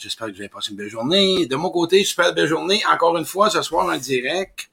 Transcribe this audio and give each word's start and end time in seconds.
J'espère 0.00 0.28
que 0.28 0.32
vous 0.32 0.40
avez 0.40 0.48
passé 0.48 0.70
une 0.70 0.76
belle 0.76 0.88
journée. 0.88 1.44
De 1.44 1.56
mon 1.56 1.68
côté, 1.68 2.02
super 2.04 2.32
belle 2.32 2.46
journée. 2.46 2.80
Encore 2.90 3.18
une 3.18 3.26
fois, 3.26 3.50
ce 3.50 3.60
soir 3.60 3.86
en 3.86 3.98
direct. 3.98 4.70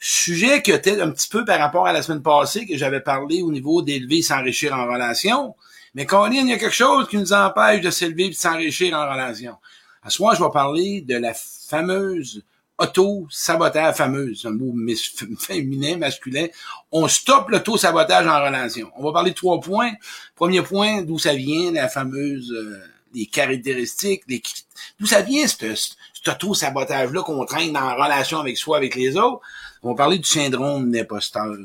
Sujet 0.00 0.62
que 0.62 0.72
peut-être 0.72 1.02
un 1.02 1.10
petit 1.10 1.28
peu 1.28 1.44
par 1.44 1.58
rapport 1.58 1.86
à 1.86 1.92
la 1.92 2.00
semaine 2.00 2.22
passée 2.22 2.66
que 2.66 2.76
j'avais 2.78 3.00
parlé 3.00 3.42
au 3.42 3.52
niveau 3.52 3.82
d'élever 3.82 4.18
et 4.18 4.22
s'enrichir 4.22 4.74
en 4.74 4.86
relation. 4.86 5.54
Mais 5.94 6.06
Colin, 6.06 6.40
il 6.40 6.48
y 6.48 6.52
a 6.54 6.58
quelque 6.58 6.74
chose 6.74 7.06
qui 7.06 7.18
nous 7.18 7.34
empêche 7.34 7.82
de 7.82 7.90
s'élever 7.90 8.24
et 8.24 8.30
de 8.30 8.34
s'enrichir 8.34 8.96
en 8.96 9.10
relation. 9.10 9.56
À 10.02 10.08
ce 10.08 10.16
soir, 10.16 10.34
je 10.34 10.42
vais 10.42 10.50
parler 10.50 11.02
de 11.02 11.16
la 11.16 11.34
fameuse 11.34 12.42
auto-sabotage 12.78 13.94
fameuse, 13.94 14.46
un 14.46 14.50
mot 14.50 14.74
féminin, 15.38 15.98
masculin. 15.98 16.46
On 16.90 17.06
stoppe 17.08 17.50
l'auto-sabotage 17.50 18.26
en 18.26 18.44
relation. 18.44 18.90
On 18.96 19.04
va 19.04 19.12
parler 19.12 19.30
de 19.30 19.36
trois 19.36 19.60
points. 19.60 19.92
Premier 20.34 20.62
point, 20.62 21.02
d'où 21.02 21.18
ça 21.18 21.34
vient, 21.34 21.72
la 21.72 21.88
fameuse, 21.88 22.50
euh, 22.52 22.82
les 23.14 23.26
caractéristiques, 23.26 24.22
les, 24.28 24.42
d'où 24.98 25.06
ça 25.06 25.22
vient 25.22 25.46
cet, 25.46 25.76
cet 25.76 26.28
auto-sabotage-là 26.28 27.22
qu'on 27.22 27.44
traîne 27.44 27.76
en 27.76 27.94
relation 27.94 28.38
avec 28.38 28.56
soi, 28.56 28.76
avec 28.76 28.94
les 28.94 29.16
autres? 29.16 29.40
On 29.82 29.90
va 29.90 29.94
parler 29.96 30.18
du 30.18 30.28
syndrome 30.28 30.90
d'imposteur. 30.90 31.56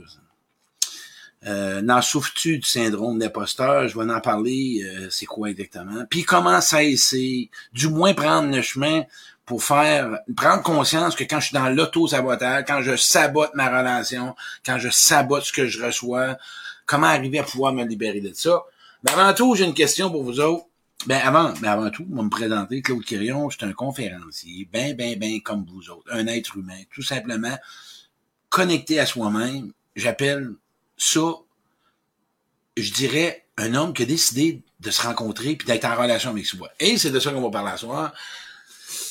Euh, 1.46 1.82
n'en 1.82 2.02
souffres-tu 2.02 2.58
du 2.58 2.68
syndrome 2.68 3.20
d'imposteur? 3.20 3.88
Je 3.88 3.98
vais 3.98 4.12
en 4.12 4.20
parler, 4.20 4.82
euh, 4.84 5.08
c'est 5.12 5.28
quoi 5.28 5.50
exactement? 5.50 6.04
Puis 6.10 6.24
comment 6.24 6.60
cesser, 6.62 7.50
du 7.74 7.90
moins 7.90 8.14
prendre 8.14 8.54
le 8.54 8.62
chemin 8.62 9.04
pour 9.46 9.64
faire 9.64 10.20
prendre 10.36 10.62
conscience 10.64 11.16
que 11.16 11.24
quand 11.24 11.40
je 11.40 11.48
suis 11.48 11.54
dans 11.54 11.70
l'auto-sabotage, 11.70 12.66
quand 12.68 12.82
je 12.82 12.98
sabote 12.98 13.52
ma 13.54 13.70
relation, 13.70 14.36
quand 14.66 14.78
je 14.78 14.90
sabote 14.90 15.44
ce 15.44 15.54
que 15.54 15.68
je 15.68 15.86
reçois, 15.86 16.38
comment 16.86 17.08
arriver 17.08 17.40
à 17.40 17.44
pouvoir 17.44 17.72
me 17.72 17.86
libérer 17.86 18.20
de 18.20 18.34
ça? 18.34 18.64
Mais 19.04 19.12
avant 19.12 19.34
tout, 19.34 19.56
j'ai 19.56 19.64
une 19.64 19.76
question 19.76 20.10
pour 20.10 20.24
vous 20.24 20.40
autres. 20.40 20.66
Ben 21.06 21.20
avant, 21.24 21.54
ben 21.62 21.70
avant 21.70 21.90
tout, 21.90 22.06
moi 22.10 22.24
me 22.24 22.30
présenter, 22.30 22.82
Claude 22.82 23.06
Quirion, 23.06 23.50
je 23.50 23.58
suis 23.58 23.66
un 23.66 23.74
conférencier, 23.74 24.68
ben, 24.72 24.96
ben, 24.96 25.18
ben 25.18 25.40
comme 25.42 25.66
vous 25.66 25.90
autres, 25.90 26.12
un 26.12 26.28
être 26.28 26.58
humain, 26.58 26.82
tout 26.92 27.04
simplement 27.04 27.56
connecté 28.50 29.00
à 29.00 29.06
soi-même. 29.06 29.72
J'appelle 29.96 30.54
ça, 30.98 31.34
je 32.76 32.92
dirais, 32.92 33.46
un 33.58 33.74
homme 33.76 33.94
qui 33.94 34.04
a 34.04 34.06
décidé 34.06 34.64
de 34.80 34.92
se 34.92 35.02
rencontrer 35.02 35.56
puis 35.56 35.68
d'être 35.68 35.86
en 35.86 35.96
relation 35.96 36.32
avec 36.32 36.46
soi. 36.46 36.70
Et 36.80 36.98
c'est 36.98 37.12
de 37.12 37.20
ça 37.20 37.32
qu'on 37.32 37.42
va 37.42 37.50
parler 37.50 37.72
ce 37.74 37.86
soir. 37.86 38.14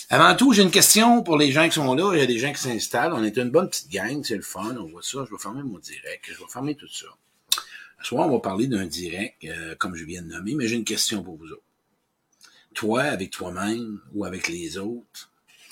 Avant 0.09 0.37
tout, 0.37 0.53
j'ai 0.53 0.62
une 0.62 0.70
question 0.70 1.23
pour 1.23 1.37
les 1.37 1.51
gens 1.51 1.67
qui 1.69 1.75
sont 1.75 1.95
là. 1.95 2.12
Il 2.14 2.20
y 2.20 2.23
a 2.23 2.27
des 2.27 2.39
gens 2.39 2.53
qui 2.53 2.61
s'installent. 2.61 3.12
On 3.12 3.25
est 3.25 3.37
une 3.37 3.51
bonne 3.51 3.69
petite 3.69 3.91
gang, 3.91 4.23
c'est 4.23 4.37
le 4.37 4.42
fun. 4.42 4.77
On 4.79 4.89
voit 4.89 5.03
ça. 5.03 5.25
Je 5.27 5.34
vais 5.34 5.41
fermer 5.41 5.62
mon 5.64 5.79
direct. 5.79 6.25
Je 6.29 6.39
vais 6.39 6.48
fermer 6.48 6.77
tout 6.77 6.89
ça. 6.89 7.07
Ce 8.01 8.09
soir, 8.09 8.29
on 8.29 8.33
va 8.33 8.39
parler 8.39 8.69
d'un 8.69 8.87
direct, 8.87 9.37
euh, 9.45 9.75
comme 9.77 9.97
je 9.97 10.05
viens 10.05 10.23
de 10.23 10.29
nommer, 10.29 10.55
mais 10.55 10.69
j'ai 10.69 10.77
une 10.77 10.84
question 10.84 11.25
pour 11.25 11.37
vous 11.37 11.51
autres. 11.51 11.66
Toi, 12.77 13.05
avec 13.05 13.30
toi-même 13.30 14.00
ou 14.12 14.27
avec 14.27 14.48
les 14.48 14.77
autres, 14.77 15.30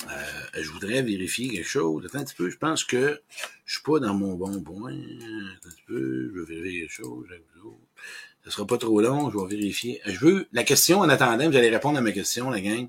euh, 0.09 0.63
je 0.63 0.71
voudrais 0.71 1.03
vérifier 1.03 1.51
quelque 1.51 1.69
chose. 1.69 2.07
Attends 2.07 2.21
un 2.21 2.25
petit 2.25 2.35
peu, 2.35 2.49
je 2.49 2.57
pense 2.57 2.83
que 2.83 3.21
je 3.67 3.75
suis 3.75 3.83
pas 3.83 4.01
dans 4.01 4.15
mon 4.15 4.33
bon 4.35 4.63
point. 4.63 4.93
Attends 4.93 5.69
un 5.69 5.71
petit 5.71 5.83
peu, 5.87 6.33
je 6.35 6.41
vais 6.41 6.55
vérifier 6.55 6.81
quelque 6.81 6.93
chose 6.93 7.27
avec 7.29 7.45
vous 7.57 7.69
autres. 7.69 7.79
Ce 8.43 8.51
sera 8.51 8.67
pas 8.67 8.79
trop 8.79 9.03
long, 9.03 9.31
je 9.31 9.37
vais 9.37 9.57
vérifier. 9.57 10.01
Je 10.07 10.19
veux 10.19 10.49
la 10.53 10.65
question 10.65 11.01
en 11.01 11.09
attendant, 11.11 11.51
vous 11.51 11.57
allez 11.57 11.69
répondre 11.69 11.99
à 11.99 12.01
ma 12.01 12.11
question, 12.11 12.49
la 12.49 12.63
gang. 12.63 12.89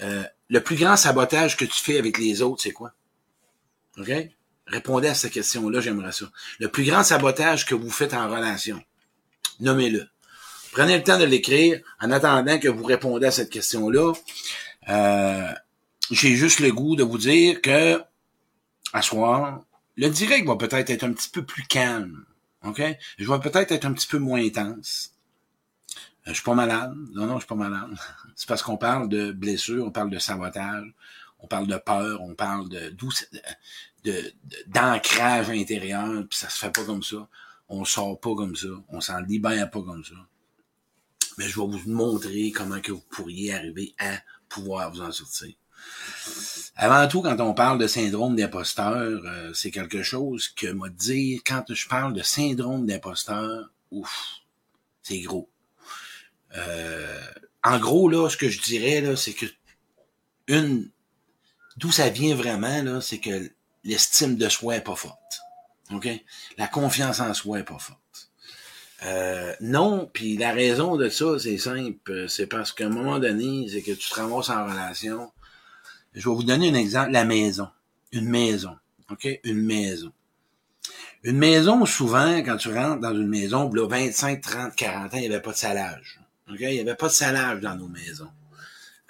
Euh, 0.00 0.24
le 0.48 0.60
plus 0.60 0.76
grand 0.76 0.96
sabotage 0.96 1.56
que 1.56 1.64
tu 1.64 1.80
fais 1.80 1.96
avec 1.96 2.18
les 2.18 2.42
autres, 2.42 2.60
c'est 2.62 2.72
quoi? 2.72 2.92
OK? 3.98 4.10
Répondez 4.66 5.06
à 5.06 5.14
cette 5.14 5.32
question-là, 5.32 5.80
j'aimerais 5.80 6.12
ça. 6.12 6.26
Le 6.58 6.68
plus 6.68 6.84
grand 6.84 7.04
sabotage 7.04 7.66
que 7.66 7.76
vous 7.76 7.90
faites 7.90 8.14
en 8.14 8.28
relation, 8.28 8.82
nommez-le. 9.60 10.08
Prenez 10.78 10.96
le 10.96 11.02
temps 11.02 11.18
de 11.18 11.24
l'écrire 11.24 11.80
en 12.00 12.12
attendant 12.12 12.56
que 12.60 12.68
vous 12.68 12.84
répondez 12.84 13.26
à 13.26 13.32
cette 13.32 13.50
question-là. 13.50 14.12
Euh, 14.88 15.52
j'ai 16.12 16.36
juste 16.36 16.60
le 16.60 16.70
goût 16.70 16.94
de 16.94 17.02
vous 17.02 17.18
dire 17.18 17.60
que, 17.60 18.00
à 18.92 19.02
soir, 19.02 19.64
le 19.96 20.08
direct 20.08 20.46
va 20.46 20.54
peut-être 20.54 20.88
être 20.90 21.02
un 21.02 21.12
petit 21.12 21.30
peu 21.30 21.44
plus 21.44 21.64
calme. 21.64 22.24
OK? 22.62 22.80
Je 23.18 23.28
vais 23.28 23.40
peut-être 23.40 23.72
être 23.72 23.86
un 23.86 23.92
petit 23.92 24.06
peu 24.06 24.18
moins 24.18 24.40
intense. 24.40 25.16
Euh, 25.96 26.28
je 26.28 26.34
suis 26.34 26.44
pas 26.44 26.54
malade. 26.54 26.94
Non, 27.12 27.26
non, 27.26 27.34
je 27.34 27.40
suis 27.40 27.48
pas 27.48 27.56
malade. 27.56 27.90
C'est 28.36 28.46
parce 28.46 28.62
qu'on 28.62 28.76
parle 28.76 29.08
de 29.08 29.32
blessure, 29.32 29.84
on 29.84 29.90
parle 29.90 30.10
de 30.10 30.20
sabotage, 30.20 30.86
on 31.40 31.48
parle 31.48 31.66
de 31.66 31.76
peur, 31.76 32.22
on 32.22 32.36
parle 32.36 32.68
de 32.68 32.94
d'ancrage 34.68 35.50
intérieur, 35.50 36.24
puis 36.30 36.38
ça 36.38 36.48
se 36.48 36.60
fait 36.60 36.70
pas 36.70 36.84
comme 36.84 37.02
ça. 37.02 37.26
On 37.68 37.84
sort 37.84 38.20
pas 38.20 38.36
comme 38.36 38.54
ça. 38.54 38.68
On 38.90 39.00
s'en 39.00 39.18
libère 39.22 39.68
pas 39.72 39.82
comme 39.82 40.04
ça. 40.04 40.14
Mais 41.38 41.48
je 41.48 41.58
vais 41.58 41.66
vous 41.66 41.90
montrer 41.90 42.52
comment 42.52 42.80
que 42.80 42.92
vous 42.92 43.04
pourriez 43.10 43.54
arriver 43.54 43.94
à 43.98 44.18
pouvoir 44.48 44.92
vous 44.92 45.00
en 45.00 45.12
sortir. 45.12 45.54
Avant 46.76 47.06
tout, 47.08 47.22
quand 47.22 47.38
on 47.40 47.54
parle 47.54 47.78
de 47.78 47.86
syndrome 47.86 48.36
d'imposteur, 48.36 49.22
euh, 49.24 49.52
c'est 49.54 49.70
quelque 49.70 50.02
chose 50.02 50.48
que 50.48 50.66
m'a 50.66 50.88
dit, 50.88 51.40
quand 51.46 51.64
je 51.72 51.88
parle 51.88 52.12
de 52.12 52.22
syndrome 52.22 52.86
d'imposteur, 52.86 53.70
ouf, 53.90 54.42
c'est 55.02 55.20
gros. 55.20 55.48
Euh, 56.56 57.20
en 57.64 57.78
gros, 57.78 58.08
là, 58.08 58.28
ce 58.28 58.36
que 58.36 58.48
je 58.48 58.60
dirais, 58.60 59.00
là, 59.00 59.16
c'est 59.16 59.32
que 59.32 59.46
une, 60.46 60.90
d'où 61.76 61.92
ça 61.92 62.08
vient 62.08 62.34
vraiment, 62.34 62.82
là, 62.82 63.00
c'est 63.00 63.18
que 63.18 63.50
l'estime 63.84 64.36
de 64.36 64.48
soi 64.48 64.76
est 64.76 64.84
pas 64.84 64.96
forte. 64.96 65.40
OK? 65.92 66.08
La 66.56 66.68
confiance 66.68 67.20
en 67.20 67.34
soi 67.34 67.60
est 67.60 67.64
pas 67.64 67.78
forte. 67.78 67.98
Euh, 69.04 69.54
non, 69.60 70.10
puis 70.12 70.36
la 70.36 70.52
raison 70.52 70.96
de 70.96 71.08
ça, 71.08 71.38
c'est 71.38 71.58
simple. 71.58 72.26
C'est 72.28 72.46
parce 72.46 72.72
qu'à 72.72 72.86
un 72.86 72.90
moment 72.90 73.18
donné, 73.18 73.68
c'est 73.68 73.82
que 73.82 73.92
tu 73.92 74.10
te 74.10 74.14
ramasses 74.14 74.50
en 74.50 74.64
relation. 74.64 75.30
Je 76.14 76.28
vais 76.28 76.34
vous 76.34 76.42
donner 76.42 76.70
un 76.70 76.74
exemple, 76.74 77.12
la 77.12 77.24
maison. 77.24 77.68
Une 78.12 78.28
maison. 78.28 78.76
OK? 79.10 79.28
Une 79.44 79.62
maison. 79.62 80.12
Une 81.22 81.38
maison, 81.38 81.84
souvent, 81.84 82.38
quand 82.38 82.56
tu 82.56 82.72
rentres 82.72 83.00
dans 83.00 83.14
une 83.14 83.28
maison, 83.28 83.70
là, 83.72 83.86
25, 83.86 84.40
30, 84.40 84.76
40 84.76 85.14
ans, 85.14 85.16
il 85.16 85.20
n'y 85.20 85.26
avait 85.26 85.42
pas 85.42 85.52
de 85.52 85.56
salage. 85.56 86.20
OK? 86.50 86.58
Il 86.60 86.68
n'y 86.68 86.80
avait 86.80 86.94
pas 86.94 87.08
de 87.08 87.12
salage 87.12 87.60
dans 87.60 87.76
nos 87.76 87.88
maisons. 87.88 88.30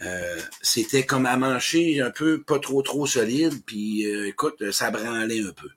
Euh, 0.01 0.41
c'était 0.63 1.05
comme 1.05 1.27
à 1.27 1.37
manger 1.37 2.01
un 2.01 2.11
peu 2.11 2.43
pas 2.43 2.61
trop 2.61 2.83
trop 2.83 3.07
solide, 3.07 3.55
puis 3.67 4.07
euh, 4.07 4.29
écoute, 4.29 4.71
ça 4.71 4.91
branlait 4.91 5.43
un 5.43 5.53
peu. 5.53 5.69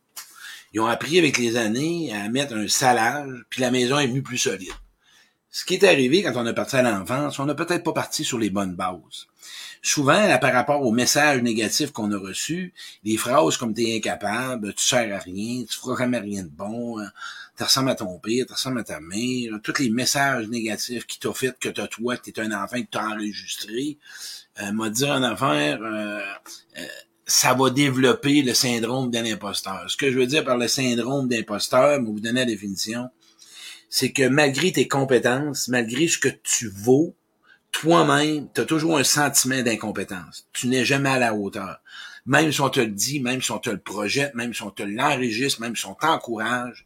Ils 0.74 0.80
ont 0.80 0.86
appris 0.88 1.18
avec 1.20 1.38
les 1.38 1.58
années 1.58 2.14
à 2.14 2.30
mettre 2.30 2.56
un 2.56 2.68
salage, 2.68 3.44
puis 3.50 3.62
la 3.62 3.72
maison 3.72 4.00
est 4.00 4.08
venue 4.08 4.24
plus 4.24 4.38
solide. 4.38 4.72
Ce 5.50 5.66
qui 5.66 5.74
est 5.74 5.84
arrivé 5.84 6.24
quand 6.24 6.32
on 6.36 6.46
a 6.46 6.54
parti 6.54 6.78
à 6.78 6.82
l'enfance, 6.82 7.38
on 7.40 7.46
n'a 7.46 7.56
peut-être 7.56 7.84
pas 7.84 7.92
parti 7.92 8.24
sur 8.24 8.40
les 8.40 8.50
bonnes 8.50 8.76
bases. 8.76 9.28
Souvent, 9.82 10.28
là, 10.28 10.38
par 10.38 10.54
rapport 10.54 10.82
aux 10.82 10.92
messages 10.92 11.42
négatifs 11.42 11.92
qu'on 11.92 12.12
a 12.14 12.18
reçus, 12.18 12.74
des 13.04 13.18
phrases 13.18 13.58
comme 13.58 13.74
t'es 13.74 13.98
incapable, 13.98 14.74
tu 14.76 14.84
sers 14.86 15.14
à 15.14 15.20
rien, 15.20 15.66
tu 15.66 15.78
feras 15.78 15.98
jamais 15.98 16.20
rien 16.20 16.44
de 16.44 16.50
bon, 16.50 17.00
hein, 17.00 17.10
tu 17.58 17.64
ressembles 17.64 17.90
à 17.90 17.96
ton 17.96 18.18
père, 18.20 18.46
tu 18.46 18.54
ressembles 18.54 18.80
à 18.80 18.84
ta 18.84 19.00
mère, 19.02 19.60
tous 19.62 19.80
les 19.80 19.90
messages 19.90 20.48
négatifs 20.48 21.06
qui 21.06 21.20
t'ont 21.20 21.34
fait 21.34 21.58
que 21.60 21.68
t'as 21.68 21.88
toi, 21.88 22.16
que 22.16 22.30
t'es 22.30 22.40
un 22.40 22.52
enfant, 22.52 22.80
que 22.82 22.88
t'as 22.90 23.08
enregistré, 23.08 23.98
euh, 24.62 24.72
m'a 24.72 24.90
dit 24.90 25.06
en 25.06 25.24
affaire, 25.24 25.80
euh, 25.82 26.22
euh, 26.78 26.86
ça 27.32 27.54
va 27.54 27.70
développer 27.70 28.42
le 28.42 28.54
syndrome 28.54 29.10
d'un 29.10 29.26
imposteur. 29.26 29.86
Ce 29.88 29.96
que 29.96 30.12
je 30.12 30.18
veux 30.18 30.28
dire 30.28 30.44
par 30.44 30.58
le 30.58 30.68
syndrome 30.68 31.30
d'imposteur, 31.30 32.02
vous 32.04 32.20
donner 32.20 32.42
la 32.42 32.46
définition, 32.46 33.10
c'est 33.90 34.12
que 34.12 34.28
malgré 34.28 34.74
tes 34.74 34.88
compétences, 34.88 35.70
malgré 35.70 36.10
ce 36.10 36.18
que 36.18 36.28
tu 36.28 36.70
vaux, 36.70 37.16
toi-même, 37.72 38.50
tu 38.54 38.62
as 38.62 38.66
toujours 38.66 38.98
un 38.98 39.06
sentiment 39.06 39.62
d'incompétence. 39.62 40.46
Tu 40.52 40.68
n'es 40.68 40.84
jamais 40.84 41.10
à 41.10 41.20
la 41.20 41.34
hauteur. 41.34 41.78
Même 42.26 42.52
si 42.52 42.60
on 42.60 42.70
te 42.70 42.82
le 42.82 42.88
dit, 42.88 43.22
même 43.22 43.42
si 43.42 43.52
on 43.52 43.60
te 43.60 43.70
le 43.70 43.80
projette, 43.80 44.36
même 44.36 44.54
si 44.54 44.62
on 44.64 44.70
te 44.70 44.84
l'enregistre, 44.84 45.62
même 45.62 45.76
si 45.76 45.86
on 45.86 45.96
t'encourage, 45.96 46.86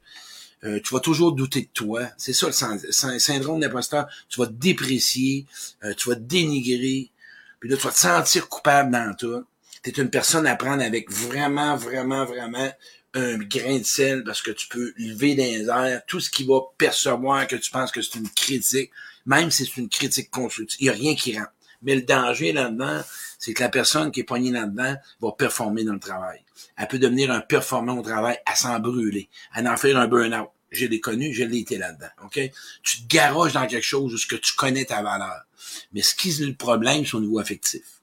euh, 0.63 0.79
tu 0.83 0.93
vas 0.93 0.99
toujours 0.99 1.33
douter 1.33 1.61
de 1.61 1.69
toi. 1.73 2.03
C'est 2.17 2.33
ça 2.33 2.47
le 2.47 3.19
syndrome 3.19 3.59
d'imposteur. 3.59 4.07
Tu 4.29 4.39
vas 4.39 4.45
te 4.45 4.53
déprécier, 4.53 5.47
euh, 5.83 5.93
tu 5.95 6.09
vas 6.09 6.15
te 6.15 6.21
dénigrer, 6.21 7.11
puis 7.59 7.69
là, 7.69 7.77
tu 7.77 7.83
vas 7.83 7.91
te 7.91 7.97
sentir 7.97 8.47
coupable 8.47 8.91
dans 8.91 9.15
tout. 9.15 9.43
Tu 9.85 10.01
une 10.01 10.09
personne 10.09 10.47
à 10.47 10.55
prendre 10.55 10.81
avec 10.81 11.11
vraiment, 11.11 11.75
vraiment, 11.75 12.25
vraiment 12.25 12.71
un 13.13 13.37
grain 13.37 13.77
de 13.77 13.83
sel 13.83 14.23
parce 14.23 14.41
que 14.41 14.49
tu 14.49 14.67
peux 14.67 14.93
lever 14.97 15.35
les 15.35 15.67
airs 15.69 16.01
tout 16.07 16.19
ce 16.19 16.31
qui 16.31 16.43
va 16.43 16.59
percevoir 16.77 17.45
que 17.45 17.55
tu 17.55 17.69
penses 17.69 17.91
que 17.91 18.01
c'est 18.01 18.17
une 18.17 18.29
critique, 18.29 18.91
même 19.27 19.51
si 19.51 19.65
c'est 19.65 19.77
une 19.77 19.89
critique 19.89 20.31
constructive. 20.31 20.77
Il 20.81 20.85
n'y 20.85 20.89
a 20.89 20.93
rien 20.93 21.15
qui 21.15 21.37
rentre. 21.37 21.51
Mais 21.83 21.93
le 21.93 22.01
danger 22.01 22.51
là-dedans, 22.51 23.01
c'est 23.37 23.53
que 23.53 23.61
la 23.61 23.69
personne 23.69 24.11
qui 24.11 24.21
est 24.21 24.23
poignée 24.23 24.51
là-dedans 24.51 24.95
va 25.21 25.31
performer 25.33 25.83
dans 25.83 25.93
le 25.93 25.99
travail. 25.99 26.43
Elle 26.77 26.87
peut 26.87 26.99
devenir 26.99 27.29
un 27.31 27.41
performant 27.41 27.97
au 27.97 28.01
travail 28.01 28.39
à 28.47 28.55
s'en 28.55 28.79
brûler, 28.79 29.29
à 29.53 29.61
en 29.61 29.77
faire 29.77 29.97
un 29.97 30.07
burn-out. 30.07 30.49
J'ai 30.71 30.87
l'ai 30.87 30.99
connu, 30.99 31.31
je 31.31 31.43
l'ai 31.43 31.59
été 31.59 31.77
là-dedans. 31.77 32.09
OK? 32.23 32.39
Tu 32.81 33.01
te 33.01 33.07
garoches 33.07 33.53
dans 33.53 33.67
quelque 33.67 33.85
chose 33.85 34.15
où 34.15 34.27
que 34.27 34.35
tu 34.35 34.55
connais 34.55 34.85
ta 34.85 35.03
valeur. 35.03 35.45
Mais 35.93 36.01
ce 36.01 36.15
qui 36.15 36.29
est 36.29 36.45
le 36.45 36.55
problème, 36.55 37.05
c'est 37.05 37.15
au 37.15 37.21
niveau 37.21 37.39
affectif. 37.39 37.94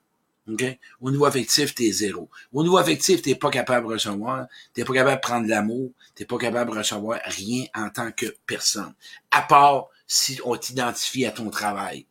OK? 0.50 0.64
Au 1.00 1.10
niveau 1.10 1.24
affectif, 1.24 1.74
t'es 1.74 1.90
zéro. 1.92 2.28
Au 2.52 2.62
niveau 2.62 2.76
affectif, 2.76 3.22
t'es 3.22 3.34
pas 3.34 3.50
capable 3.50 3.86
de 3.86 3.92
recevoir, 3.92 4.46
t'es 4.74 4.84
pas 4.84 4.92
capable 4.92 5.16
de 5.16 5.26
prendre 5.26 5.48
l'amour, 5.48 5.92
t'es 6.14 6.24
pas 6.24 6.38
capable 6.38 6.72
de 6.72 6.78
recevoir 6.78 7.20
rien 7.24 7.64
en 7.74 7.90
tant 7.90 8.10
que 8.10 8.26
personne. 8.46 8.92
À 9.30 9.42
part 9.42 9.88
si 10.06 10.40
on 10.44 10.56
t'identifie 10.56 11.24
à 11.24 11.30
ton 11.30 11.48
travail. 11.50 12.06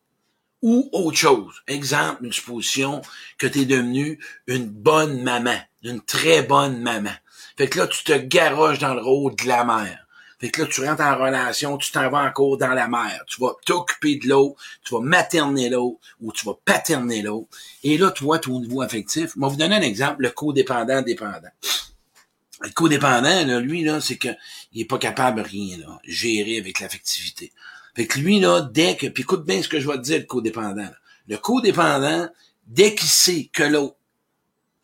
ou 0.61 0.89
autre 0.91 1.17
chose. 1.17 1.63
Exemple, 1.67 2.25
une 2.25 2.33
supposition 2.33 3.01
que 3.37 3.47
tu 3.47 3.61
es 3.61 3.65
devenu 3.65 4.19
une 4.47 4.67
bonne 4.67 5.23
maman, 5.23 5.57
une 5.83 6.01
très 6.01 6.43
bonne 6.43 6.81
maman. 6.81 7.13
Fait 7.57 7.67
que 7.67 7.79
là, 7.79 7.87
tu 7.87 8.03
te 8.03 8.13
garoches 8.13 8.79
dans 8.79 8.93
le 8.93 9.01
rôle 9.01 9.35
de 9.35 9.47
la 9.47 9.63
mère. 9.63 10.00
Fait 10.41 10.49
que 10.49 10.63
là, 10.63 10.67
tu 10.67 10.83
rentres 10.83 11.03
en 11.03 11.15
relation, 11.17 11.77
tu 11.77 11.91
t'en 11.91 12.09
vas 12.09 12.23
encore 12.23 12.57
dans 12.57 12.73
la 12.73 12.87
mer. 12.87 13.23
Tu 13.27 13.39
vas 13.39 13.51
t'occuper 13.63 14.15
de 14.15 14.27
l'autre, 14.27 14.59
tu 14.83 14.95
vas 14.95 14.99
materner 14.99 15.69
l'autre 15.69 15.99
ou 16.19 16.31
tu 16.31 16.47
vas 16.47 16.57
paterner 16.65 17.21
l'autre. 17.21 17.47
Et 17.83 17.95
là, 17.99 18.09
toi, 18.09 18.39
ton 18.39 18.59
niveau 18.59 18.81
affectif, 18.81 19.33
je 19.35 19.39
vais 19.39 19.47
vous 19.47 19.55
donner 19.55 19.75
un 19.75 19.81
exemple, 19.81 20.23
le 20.23 20.31
codépendant-dépendant. 20.31 21.51
Le 22.63 22.71
codépendant, 22.71 23.45
là, 23.45 23.59
lui, 23.59 23.83
là, 23.83 24.01
c'est 24.01 24.17
que 24.17 24.29
il 24.73 24.81
est 24.81 24.85
pas 24.85 24.97
capable 24.97 25.43
de 25.43 25.47
rien, 25.47 25.77
là, 25.77 25.99
gérer 26.05 26.57
avec 26.57 26.79
l'affectivité. 26.79 27.51
Fait 27.95 28.07
que 28.07 28.17
lui, 28.17 28.39
là, 28.39 28.61
dès 28.61 28.97
que, 28.97 29.05
puis 29.05 29.21
écoute 29.21 29.45
bien 29.45 29.61
ce 29.61 29.67
que 29.67 29.79
je 29.79 29.87
vais 29.87 29.97
te 29.97 30.01
dire, 30.01 30.17
le 30.17 30.25
codépendant. 30.25 30.89
Le 31.27 31.37
codépendant, 31.37 32.27
dès 32.65 32.95
qu'il 32.95 33.09
sait 33.09 33.51
que 33.53 33.61
l'autre, 33.61 33.95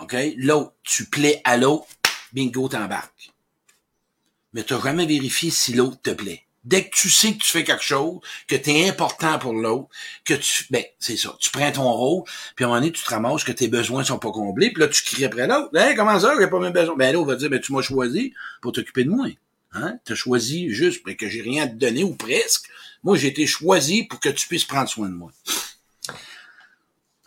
OK, 0.01 0.15
l'autre, 0.38 0.74
tu 0.83 1.06
plais 1.06 1.42
à 1.45 1.57
l'autre, 1.57 1.88
bingo, 2.31 2.69
t'embarques 2.69 3.33
mais 4.57 4.63
tu 4.63 4.74
n'as 4.74 4.81
jamais 4.81 5.06
vérifié 5.06 5.51
si 5.51 5.74
l'autre 5.74 6.01
te 6.01 6.09
plaît. 6.09 6.42
Dès 6.63 6.89
que 6.89 6.95
tu 6.95 7.12
sais 7.12 7.33
que 7.33 7.44
tu 7.44 7.51
fais 7.51 7.63
quelque 7.63 7.83
chose, 7.83 8.19
que 8.48 8.56
tu 8.56 8.71
es 8.71 8.89
important 8.89 9.38
pour 9.38 9.54
l'autre, 9.54 9.88
que 10.25 10.33
tu... 10.33 10.65
Ben, 10.71 10.83
c'est 10.98 11.15
ça. 11.15 11.38
Tu 11.39 11.51
prends 11.51 11.71
ton 11.71 11.92
rôle, 11.92 12.24
puis 12.56 12.65
à 12.65 12.68
un 12.68 12.71
moment 12.71 12.81
donné, 12.81 12.92
tu 12.92 13.04
te 13.04 13.09
ramasses 13.09 13.44
que 13.44 13.51
tes 13.51 13.68
besoins 13.68 14.04
sont 14.04 14.18
pas 14.18 14.31
comblés, 14.31 14.71
puis 14.71 14.81
là, 14.81 14.88
tu 14.88 15.04
cries 15.04 15.25
après 15.25 15.45
l'autre. 15.45 15.69
Hey, 15.77 15.95
comment 15.95 16.19
ça, 16.19 16.33
j'ai 16.39 16.48
pas 16.48 16.59
mes 16.59 16.71
besoins? 16.71 16.95
Ben 16.95 17.13
là, 17.13 17.19
on 17.19 17.25
va 17.25 17.36
dire, 17.36 17.51
ben 17.51 17.59
tu 17.59 17.71
m'as 17.71 17.83
choisi 17.83 18.33
pour 18.63 18.71
t'occuper 18.71 19.04
de 19.04 19.12
moi. 19.12 19.27
Hein? 19.74 20.00
Tu 20.06 20.13
as 20.13 20.15
choisi 20.15 20.71
juste 20.71 21.03
pour 21.03 21.15
que 21.15 21.30
j'ai 21.30 21.44
rien 21.44 21.65
à 21.65 21.68
te 21.68 21.75
donner, 21.75 22.03
ou 22.03 22.15
presque. 22.15 22.65
Moi, 23.03 23.15
j'ai 23.15 23.27
été 23.27 23.45
choisi 23.45 24.06
pour 24.06 24.19
que 24.19 24.30
tu 24.30 24.48
puisses 24.48 24.65
prendre 24.65 24.89
soin 24.89 25.07
de 25.07 25.13
moi. 25.13 25.31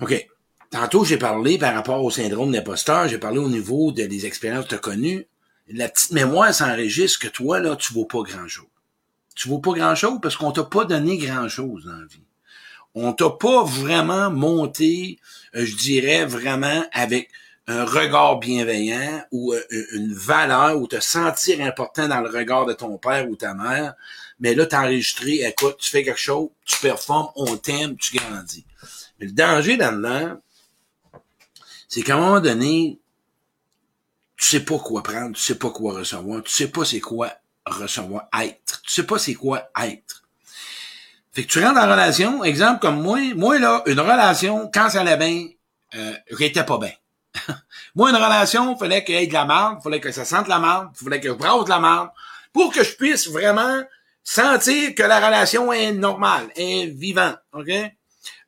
OK. 0.01 0.27
Tantôt, 0.73 1.05
j'ai 1.05 1.17
parlé 1.17 1.59
par 1.59 1.75
rapport 1.75 2.03
au 2.03 2.11
syndrome 2.11 2.51
d'imposteur, 2.51 3.07
j'ai 3.07 3.19
parlé 3.19 3.39
au 3.39 3.49
niveau 3.49 3.93
des 3.93 4.27
expériences 4.27 4.65
que 4.65 4.71
tu 4.71 4.75
as 4.75 4.79
connues 4.79 5.29
la 5.73 5.89
petite 5.89 6.13
mémoire 6.13 6.53
s'enregistre 6.55 7.19
que 7.21 7.29
toi, 7.29 7.61
là, 7.61 7.77
tu 7.77 7.93
vaux 7.93 8.05
pas 8.05 8.23
grand-chose. 8.23 8.67
Tu 9.35 9.49
vaux 9.49 9.59
pas 9.59 9.73
grand-chose 9.73 10.19
parce 10.21 10.37
qu'on 10.37 10.53
t'a 10.53 10.65
pas 10.65 10.85
donné 10.85 11.17
grand-chose 11.19 11.85
dans 11.85 11.97
la 11.97 12.07
vie. 12.07 12.25
On 12.95 13.13
t'a 13.13 13.31
pas 13.31 13.63
vraiment 13.65 14.31
monté, 14.31 15.19
euh, 15.55 15.65
je 15.65 15.77
dirais, 15.77 16.25
vraiment 16.25 16.85
avec 16.93 17.31
un 17.69 17.85
regard 17.85 18.41
bienveillant 18.41 19.23
ou 19.31 19.53
euh, 19.53 19.63
une 19.93 20.13
valeur 20.13 20.77
ou 20.81 20.89
te 20.89 20.99
sentir 20.99 21.61
important 21.65 22.09
dans 22.09 22.21
le 22.21 22.29
regard 22.29 22.67
de 22.67 22.73
ton 22.73 22.99
père 22.99 23.31
ou 23.31 23.37
ta 23.37 23.55
mère. 23.55 23.95
Mais 24.41 24.55
là, 24.55 24.67
t'as 24.67 24.81
enregistré, 24.81 25.43
écoute, 25.45 25.77
tu 25.79 25.91
fais 25.91 26.03
quelque 26.03 26.19
chose, 26.19 26.49
tu 26.65 26.79
performes, 26.81 27.29
on 27.37 27.57
t'aime, 27.57 27.97
tu 27.97 28.17
grandis. 28.17 28.65
Mais 29.19 29.27
le 29.27 29.33
danger 29.33 29.77
là-dedans, 29.77 30.41
c'est 31.89 32.03
qu'à 32.03 32.17
un 32.17 32.21
moment 32.21 32.41
donné, 32.41 32.99
tu 34.41 34.47
sais 34.47 34.61
pas 34.61 34.79
quoi 34.79 35.03
prendre, 35.03 35.37
tu 35.37 35.43
sais 35.43 35.57
pas 35.57 35.69
quoi 35.69 35.93
recevoir, 35.93 36.43
tu 36.43 36.51
sais 36.51 36.69
pas 36.69 36.87
c'est 36.87 37.01
quoi 37.01 37.31
recevoir, 37.67 38.27
être. 38.41 38.81
Tu 38.83 38.91
sais 38.91 39.03
pas 39.03 39.19
c'est 39.19 39.35
quoi 39.35 39.71
être. 39.83 40.23
Fait 41.33 41.45
que 41.45 41.49
tu 41.49 41.63
rentres 41.63 41.79
en 41.79 41.91
relation, 41.91 42.43
exemple 42.43 42.81
comme 42.81 43.03
moi, 43.03 43.19
moi 43.37 43.59
là, 43.59 43.83
une 43.85 44.01
relation, 44.01 44.71
quand 44.73 44.89
ça 44.89 45.03
allait 45.03 45.19
bien, 45.19 45.47
euh, 45.95 46.15
j'étais 46.39 46.65
pas 46.65 46.79
bien. 46.79 46.93
moi, 47.95 48.09
une 48.09 48.17
relation, 48.17 48.79
fallait 48.79 49.05
qu'il 49.05 49.15
y 49.15 49.19
ait 49.19 49.27
de 49.27 49.33
la 49.35 49.45
marde, 49.45 49.83
fallait 49.83 50.01
que 50.01 50.11
ça 50.11 50.25
sente 50.25 50.49
la 50.49 50.59
marde, 50.59 50.89
fallait 50.97 51.21
que 51.21 51.29
je 51.29 51.35
brasse 51.35 51.65
de 51.67 51.71
la 51.71 51.79
marde, 51.79 52.09
pour 52.55 52.73
que 52.73 52.83
je 52.83 52.97
puisse 52.97 53.29
vraiment 53.29 53.83
sentir 54.25 54.95
que 54.95 55.03
la 55.03 55.19
relation 55.19 55.71
est 55.71 55.93
normale, 55.93 56.49
est 56.57 56.87
vivante, 56.87 57.39
ok? 57.53 57.69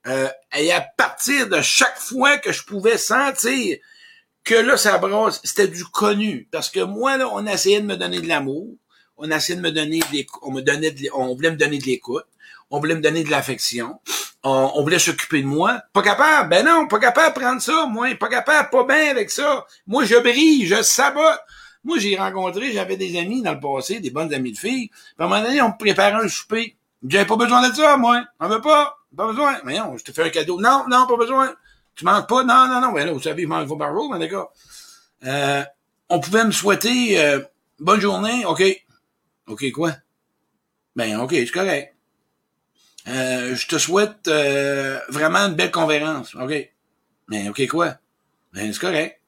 Euh, 0.07 0.29
et 0.57 0.73
à 0.73 0.81
partir 0.81 1.51
de 1.51 1.61
chaque 1.61 1.99
fois 1.99 2.39
que 2.39 2.51
je 2.51 2.65
pouvais 2.65 2.97
sentir 2.97 3.77
que 4.45 4.55
là, 4.55 4.77
ça 4.77 4.99
brosse, 4.99 5.41
c'était 5.45 5.69
du 5.69 5.85
connu. 5.85 6.49
Parce 6.51 6.71
que 6.71 6.81
moi, 6.81 7.17
là, 7.17 7.29
on 7.33 7.47
essayait 7.47 7.81
de 7.81 7.87
me 7.87 7.97
donner 7.97 8.21
de 8.21 8.29
l'amour, 8.29 8.69
on 9.17 9.31
essayait 9.31 9.57
de 9.57 9.63
me 9.63 9.71
donner 9.71 10.01
de 10.01 10.27
on 10.43 10.51
me 10.51 10.61
donnait 10.61 10.91
de, 10.91 11.09
on 11.15 11.35
voulait 11.35 11.51
me 11.51 11.57
donner 11.57 11.79
de 11.79 11.85
l'écoute, 11.85 12.27
on 12.71 12.81
voulait 12.81 12.95
me 12.95 13.01
donner 13.01 13.23
de 13.23 13.31
l'affection, 13.31 14.01
on, 14.43 14.83
voulait 14.83 14.99
s'occuper 14.99 15.43
de 15.43 15.47
moi. 15.47 15.83
Pas 15.93 16.03
capable, 16.03 16.49
ben 16.49 16.65
non, 16.65 16.89
pas 16.89 16.99
capable 16.99 17.35
de 17.35 17.41
prendre 17.41 17.63
ça, 17.63 17.87
moi, 17.87 18.15
pas 18.17 18.29
capable, 18.29 18.71
pas 18.71 18.85
bien 18.85 19.11
avec 19.11 19.31
ça. 19.31 19.67
Moi, 19.87 20.05
je 20.05 20.17
brille, 20.17 20.67
je 20.67 20.83
sabote. 20.83 21.41
Moi, 21.85 21.99
j'ai 21.99 22.17
rencontré, 22.17 22.73
j'avais 22.73 22.97
des 22.97 23.19
amis 23.19 23.43
dans 23.43 23.53
le 23.53 23.61
passé, 23.61 24.01
des 24.01 24.11
bonnes 24.11 24.33
amies 24.33 24.53
de 24.53 24.59
filles. 24.59 24.89
Puis 24.89 25.15
à 25.19 25.25
un 25.25 25.29
moment 25.29 25.43
donné, 25.43 25.61
on 25.63 25.69
me 25.69 25.79
préparait 25.79 26.25
un 26.25 26.29
souper. 26.29 26.77
J'avais 27.07 27.27
pas 27.27 27.37
besoin 27.37 27.69
de 27.69 27.75
ça, 27.75 27.97
moi. 27.97 28.23
On 28.39 28.49
veut 28.49 28.61
pas. 28.61 28.97
Pas 29.17 29.27
besoin. 29.27 29.59
Mais 29.65 29.79
non, 29.79 29.97
je 29.97 30.05
te 30.05 30.13
fais 30.13 30.23
un 30.23 30.31
cadeau. 30.31 30.61
Non, 30.61 30.85
non, 30.89 31.07
pas 31.07 31.17
besoin. 31.17 31.53
Tu 31.95 32.05
manques 32.05 32.29
pas? 32.29 32.45
Non, 32.45 32.69
non, 32.69 32.81
non. 32.81 32.93
Ben 32.93 33.07
là, 33.07 33.13
vous 33.13 33.23
savez, 33.23 33.43
je 33.43 33.49
manque 33.49 33.67
vos 33.67 33.77
barreaux, 33.77 34.09
mais 34.09 34.19
d'accord. 34.19 34.53
Euh, 35.25 35.63
on 36.09 36.21
pouvait 36.21 36.45
me 36.45 36.53
souhaiter 36.53 37.21
euh, 37.21 37.41
bonne 37.79 38.01
journée. 38.01 38.45
OK. 38.47 38.63
OK, 39.47 39.71
quoi? 39.73 39.93
Ben, 40.97 41.19
OK, 41.21 41.31
c'est 41.33 41.51
correct. 41.51 41.95
Euh, 43.09 43.55
je 43.55 43.67
te 43.67 43.79
souhaite 43.79 44.29
euh, 44.29 45.01
vraiment 45.09 45.41
une 45.41 45.55
belle 45.55 45.71
conférence. 45.71 46.35
OK. 46.35 46.71
Mais 47.29 47.49
OK, 47.49 47.67
quoi? 47.69 47.97
Ben, 48.53 48.73
c'est 48.73 48.81
correct. 48.81 49.21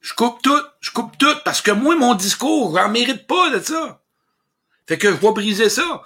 Je 0.00 0.14
coupe 0.14 0.40
tout. 0.42 0.62
Je 0.80 0.90
coupe 0.90 1.18
tout 1.18 1.36
parce 1.44 1.60
que 1.60 1.70
moi, 1.70 1.96
mon 1.96 2.14
discours, 2.14 2.76
j'en 2.76 2.88
mérite 2.88 3.26
pas 3.26 3.50
de 3.50 3.60
ça. 3.60 4.00
Fait 4.86 4.98
que 4.98 5.10
je 5.10 5.16
vais 5.16 5.32
briser 5.32 5.68
ça. 5.68 6.02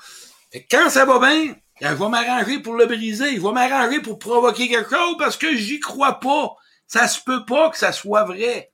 Fait 0.51 0.65
que 0.65 0.77
quand 0.77 0.91
ça 0.91 1.05
va 1.05 1.19
bien, 1.19 1.55
je 1.91 1.95
vais 1.95 2.09
m'arranger 2.09 2.61
pour 2.61 2.75
le 2.75 2.87
briser. 2.87 3.37
Je 3.37 3.41
vais 3.41 3.53
m'arranger 3.53 4.01
pour 4.01 4.19
provoquer 4.19 4.69
quelque 4.69 4.95
chose 4.95 5.17
parce 5.19 5.37
que 5.37 5.57
j'y 5.57 5.81
crois 5.81 6.21
pas. 6.21 6.55
Ça 6.87 7.09
se 7.09 7.21
peut 7.21 7.45
pas 7.45 7.71
que 7.71 7.79
ça 7.79 7.93
soit 7.93 8.25
vrai. 8.25 8.73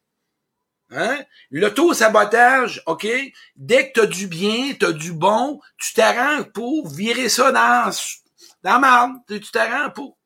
Hein? 0.91 1.19
L'auto-sabotage, 1.51 2.83
OK? 2.87 3.07
Dès 3.57 3.91
que 3.91 4.01
t'as 4.01 4.07
du 4.07 4.27
bien, 4.27 4.75
t'as 4.79 4.93
du 4.93 5.13
bon, 5.13 5.61
tu 5.79 5.95
t'arranges 5.95 6.51
pour 6.53 6.89
virer 6.89 7.29
ça 7.29 7.53
dans, 7.53 7.91
dans 8.63 8.81
la 8.81 9.13
Tu 9.29 9.51
t'arranges 9.51 9.93
pour. 9.93 10.19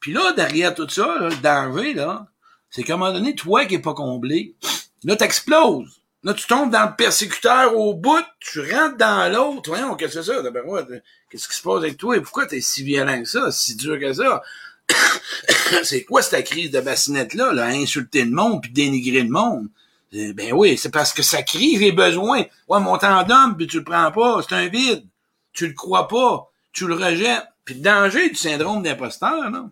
Puis 0.00 0.12
là, 0.12 0.32
derrière 0.32 0.74
tout 0.74 0.88
ça, 0.88 1.16
le 1.18 1.36
danger, 1.36 1.94
là, 1.94 2.26
c'est 2.70 2.82
qu'à 2.82 2.94
un 2.94 2.96
moment 2.96 3.12
donné, 3.12 3.34
toi 3.34 3.66
qui 3.66 3.74
est 3.74 3.80
pas 3.80 3.94
comblé, 3.94 4.56
là, 5.04 5.16
t'exploses. 5.16 5.99
Là, 6.22 6.34
tu 6.34 6.46
tombes 6.46 6.70
dans 6.70 6.90
le 6.90 6.96
persécuteur 6.96 7.74
au 7.78 7.94
bout, 7.94 8.24
tu 8.40 8.60
rentres 8.60 8.98
dans 8.98 9.32
l'autre. 9.32 9.70
Voyons, 9.70 9.94
qu'est-ce 9.94 10.16
que 10.16 10.22
c'est 10.22 10.32
ça? 10.34 10.42
Moi, 10.64 10.86
qu'est-ce 11.30 11.48
qui 11.48 11.56
se 11.56 11.62
passe 11.62 11.78
avec 11.78 11.96
toi? 11.96 12.16
Et 12.16 12.20
pourquoi 12.20 12.46
t'es 12.46 12.60
si 12.60 12.82
violent 12.82 13.22
que 13.22 13.28
ça, 13.28 13.50
si 13.50 13.74
dur 13.74 13.98
que 13.98 14.12
ça? 14.12 14.42
c'est 15.82 16.04
quoi 16.04 16.20
cette 16.20 16.44
crise 16.44 16.70
de 16.70 16.80
bassinette-là, 16.80 17.54
là, 17.54 17.66
insulter 17.66 18.24
le 18.24 18.32
monde 18.32 18.60
puis 18.60 18.70
dénigrer 18.70 19.22
le 19.22 19.30
monde? 19.30 19.68
Eh, 20.12 20.34
ben 20.34 20.52
oui, 20.52 20.76
c'est 20.76 20.90
parce 20.90 21.14
que 21.14 21.22
ça 21.22 21.42
crie, 21.42 21.78
j'ai 21.78 21.92
besoin. 21.92 22.44
Ouais, 22.68 22.80
mon 22.80 22.98
d'homme, 22.98 23.56
puis 23.56 23.66
tu 23.66 23.78
le 23.78 23.84
prends 23.84 24.12
pas, 24.12 24.42
c'est 24.46 24.54
un 24.54 24.68
vide. 24.68 25.06
Tu 25.54 25.68
le 25.68 25.72
crois 25.72 26.06
pas, 26.06 26.50
tu 26.72 26.86
le 26.86 26.94
rejettes. 26.94 27.46
Puis 27.64 27.76
le 27.76 27.80
danger 27.80 28.28
du 28.28 28.36
syndrome 28.36 28.82
d'imposteur, 28.82 29.50
là, 29.50 29.70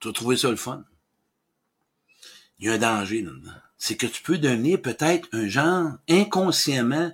tu 0.00 0.08
as 0.08 0.12
trouvé 0.12 0.36
ça 0.36 0.50
le 0.50 0.56
fun. 0.56 0.84
Il 2.58 2.66
y 2.66 2.68
a 2.68 2.74
un 2.74 2.78
danger 2.78 3.22
là-dedans 3.22 3.63
c'est 3.84 3.96
que 3.96 4.06
tu 4.06 4.22
peux 4.22 4.38
devenir 4.38 4.80
peut-être 4.80 5.28
un 5.32 5.46
genre 5.46 5.90
inconsciemment 6.08 7.12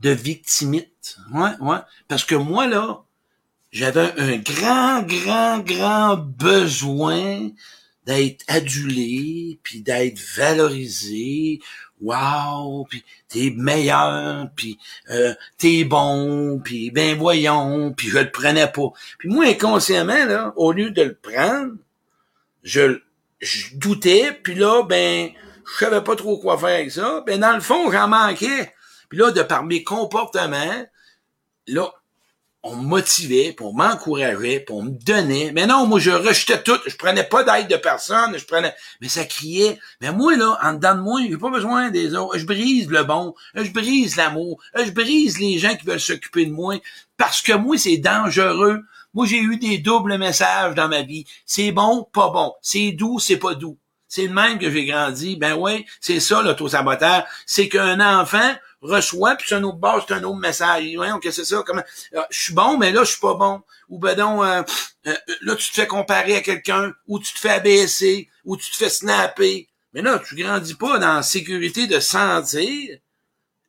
de 0.00 0.08
victimite. 0.08 1.18
Ouais, 1.30 1.50
ouais. 1.60 1.76
Parce 2.08 2.24
que 2.24 2.34
moi, 2.34 2.66
là, 2.66 3.02
j'avais 3.70 4.14
un 4.16 4.38
grand, 4.38 5.02
grand, 5.02 5.58
grand 5.58 6.16
besoin 6.16 7.50
d'être 8.06 8.46
adulé, 8.48 9.58
puis 9.62 9.82
d'être 9.82 10.18
valorisé. 10.34 11.60
Wow, 12.00 12.86
puis 12.88 13.04
t'es 13.28 13.52
meilleur, 13.54 14.48
puis 14.56 14.78
euh, 15.10 15.34
t'es 15.58 15.84
bon, 15.84 16.62
puis 16.64 16.92
ben 16.92 17.18
voyons, 17.18 17.92
puis 17.92 18.08
je 18.08 18.20
le 18.20 18.30
prenais 18.30 18.72
pas. 18.72 18.90
Puis 19.18 19.28
moi, 19.28 19.48
inconsciemment, 19.48 20.24
là, 20.24 20.54
au 20.56 20.72
lieu 20.72 20.92
de 20.92 21.02
le 21.02 21.14
prendre, 21.14 21.74
je, 22.62 23.00
je 23.40 23.76
doutais, 23.76 24.32
puis 24.42 24.54
là, 24.54 24.82
ben, 24.82 25.30
je 25.66 25.84
savais 25.84 26.02
pas 26.02 26.16
trop 26.16 26.38
quoi 26.38 26.58
faire 26.58 26.68
avec 26.68 26.90
ça. 26.90 27.22
Ben, 27.26 27.40
dans 27.40 27.54
le 27.54 27.60
fond, 27.60 27.90
j'en 27.90 28.08
manquais. 28.08 28.72
Puis 29.08 29.18
là, 29.18 29.30
de 29.30 29.42
par 29.42 29.64
mes 29.64 29.82
comportements, 29.84 30.84
là, 31.66 31.92
on 32.66 32.76
me 32.76 32.82
motivait, 32.82 33.52
puis 33.54 33.66
on 33.66 33.74
m'encourageait, 33.74 34.60
puis 34.60 34.74
on 34.74 34.82
me 34.84 34.90
donnait. 34.90 35.52
Mais 35.52 35.66
non, 35.66 35.86
moi, 35.86 36.00
je 36.00 36.10
rejetais 36.10 36.62
tout. 36.62 36.78
Je 36.86 36.96
prenais 36.96 37.22
pas 37.22 37.44
d'aide 37.44 37.68
de 37.68 37.76
personne. 37.76 38.36
Je 38.38 38.44
prenais... 38.46 38.74
Mais 39.02 39.10
ça 39.10 39.26
criait. 39.26 39.78
Mais 40.00 40.12
moi, 40.12 40.34
là, 40.34 40.58
en 40.62 40.72
dedans 40.72 40.94
de 40.94 41.00
moi, 41.00 41.20
j'ai 41.28 41.36
pas 41.36 41.50
besoin 41.50 41.90
des 41.90 42.14
autres. 42.14 42.38
Je 42.38 42.46
brise 42.46 42.88
le 42.88 43.04
bon. 43.04 43.34
Je 43.54 43.70
brise 43.70 44.16
l'amour. 44.16 44.62
Je 44.74 44.90
brise 44.90 45.38
les 45.38 45.58
gens 45.58 45.76
qui 45.76 45.84
veulent 45.84 46.00
s'occuper 46.00 46.46
de 46.46 46.52
moi. 46.52 46.76
Parce 47.18 47.42
que 47.42 47.52
moi, 47.52 47.76
c'est 47.76 47.98
dangereux. 47.98 48.80
Moi, 49.12 49.26
j'ai 49.26 49.40
eu 49.40 49.58
des 49.58 49.76
doubles 49.76 50.16
messages 50.16 50.74
dans 50.74 50.88
ma 50.88 51.02
vie. 51.02 51.26
C'est 51.44 51.70
bon, 51.70 52.08
pas 52.14 52.30
bon. 52.30 52.54
C'est 52.62 52.92
doux, 52.92 53.18
c'est 53.18 53.36
pas 53.36 53.54
doux. 53.54 53.76
C'est 54.14 54.28
le 54.28 54.32
même 54.32 54.60
que 54.60 54.70
j'ai 54.70 54.84
grandi. 54.84 55.34
Ben 55.34 55.54
oui, 55.54 55.84
c'est 56.00 56.20
ça 56.20 56.40
l'auto-saboteur. 56.40 57.24
C'est 57.46 57.68
qu'un 57.68 57.98
enfant 57.98 58.54
reçoit, 58.80 59.34
puis 59.34 59.46
c'est 59.48 59.56
un 59.56 59.64
autre 59.64 59.78
base, 59.78 60.04
c'est 60.06 60.14
un 60.14 60.22
autre 60.22 60.38
message. 60.38 60.84
Voyons 60.94 61.18
que 61.18 61.32
c'est 61.32 61.44
ça. 61.44 61.64
Comment, 61.66 61.82
ah, 62.16 62.24
je 62.30 62.40
suis 62.40 62.54
bon, 62.54 62.78
mais 62.78 62.92
là, 62.92 63.02
je 63.02 63.10
suis 63.10 63.20
pas 63.20 63.34
bon. 63.34 63.62
Ou 63.88 63.98
ben 63.98 64.14
donc, 64.14 64.44
euh, 64.44 64.62
euh, 65.08 65.16
là, 65.40 65.56
tu 65.56 65.68
te 65.68 65.74
fais 65.74 65.88
comparer 65.88 66.36
à 66.36 66.42
quelqu'un, 66.42 66.92
ou 67.08 67.18
tu 67.18 67.34
te 67.34 67.40
fais 67.40 67.50
abaisser, 67.50 68.28
ou 68.44 68.56
tu 68.56 68.70
te 68.70 68.76
fais 68.76 68.88
snapper. 68.88 69.68
Mais 69.94 70.02
là, 70.02 70.20
tu 70.20 70.36
grandis 70.36 70.74
pas 70.74 71.00
dans 71.00 71.14
la 71.14 71.22
sécurité 71.24 71.88
de 71.88 71.98
sentir 71.98 72.96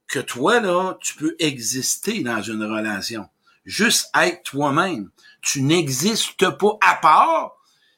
que 0.08 0.20
toi, 0.20 0.60
là, 0.60 0.96
tu 1.02 1.16
peux 1.16 1.36
exister 1.40 2.20
dans 2.20 2.44
une 2.44 2.64
relation. 2.64 3.28
Juste 3.66 4.12
être 4.16 4.44
toi-même. 4.44 5.10
Tu 5.42 5.64
n'existes 5.64 6.52
pas 6.52 6.78
à 6.86 6.94
part 6.98 7.55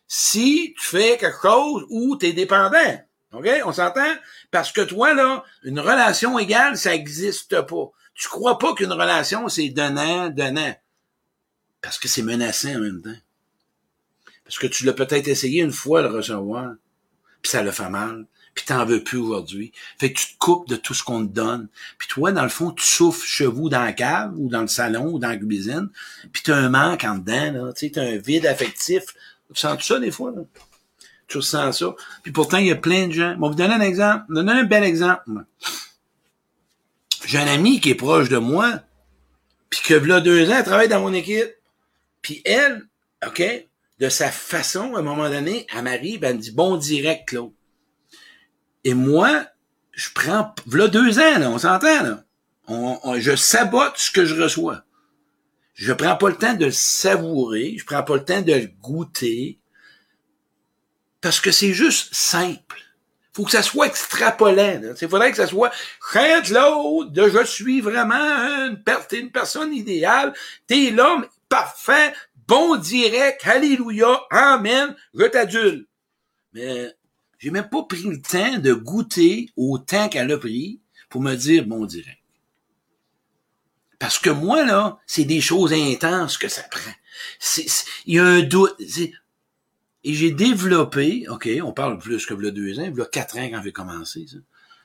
si 0.07 0.73
tu 0.79 0.85
fais 0.85 1.17
quelque 1.17 1.41
chose 1.41 1.85
où 1.89 2.17
tu 2.17 2.27
es 2.27 2.33
dépendant. 2.33 3.01
OK? 3.33 3.47
On 3.65 3.73
s'entend? 3.73 4.15
Parce 4.51 4.71
que 4.71 4.81
toi, 4.81 5.13
là, 5.13 5.43
une 5.63 5.79
relation 5.79 6.39
égale, 6.39 6.77
ça 6.77 6.91
n'existe 6.91 7.61
pas. 7.61 7.91
Tu 8.15 8.29
crois 8.29 8.57
pas 8.57 8.73
qu'une 8.73 8.91
relation, 8.91 9.47
c'est 9.49 9.69
donnant, 9.69 10.29
donnant. 10.29 10.75
Parce 11.81 11.99
que 11.99 12.07
c'est 12.07 12.23
menaçant 12.23 12.75
en 12.75 12.79
même 12.79 13.01
temps. 13.01 13.19
Parce 14.43 14.57
que 14.57 14.67
tu 14.67 14.85
l'as 14.85 14.93
peut-être 14.93 15.27
essayé 15.27 15.61
une 15.61 15.73
fois 15.73 16.01
le 16.01 16.07
recevoir, 16.07 16.73
puis 17.41 17.51
ça 17.51 17.61
le 17.61 17.71
fait 17.71 17.89
mal, 17.89 18.25
puis 18.55 18.65
t'en 18.65 18.85
veux 18.85 19.03
plus 19.03 19.17
aujourd'hui. 19.17 19.73
Fait 19.99 20.11
que 20.11 20.19
tu 20.19 20.33
te 20.33 20.37
coupes 20.37 20.67
de 20.69 20.77
tout 20.77 20.93
ce 20.93 21.03
qu'on 21.03 21.27
te 21.27 21.31
donne. 21.31 21.67
Puis 21.97 22.07
toi, 22.07 22.31
dans 22.31 22.43
le 22.43 22.49
fond, 22.49 22.71
tu 22.71 22.83
souffles 22.83 23.27
chevaux 23.27 23.69
dans 23.69 23.83
la 23.83 23.93
cave, 23.93 24.33
ou 24.37 24.47
dans 24.49 24.61
le 24.61 24.67
salon, 24.67 25.11
ou 25.11 25.19
dans 25.19 25.29
la 25.29 25.37
cuisine, 25.37 25.89
puis 26.31 26.43
t'as 26.43 26.55
un 26.55 26.69
manque 26.69 27.03
en 27.03 27.17
dedans, 27.17 27.51
là. 27.51 27.73
Tu 27.73 27.87
sais, 27.87 27.91
t'as 27.91 28.03
un 28.03 28.17
vide 28.17 28.45
affectif. 28.45 29.03
Tu 29.53 29.59
sens 29.59 29.83
ça 29.83 29.99
des 29.99 30.11
fois, 30.11 30.31
là? 30.31 30.41
Tu 31.27 31.37
ressens 31.37 31.73
ça. 31.73 31.95
Puis 32.23 32.31
pourtant, 32.31 32.57
il 32.57 32.67
y 32.67 32.71
a 32.71 32.75
plein 32.75 33.07
de 33.07 33.11
gens. 33.11 33.35
Bon, 33.35 33.49
vous 33.49 33.55
donner 33.55 33.73
un 33.73 33.81
exemple. 33.81 34.25
Vous 34.29 34.35
donner 34.35 34.53
un 34.53 34.63
bel 34.63 34.83
exemple. 34.83 35.29
J'ai 37.25 37.37
un 37.37 37.47
ami 37.47 37.81
qui 37.81 37.89
est 37.89 37.95
proche 37.95 38.29
de 38.29 38.37
moi, 38.37 38.79
puis 39.69 39.81
que 39.83 39.93
là 39.93 40.21
deux 40.21 40.49
ans, 40.49 40.55
elle 40.57 40.63
travaille 40.63 40.87
dans 40.87 41.01
mon 41.01 41.13
équipe. 41.13 41.53
Puis 42.21 42.41
elle, 42.45 42.87
OK, 43.25 43.43
de 43.99 44.09
sa 44.09 44.31
façon, 44.31 44.95
à 44.95 44.99
un 44.99 45.01
moment 45.01 45.29
donné, 45.29 45.67
elle 45.75 45.83
m'arrive, 45.83 46.23
elle 46.23 46.37
me 46.37 46.41
dit 46.41 46.51
bon 46.51 46.77
direct, 46.77 47.27
Claude. 47.27 47.51
Et 48.85 48.93
moi, 48.93 49.45
je 49.91 50.09
prends, 50.13 50.53
là 50.71 50.87
deux 50.87 51.19
ans, 51.19 51.39
là, 51.39 51.49
on 51.49 51.57
s'entend, 51.57 52.03
là. 52.03 52.23
Je 53.17 53.35
sabote 53.35 53.97
ce 53.97 54.11
que 54.11 54.23
je 54.23 54.41
reçois. 54.41 54.83
Je 55.77 55.93
prends 55.93 56.15
pas 56.15 56.29
le 56.29 56.35
temps 56.35 56.55
de 56.55 56.65
le 56.65 56.71
savourer, 56.71 57.75
je 57.77 57.85
prends 57.85 58.01
pas 58.01 58.15
le 58.15 58.25
temps 58.25 58.41
de 58.41 58.51
le 58.51 58.67
goûter, 58.81 59.59
parce 61.21 61.39
que 61.39 61.51
c'est 61.51 61.71
juste 61.71 62.15
simple. 62.15 62.81
Faut 63.31 63.45
que 63.45 63.51
ça 63.51 63.61
soit 63.61 63.85
extrapolant. 63.85 64.81
Il 64.99 65.07
faudrait 65.07 65.29
que 65.29 65.37
ça 65.37 65.45
soit 65.45 65.71
crainte 65.99 66.49
l'autre 66.49 67.11
de 67.11 67.29
je 67.29 67.45
suis 67.45 67.79
vraiment 67.79 68.15
une, 68.15 68.81
personne 69.31 69.71
idéale, 69.71 70.33
t'es 70.65 70.89
l'homme 70.89 71.27
parfait, 71.47 72.11
bon 72.47 72.77
direct, 72.77 73.45
alléluia, 73.45 74.21
amen, 74.31 74.95
je 75.13 75.25
t'adulte. 75.25 75.87
Mais 76.53 76.91
j'ai 77.37 77.51
même 77.51 77.69
pas 77.69 77.83
pris 77.83 78.01
le 78.01 78.19
temps 78.19 78.57
de 78.57 78.73
goûter 78.73 79.51
au 79.55 79.77
temps 79.77 80.09
qu'elle 80.09 80.31
a 80.31 80.39
pris 80.39 80.81
pour 81.07 81.21
me 81.21 81.35
dire 81.35 81.67
bon 81.67 81.85
direct. 81.85 82.17
Parce 83.99 84.19
que 84.19 84.29
moi, 84.29 84.63
là, 84.63 84.99
c'est 85.07 85.25
des 85.25 85.41
choses 85.41 85.73
intenses 85.73 86.37
que 86.37 86.47
ça 86.47 86.63
prend. 86.63 86.91
Il 88.05 88.15
y 88.15 88.19
a 88.19 88.25
un 88.25 88.41
doute. 88.41 88.75
Et 90.03 90.13
j'ai 90.13 90.31
développé, 90.31 91.25
OK, 91.29 91.49
on 91.63 91.73
parle 91.73 91.97
plus 91.97 92.25
que 92.25 92.33
le 92.33 92.51
deux 92.51 92.79
ans, 92.79 92.85
il 92.85 93.09
quatre 93.11 93.37
ans 93.37 93.49
quand 93.49 93.61
j'ai 93.63 93.71
commencé, 93.71 94.25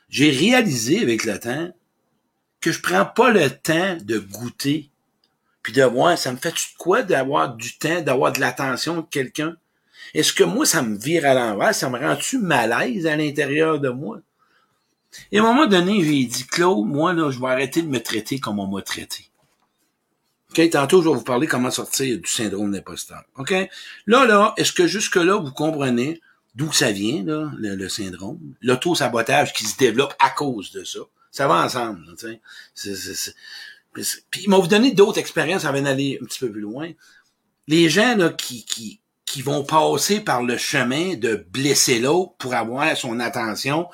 J'ai 0.09 0.31
réalisé 0.31 1.01
avec 1.01 1.25
le 1.25 1.39
temps 1.39 1.73
que 2.61 2.73
je 2.73 2.81
prends 2.81 3.05
pas 3.05 3.31
le 3.31 3.51
temps 3.51 3.97
de 4.01 4.19
goûter, 4.19 4.91
puis 5.63 5.73
de 5.73 5.83
voir, 5.83 6.17
ça 6.17 6.33
me 6.33 6.39
fait 6.39 6.55
quoi 6.79 7.03
d'avoir 7.03 7.55
du 7.55 7.77
temps, 7.77 8.01
d'avoir 8.01 8.33
de 8.33 8.41
l'attention 8.41 9.03
de 9.03 9.07
quelqu'un? 9.11 9.57
Est-ce 10.15 10.33
que 10.33 10.45
moi, 10.45 10.67
ça 10.67 10.83
me 10.83 10.97
vire 10.97 11.25
à 11.27 11.35
l'envers? 11.35 11.75
Ça 11.75 11.89
me 11.89 11.99
rend-tu 11.99 12.39
malaise 12.39 13.07
à 13.07 13.17
l'intérieur 13.17 13.79
de 13.79 13.89
moi? 13.91 14.21
Et 15.31 15.39
à 15.39 15.43
un 15.43 15.47
moment 15.47 15.67
donné, 15.67 16.03
j'ai 16.05 16.25
dit, 16.25 16.47
Claude, 16.47 16.87
moi, 16.87 17.13
là, 17.13 17.31
je 17.31 17.39
vais 17.39 17.49
arrêter 17.49 17.83
de 17.83 17.89
me 17.89 18.01
traiter 18.01 18.39
comme 18.39 18.59
on 18.59 18.67
m'a 18.67 18.83
traité. 18.83 19.31
OK? 20.51 20.71
Tantôt, 20.71 21.03
je 21.03 21.09
vais 21.09 21.15
vous 21.15 21.25
parler 21.25 21.47
comment 21.47 21.71
sortir 21.71 22.19
du 22.19 22.29
syndrome 22.29 22.73
d'imposteur. 22.73 23.23
OK? 23.37 23.53
Là, 24.07 24.27
là, 24.27 24.55
est-ce 24.57 24.73
que 24.73 24.87
jusque-là, 24.87 25.37
vous 25.37 25.53
comprenez 25.53 26.21
d'où 26.55 26.73
ça 26.73 26.93
vient, 26.93 27.23
là, 27.25 27.51
le, 27.57 27.89
syndrome? 27.89 28.41
L'auto-sabotage 28.61 29.53
qui 29.53 29.65
se 29.65 29.77
développe 29.77 30.15
à 30.19 30.31
cause 30.31 30.73
de 30.73 30.85
ça. 30.85 31.01
Ça 31.31 31.49
va 31.49 31.65
ensemble, 31.65 32.05
tu 32.19 32.41
sais. 32.75 33.35
Puis, 34.31 34.43
il 34.45 34.51
m'a 34.51 34.59
vous 34.59 34.67
donné 34.67 34.93
d'autres 34.93 35.19
expériences 35.19 35.65
avant 35.65 35.81
d'aller 35.81 36.19
un 36.21 36.25
petit 36.25 36.39
peu 36.39 36.51
plus 36.51 36.61
loin. 36.61 36.91
Les 37.69 37.89
gens, 37.89 38.17
là, 38.17 38.31
qui, 38.31 38.65
qui, 38.65 39.01
qui 39.25 39.41
vont 39.41 39.65
passer 39.65 40.21
par 40.21 40.43
le 40.43 40.59
chemin 40.59 41.15
de 41.15 41.47
blesser 41.51 42.01
l'autre 42.01 42.33
pour 42.39 42.55
avoir 42.55 42.95
son 42.97 43.19
attention 43.21 43.89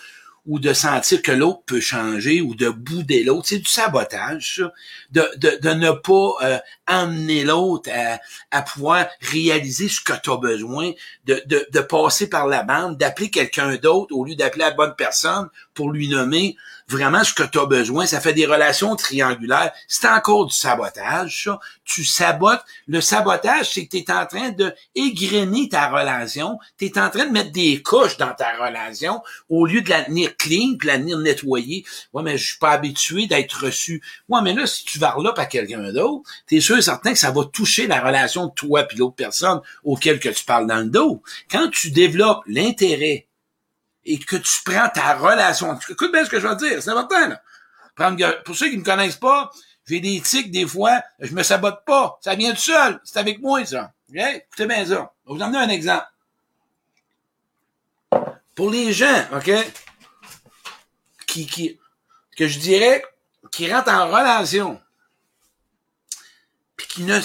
ou 0.49 0.59
de 0.59 0.73
sentir 0.73 1.23
que 1.23 1.31
l'autre 1.31 1.63
peut 1.67 1.81
changer 1.81 2.41
ou 2.41 2.55
de 2.55 2.71
bouder 2.71 3.23
l'autre. 3.23 3.47
C'est 3.47 3.59
du 3.59 3.69
sabotage, 3.69 4.57
ça. 4.57 4.73
De, 5.11 5.23
de, 5.37 5.59
de 5.61 5.75
ne 5.75 5.91
pas 5.93 6.33
euh, 6.43 6.59
emmener 6.89 7.45
l'autre 7.45 7.91
à, 7.93 8.19
à 8.51 8.63
pouvoir 8.63 9.07
réaliser 9.21 9.89
ce 9.89 10.01
que 10.01 10.15
tu 10.23 10.31
as 10.31 10.37
besoin, 10.37 10.93
de, 11.25 11.43
de, 11.47 11.67
de 11.71 11.81
passer 11.81 12.29
par 12.29 12.47
la 12.47 12.63
bande, 12.63 12.97
d'appeler 12.97 13.31
quelqu'un 13.31 13.77
d'autre 13.77 14.15
au 14.15 14.25
lieu 14.25 14.35
d'appeler 14.35 14.65
la 14.65 14.71
bonne 14.73 14.95
personne 14.97 15.49
pour 15.75 15.91
lui 15.91 16.09
nommer 16.09 16.57
vraiment 16.89 17.23
ce 17.23 17.35
que 17.35 17.43
tu 17.43 17.59
as 17.59 17.67
besoin. 17.67 18.07
Ça 18.07 18.21
fait 18.21 18.33
des 18.33 18.47
relations 18.47 18.97
triangulaires. 18.97 19.73
C'est 19.87 20.09
encore 20.09 20.47
du 20.47 20.55
sabotage, 20.55 21.45
ça. 21.45 21.61
Tu 21.85 22.05
sabotes. 22.05 22.65
Le 22.87 23.01
sabotage, 23.01 23.71
c'est 23.73 23.87
que 23.87 23.97
tu 23.97 23.99
es 23.99 24.11
en 24.11 24.27
train 24.27 24.51
de 24.51 24.75
égrener 24.95 25.69
ta 25.69 25.89
relation. 25.89 26.59
Tu 26.79 26.87
es 26.87 26.99
en 26.99 27.11
train 27.11 27.27
de 27.27 27.31
mettre 27.31 27.53
des 27.53 27.83
couches 27.83 28.17
dans 28.17 28.33
ta 28.35 28.57
relation 28.57 29.23
au 29.49 29.67
lieu 29.67 29.83
de 29.83 29.91
la 29.91 30.03
tenir 30.03 30.37
clean, 30.37 30.77
puis 30.79 30.89
la 30.89 30.99
tenir 30.99 31.19
nettoyée. 31.19 31.85
Ouais, 32.13 32.23
mais 32.23 32.39
je 32.39 32.49
suis 32.49 32.59
pas 32.59 32.71
habitué 32.71 33.27
d'être 33.27 33.65
reçu. 33.65 34.03
Ouais, 34.29 34.41
mais 34.43 34.55
là, 34.55 34.67
si 34.67 34.85
tu 34.85 34.99
vas 34.99 35.15
là 35.23 35.33
par 35.33 35.49
quelqu'un 35.49 35.93
d'autre, 35.93 36.29
tu 36.47 36.57
es 36.57 36.61
et 36.79 36.83
certain 36.83 37.13
que 37.13 37.19
ça 37.19 37.31
va 37.31 37.45
toucher 37.45 37.87
la 37.87 38.01
relation 38.01 38.47
de 38.47 38.53
toi 38.53 38.85
puis 38.85 38.99
l'autre 38.99 39.17
personne 39.17 39.61
auquel 39.85 40.19
que 40.19 40.29
tu 40.29 40.45
parles 40.45 40.67
dans 40.67 40.79
le 40.79 40.89
dos. 40.89 41.23
Quand 41.51 41.69
tu 41.71 41.91
développes 41.91 42.43
l'intérêt 42.47 43.27
et 44.05 44.19
que 44.19 44.37
tu 44.37 44.63
prends 44.65 44.89
ta 44.89 45.15
relation. 45.15 45.79
Écoute 45.89 46.13
bien 46.13 46.25
ce 46.25 46.31
que 46.31 46.41
je 46.41 46.47
veux 46.47 46.57
dire, 46.57 46.83
c'est 46.83 46.91
important. 46.91 47.37
Pour 48.45 48.57
ceux 48.57 48.69
qui 48.69 48.77
ne 48.77 48.81
me 48.81 48.85
connaissent 48.85 49.17
pas, 49.17 49.51
j'ai 49.87 50.01
des 50.01 50.21
tics 50.21 50.51
des 50.51 50.67
fois, 50.67 51.03
je 51.19 51.33
me 51.35 51.43
sabote 51.43 51.85
pas. 51.85 52.19
Ça 52.23 52.35
vient 52.35 52.53
tout 52.53 52.61
seul. 52.61 53.01
C'est 53.05 53.19
avec 53.19 53.41
moi, 53.41 53.65
ça. 53.65 53.93
Écoutez 54.13 54.67
bien 54.67 54.85
ça. 54.85 54.87
Je 54.87 54.95
vais 54.95 55.13
vous 55.27 55.39
donner 55.39 55.59
un 55.59 55.69
exemple. 55.69 56.07
Pour 58.55 58.71
les 58.71 58.93
gens, 58.93 59.25
OK, 59.35 59.51
qui, 61.27 61.47
qui, 61.47 61.79
que 62.37 62.49
je 62.49 62.59
dirais, 62.59 63.05
qui 63.51 63.73
rentrent 63.73 63.93
en 63.93 64.09
relation, 64.09 64.81
ne 67.05 67.19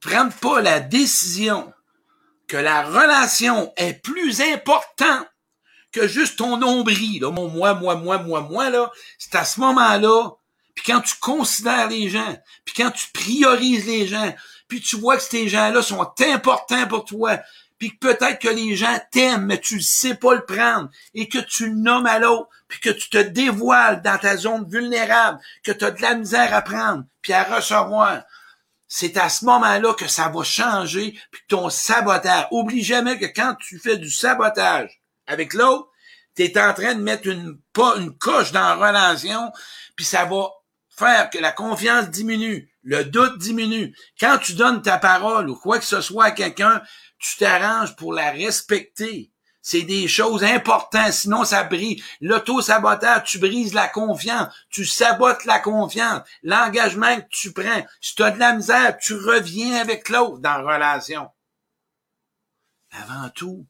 prennent 0.00 0.32
pas 0.32 0.60
la 0.60 0.80
décision 0.80 1.72
que 2.48 2.56
la 2.56 2.82
relation 2.82 3.72
est 3.76 3.94
plus 3.94 4.40
importante 4.40 5.26
que 5.92 6.06
juste 6.06 6.38
ton 6.38 6.56
nombril, 6.56 7.22
mon 7.22 7.48
moi, 7.48 7.74
moi, 7.74 7.96
moi, 7.96 8.18
moi, 8.18 8.40
moi, 8.42 8.92
c'est 9.18 9.34
à 9.34 9.44
ce 9.44 9.60
moment-là, 9.60 10.30
puis 10.74 10.84
quand 10.84 11.00
tu 11.00 11.14
considères 11.20 11.88
les 11.88 12.08
gens, 12.08 12.36
puis 12.64 12.74
quand 12.76 12.90
tu 12.90 13.08
priorises 13.12 13.86
les 13.86 14.06
gens, 14.06 14.34
puis 14.68 14.80
tu 14.80 14.96
vois 14.96 15.16
que 15.16 15.22
ces 15.22 15.48
gens-là 15.48 15.82
sont 15.82 16.12
importants 16.20 16.86
pour 16.86 17.04
toi, 17.04 17.38
puis 17.78 17.90
peut-être 17.90 18.38
que 18.38 18.48
les 18.48 18.76
gens 18.76 18.98
t'aiment, 19.10 19.46
mais 19.46 19.58
tu 19.58 19.76
ne 19.76 19.80
sais 19.80 20.14
pas 20.14 20.34
le 20.34 20.44
prendre, 20.44 20.90
et 21.14 21.28
que 21.28 21.38
tu 21.38 21.70
nommes 21.70 22.06
à 22.06 22.18
l'autre, 22.18 22.48
puis 22.68 22.78
que 22.78 22.90
tu 22.90 23.08
te 23.10 23.18
dévoiles 23.18 24.02
dans 24.02 24.18
ta 24.18 24.36
zone 24.36 24.68
vulnérable, 24.68 25.40
que 25.64 25.72
tu 25.72 25.84
as 25.84 25.90
de 25.90 26.02
la 26.02 26.14
misère 26.14 26.54
à 26.54 26.62
prendre, 26.62 27.04
puis 27.22 27.32
à 27.32 27.42
recevoir, 27.42 28.22
c'est 28.92 29.16
à 29.16 29.28
ce 29.28 29.44
moment-là 29.44 29.94
que 29.94 30.08
ça 30.08 30.28
va 30.28 30.42
changer, 30.42 31.16
puis 31.30 31.42
ton 31.46 31.70
sabotage. 31.70 32.48
Oublie 32.50 32.82
jamais 32.82 33.20
que 33.20 33.26
quand 33.26 33.54
tu 33.54 33.78
fais 33.78 33.96
du 33.96 34.10
sabotage, 34.10 35.00
avec 35.28 35.54
l'autre, 35.54 35.88
tu 36.34 36.42
es 36.42 36.58
en 36.60 36.74
train 36.74 36.96
de 36.96 37.00
mettre 37.00 37.28
une, 37.28 37.60
pas 37.72 37.94
une 37.98 38.18
coche 38.18 38.50
dans 38.50 38.60
la 38.60 38.74
relation, 38.74 39.52
puis 39.94 40.04
ça 40.04 40.24
va 40.24 40.48
faire 40.88 41.30
que 41.30 41.38
la 41.38 41.52
confiance 41.52 42.10
diminue, 42.10 42.68
le 42.82 43.04
doute 43.04 43.38
diminue. 43.38 43.94
Quand 44.18 44.38
tu 44.38 44.54
donnes 44.54 44.82
ta 44.82 44.98
parole 44.98 45.48
ou 45.48 45.54
quoi 45.54 45.78
que 45.78 45.84
ce 45.84 46.00
soit 46.00 46.24
à 46.24 46.30
quelqu'un, 46.32 46.82
tu 47.20 47.36
t'arranges 47.36 47.94
pour 47.94 48.12
la 48.12 48.32
respecter. 48.32 49.30
C'est 49.62 49.82
des 49.82 50.08
choses 50.08 50.42
importantes, 50.42 51.12
sinon 51.12 51.44
ça 51.44 51.64
brise. 51.64 52.02
L'auto-sabotage, 52.20 53.24
tu 53.24 53.38
brises 53.38 53.74
la 53.74 53.88
confiance, 53.88 54.48
tu 54.70 54.86
sabotes 54.86 55.44
la 55.44 55.58
confiance, 55.58 56.22
l'engagement 56.42 57.20
que 57.20 57.26
tu 57.30 57.52
prends. 57.52 57.86
Si 58.00 58.14
tu 58.14 58.22
as 58.22 58.30
de 58.30 58.38
la 58.38 58.54
misère, 58.54 58.96
tu 58.98 59.14
reviens 59.14 59.76
avec 59.76 60.08
l'autre 60.08 60.38
dans 60.38 60.58
la 60.58 60.74
relation. 60.74 61.28
Avant 62.92 63.28
tout, 63.28 63.66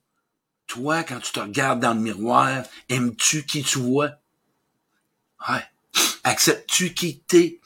Toi, 0.70 1.02
quand 1.02 1.18
tu 1.18 1.32
te 1.32 1.40
regardes 1.40 1.80
dans 1.80 1.94
le 1.94 2.00
miroir, 2.00 2.62
aimes-tu 2.88 3.44
qui 3.44 3.64
tu 3.64 3.80
vois? 3.80 4.10
Ouais. 5.48 5.64
Acceptes-tu 6.22 6.94
qui 6.94 7.18
t'es? 7.18 7.58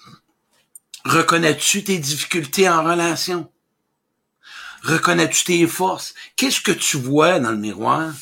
Reconnais-tu 1.05 1.85
tes 1.85 1.99
difficultés 1.99 2.67
en 2.67 2.83
relation? 2.83 3.53
Reconnais-tu 4.85 5.45
tes 5.45 5.67
forces? 5.67 6.15
Qu'est-ce 6.37 6.61
que 6.61 6.73
tu 6.73 6.99
vois 6.99 7.41
dans 7.41 7.51
le 7.51 7.57
miroir? 7.57 8.13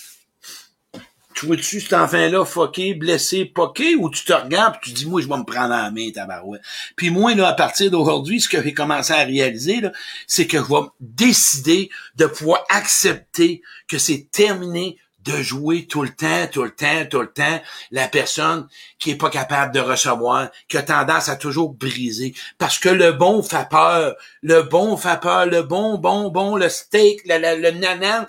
Tu 1.34 1.46
vois-tu 1.46 1.80
cet 1.80 1.92
enfant-là 1.92 2.44
fucké, 2.44 2.94
blessé, 2.94 3.44
poqué, 3.44 3.96
ou 3.96 4.08
tu 4.10 4.24
te 4.24 4.32
regardes 4.32 4.76
et 4.76 4.78
tu 4.84 4.92
dis, 4.92 5.06
moi, 5.06 5.20
je 5.20 5.28
vais 5.28 5.36
me 5.36 5.44
prendre 5.44 5.70
la 5.70 5.90
main, 5.90 6.10
tabarouette? 6.12 6.62
Puis 6.94 7.10
moi, 7.10 7.34
là, 7.34 7.48
à 7.48 7.54
partir 7.54 7.90
d'aujourd'hui, 7.90 8.40
ce 8.40 8.48
que 8.48 8.62
j'ai 8.62 8.74
commencé 8.74 9.12
à 9.12 9.24
réaliser, 9.24 9.80
c'est 10.28 10.46
que 10.46 10.58
je 10.58 10.62
vais 10.62 10.86
décider 11.00 11.90
de 12.14 12.26
pouvoir 12.26 12.64
accepter 12.68 13.62
que 13.88 13.98
c'est 13.98 14.28
terminé 14.30 14.98
de 15.24 15.42
jouer 15.42 15.86
tout 15.86 16.02
le 16.02 16.10
temps, 16.10 16.46
tout 16.50 16.64
le 16.64 16.74
temps, 16.74 17.06
tout 17.10 17.20
le 17.20 17.32
temps, 17.32 17.60
la 17.90 18.08
personne 18.08 18.66
qui 18.98 19.10
est 19.10 19.16
pas 19.16 19.30
capable 19.30 19.74
de 19.74 19.80
recevoir, 19.80 20.48
qui 20.68 20.76
a 20.76 20.82
tendance 20.82 21.28
à 21.28 21.36
toujours 21.36 21.74
briser. 21.74 22.34
Parce 22.58 22.78
que 22.78 22.88
le 22.88 23.12
bon 23.12 23.42
fait 23.42 23.68
peur. 23.68 24.14
Le 24.42 24.62
bon 24.62 24.96
fait 24.96 25.20
peur. 25.20 25.46
Le 25.46 25.62
bon, 25.62 25.98
bon, 25.98 26.30
bon, 26.30 26.56
le 26.56 26.68
steak, 26.68 27.22
le, 27.26 27.38
le, 27.38 27.60
le 27.60 27.70
nanan, 27.78 28.26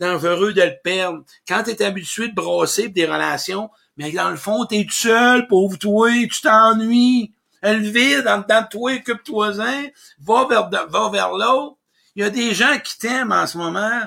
dangereux 0.00 0.52
de 0.52 0.62
le 0.62 0.76
perdre. 0.82 1.24
Quand 1.46 1.64
tu 1.64 1.70
es 1.70 1.82
habitué 1.82 2.28
de 2.28 2.34
brosser 2.34 2.88
des 2.88 3.06
relations, 3.06 3.70
mais 3.96 4.12
dans 4.12 4.30
le 4.30 4.36
fond, 4.36 4.64
t'es 4.64 4.84
tout 4.84 4.94
seul, 4.94 5.48
pauvre 5.48 5.76
toi, 5.76 6.10
tu 6.10 6.40
t'ennuies. 6.40 7.32
Elle 7.60 7.82
vide 7.82 8.28
en 8.28 8.38
dedans 8.38 8.62
de 8.62 8.68
toi, 8.68 8.92
occupe-toi-en, 8.92 9.88
va 10.20 10.46
vers, 10.48 10.70
va 10.88 11.10
vers 11.10 11.32
l'autre. 11.32 11.76
Il 12.14 12.22
y 12.22 12.24
a 12.24 12.30
des 12.30 12.54
gens 12.54 12.78
qui 12.82 12.98
t'aiment 12.98 13.32
en 13.32 13.46
ce 13.46 13.58
moment 13.58 14.02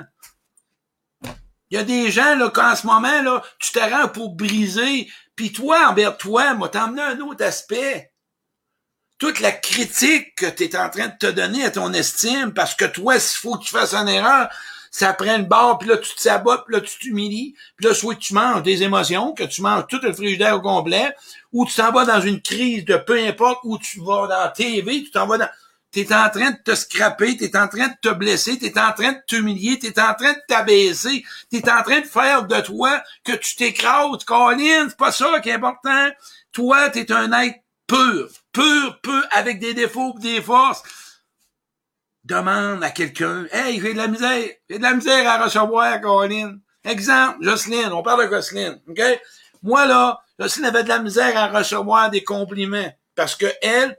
il 1.72 1.76
y 1.76 1.78
a 1.78 1.84
des 1.84 2.10
gens, 2.10 2.36
là, 2.36 2.50
qu'en 2.50 2.76
ce 2.76 2.86
moment, 2.86 3.22
là, 3.22 3.42
tu 3.58 3.72
te 3.72 3.78
rends 3.78 4.06
pour 4.06 4.34
briser. 4.34 5.10
Puis 5.34 5.52
toi, 5.52 5.88
envers 5.88 6.18
toi, 6.18 6.52
moi, 6.52 6.68
t'emmener 6.68 7.00
un 7.00 7.20
autre 7.20 7.42
aspect. 7.42 8.12
Toute 9.16 9.40
la 9.40 9.52
critique 9.52 10.34
que 10.36 10.44
tu 10.44 10.64
es 10.64 10.76
en 10.76 10.90
train 10.90 11.08
de 11.08 11.16
te 11.18 11.28
donner 11.28 11.64
à 11.64 11.70
ton 11.70 11.94
estime, 11.94 12.52
parce 12.52 12.74
que 12.74 12.84
toi, 12.84 13.18
s'il 13.18 13.40
faut 13.40 13.56
que 13.56 13.64
tu 13.64 13.70
fasses 13.70 13.94
une 13.94 14.08
erreur, 14.08 14.50
ça 14.90 15.14
prend 15.14 15.38
le 15.38 15.44
bord, 15.44 15.78
puis 15.78 15.88
là, 15.88 15.96
tu 15.96 16.14
te 16.14 16.20
sabotes, 16.20 16.66
puis 16.66 16.74
là, 16.74 16.82
tu 16.82 16.98
t'humilies, 16.98 17.54
puis 17.78 17.86
là, 17.86 17.94
soit 17.94 18.16
tu 18.16 18.34
manges 18.34 18.62
des 18.62 18.82
émotions, 18.82 19.32
que 19.32 19.44
tu 19.44 19.62
manges 19.62 19.86
tout 19.88 20.00
le 20.02 20.12
frigidaire 20.12 20.56
au 20.56 20.60
complet, 20.60 21.14
ou 21.52 21.64
tu 21.64 21.72
t'en 21.72 21.90
vas 21.90 22.04
dans 22.04 22.20
une 22.20 22.42
crise 22.42 22.84
de 22.84 22.98
peu 22.98 23.18
importe 23.18 23.60
où 23.64 23.78
tu 23.78 23.98
vas 24.00 24.26
dans 24.26 24.40
la 24.40 24.48
TV, 24.48 25.04
tu 25.04 25.10
t'en 25.10 25.26
vas 25.26 25.38
dans 25.38 25.48
t'es 25.92 26.12
en 26.14 26.30
train 26.30 26.50
de 26.50 26.56
te 26.56 26.74
scraper, 26.74 27.36
t'es 27.36 27.56
en 27.56 27.68
train 27.68 27.88
de 27.88 27.94
te 28.00 28.08
blesser, 28.08 28.58
t'es 28.58 28.78
en 28.80 28.92
train 28.92 29.12
de 29.12 29.22
t'humilier, 29.28 29.78
t'es 29.78 30.00
en 30.00 30.14
train 30.14 30.32
de 30.32 30.42
t'abaisser, 30.48 31.24
t'es 31.50 31.70
en 31.70 31.82
train 31.82 32.00
de 32.00 32.06
faire 32.06 32.46
de 32.46 32.60
toi 32.60 33.02
que 33.24 33.32
tu 33.32 33.56
t'écrases, 33.56 34.24
Colin, 34.24 34.88
c'est 34.88 34.96
pas 34.96 35.12
ça 35.12 35.38
qui 35.40 35.50
est 35.50 35.52
important. 35.52 36.08
Toi, 36.52 36.88
t'es 36.90 37.12
un 37.12 37.30
être 37.42 37.60
pur, 37.86 38.28
pur, 38.52 39.00
pur, 39.02 39.22
avec 39.32 39.60
des 39.60 39.74
défauts 39.74 40.14
des 40.18 40.40
forces. 40.40 40.82
Demande 42.24 42.82
à 42.82 42.90
quelqu'un, 42.90 43.46
hey, 43.52 43.80
j'ai 43.80 43.92
de 43.92 43.98
la 43.98 44.08
misère, 44.08 44.48
j'ai 44.70 44.78
de 44.78 44.82
la 44.82 44.94
misère 44.94 45.28
à 45.28 45.44
recevoir, 45.44 46.00
Colin. 46.00 46.56
Exemple, 46.84 47.38
Jocelyne, 47.42 47.92
on 47.92 48.02
parle 48.02 48.26
de 48.26 48.34
Jocelyne, 48.34 48.80
OK? 48.88 49.00
Moi, 49.62 49.86
là, 49.86 50.20
Jocelyne 50.38 50.66
avait 50.66 50.84
de 50.84 50.88
la 50.88 51.00
misère 51.00 51.36
à 51.36 51.48
recevoir 51.48 52.10
des 52.10 52.24
compliments 52.24 52.92
parce 53.14 53.36
que 53.36 53.46
elle, 53.60 53.96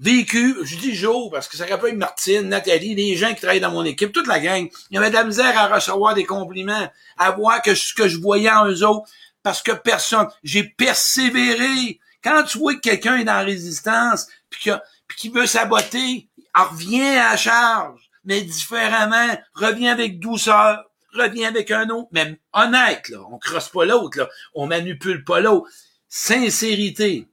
vécu, 0.00 0.56
je 0.64 0.76
dis 0.76 0.94
Joe, 0.94 1.30
parce 1.30 1.46
que 1.46 1.56
ça 1.56 1.66
être 1.66 1.92
Martine, 1.92 2.48
Nathalie, 2.48 2.94
les 2.94 3.16
gens 3.16 3.28
qui 3.34 3.40
travaillent 3.40 3.60
dans 3.60 3.70
mon 3.70 3.84
équipe, 3.84 4.12
toute 4.12 4.26
la 4.26 4.40
gang. 4.40 4.68
Il 4.90 4.94
y 4.94 4.98
avait 4.98 5.10
de 5.10 5.14
la 5.14 5.24
misère 5.24 5.56
à 5.56 5.68
recevoir 5.68 6.14
des 6.14 6.24
compliments, 6.24 6.90
à 7.18 7.30
voir 7.32 7.60
que 7.60 7.74
ce 7.74 7.92
que 7.92 8.08
je 8.08 8.18
voyais 8.18 8.50
en 8.50 8.66
eux 8.66 8.82
autres, 8.84 9.08
parce 9.42 9.62
que 9.62 9.72
personne, 9.72 10.26
j'ai 10.42 10.64
persévéré. 10.64 12.00
Quand 12.24 12.42
tu 12.44 12.58
vois 12.58 12.74
que 12.74 12.80
quelqu'un 12.80 13.18
est 13.18 13.24
dans 13.24 13.34
la 13.34 13.42
résistance, 13.42 14.26
puis 14.48 14.72
qu'il 15.16 15.32
veut 15.32 15.46
saboter, 15.46 16.28
revient 16.54 17.18
à 17.18 17.36
charge, 17.36 18.00
mais 18.24 18.40
différemment, 18.40 19.38
revient 19.54 19.88
avec 19.88 20.18
douceur, 20.18 20.84
revient 21.14 21.44
avec 21.44 21.70
un 21.70 21.88
autre, 21.90 22.08
mais 22.12 22.38
honnête, 22.52 23.08
là, 23.10 23.18
on 23.30 23.38
crosse 23.38 23.68
pas 23.68 23.84
l'autre, 23.84 24.18
là, 24.18 24.28
on 24.54 24.66
manipule 24.66 25.24
pas 25.24 25.40
l'autre. 25.40 25.68
Sincérité, 26.08 27.28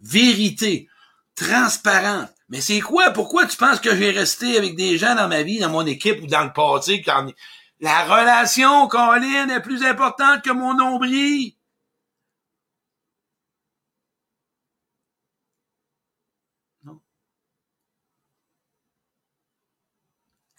vérité, 0.00 0.89
transparente. 1.44 2.30
Mais 2.48 2.60
c'est 2.60 2.80
quoi? 2.80 3.10
Pourquoi 3.10 3.46
tu 3.46 3.56
penses 3.56 3.80
que 3.80 3.94
j'ai 3.94 4.10
resté 4.10 4.56
avec 4.56 4.76
des 4.76 4.98
gens 4.98 5.14
dans 5.14 5.28
ma 5.28 5.42
vie, 5.42 5.60
dans 5.60 5.70
mon 5.70 5.86
équipe 5.86 6.22
ou 6.22 6.26
dans 6.26 6.44
le 6.44 6.52
passé? 6.52 7.02
Quand... 7.02 7.32
La 7.80 8.04
relation, 8.04 8.88
Colin, 8.88 9.48
est 9.48 9.62
plus 9.62 9.84
importante 9.84 10.42
que 10.42 10.50
mon 10.50 10.74
nombril. 10.74 11.54
Non. 16.84 17.00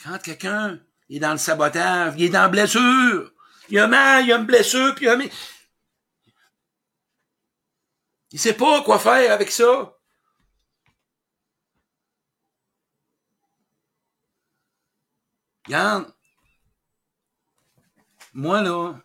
Quand 0.03 0.17
quelqu'un 0.19 0.79
est 1.09 1.19
dans 1.19 1.33
le 1.33 1.37
sabotage, 1.37 2.13
il 2.17 2.23
est 2.25 2.29
dans 2.29 2.41
la 2.41 2.49
blessure, 2.49 3.31
il 3.69 3.79
a 3.79 3.87
mal, 3.87 4.25
il 4.25 4.33
a 4.33 4.37
une 4.37 4.45
blessure, 4.45 4.95
puis 4.95 5.05
il 5.05 5.09
a... 5.09 5.17
Il 8.31 8.39
sait 8.39 8.53
pas 8.53 8.81
quoi 8.83 8.97
faire 8.97 9.31
avec 9.31 9.51
ça. 9.51 9.93
Regarde, 15.71 16.13
moi, 18.33 18.61
là, 18.61 18.99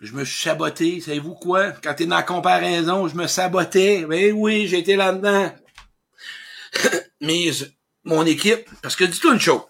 je 0.00 0.12
me 0.14 0.24
suis 0.24 0.40
saboté. 0.40 1.02
Savez-vous 1.02 1.34
quoi? 1.34 1.72
Quand 1.72 1.92
t'es 1.92 2.06
dans 2.06 2.16
la 2.16 2.22
comparaison, 2.22 3.06
je 3.06 3.14
me 3.14 3.26
sabotais. 3.26 4.06
Ben 4.06 4.32
oui, 4.32 4.66
j'étais 4.66 4.96
là-dedans. 4.96 5.54
Mais 7.20 7.50
mon 8.02 8.24
équipe, 8.24 8.66
parce 8.80 8.96
que 8.96 9.04
dis-toi 9.04 9.34
une 9.34 9.40
chose. 9.40 9.60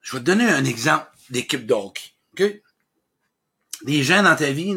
Je 0.00 0.12
vais 0.12 0.20
te 0.20 0.26
donner 0.26 0.48
un 0.48 0.64
exemple 0.64 1.10
d'équipe 1.30 1.66
de 1.66 1.74
OK? 1.74 2.62
Des 3.82 4.04
gens 4.04 4.22
dans 4.22 4.36
ta 4.36 4.52
vie, 4.52 4.76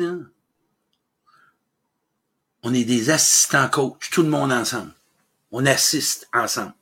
on 2.64 2.74
est 2.74 2.86
des 2.86 3.12
assistants 3.12 3.70
coach, 3.70 4.10
tout 4.10 4.24
le 4.24 4.30
monde 4.30 4.52
ensemble. 4.52 4.96
On 5.52 5.64
assiste 5.68 6.28
ensemble. 6.34 6.74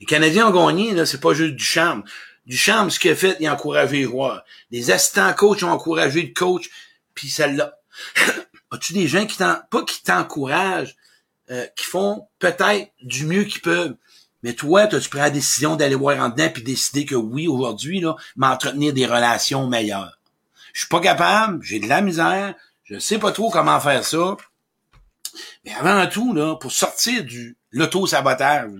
Les 0.00 0.06
Canadiens 0.06 0.48
ont 0.48 0.66
gagné, 0.66 0.92
là, 0.92 1.06
c'est 1.06 1.20
pas 1.20 1.34
juste 1.34 1.54
du 1.54 1.64
charme. 1.64 2.04
Du 2.46 2.56
charme, 2.56 2.90
ce 2.90 3.00
qu'il 3.00 3.10
a 3.10 3.16
fait, 3.16 3.36
il 3.40 3.46
a 3.46 3.54
encouragé 3.54 3.98
les 3.98 4.04
joueurs. 4.04 4.44
Les 4.70 4.90
assistants 4.90 5.32
coachs 5.34 5.62
ont 5.62 5.70
encouragé 5.70 6.22
le 6.22 6.32
coach, 6.32 6.70
puis 7.14 7.28
celle-là. 7.28 7.78
As-tu 8.70 8.92
des 8.92 9.08
gens 9.08 9.26
qui 9.26 9.38
t'en, 9.38 9.56
pas 9.70 9.82
qui 9.82 10.02
t'encouragent, 10.02 10.96
euh, 11.50 11.66
qui 11.76 11.84
font 11.84 12.28
peut-être 12.38 12.90
du 13.02 13.26
mieux 13.26 13.44
qu'ils 13.44 13.62
peuvent, 13.62 13.96
mais 14.42 14.52
toi, 14.52 14.86
tu 14.86 15.08
pris 15.08 15.18
la 15.18 15.30
décision 15.30 15.76
d'aller 15.76 15.94
voir 15.94 16.18
en 16.20 16.28
dedans 16.28 16.48
puis 16.52 16.62
décider 16.62 17.04
que 17.04 17.14
oui, 17.14 17.48
aujourd'hui, 17.48 18.00
là, 18.00 18.14
m'entretenir 18.36 18.92
des 18.92 19.06
relations 19.06 19.66
meilleures? 19.66 20.20
Je 20.72 20.80
suis 20.80 20.88
pas 20.88 21.00
capable, 21.00 21.62
j'ai 21.64 21.80
de 21.80 21.88
la 21.88 22.00
misère, 22.00 22.54
je 22.84 22.98
sais 22.98 23.18
pas 23.18 23.32
trop 23.32 23.50
comment 23.50 23.80
faire 23.80 24.04
ça. 24.04 24.36
Mais 25.64 25.72
avant 25.74 26.06
tout, 26.06 26.32
là, 26.32 26.54
pour 26.56 26.70
sortir 26.70 27.24
du 27.24 27.56
l'auto-sabotage, 27.72 28.70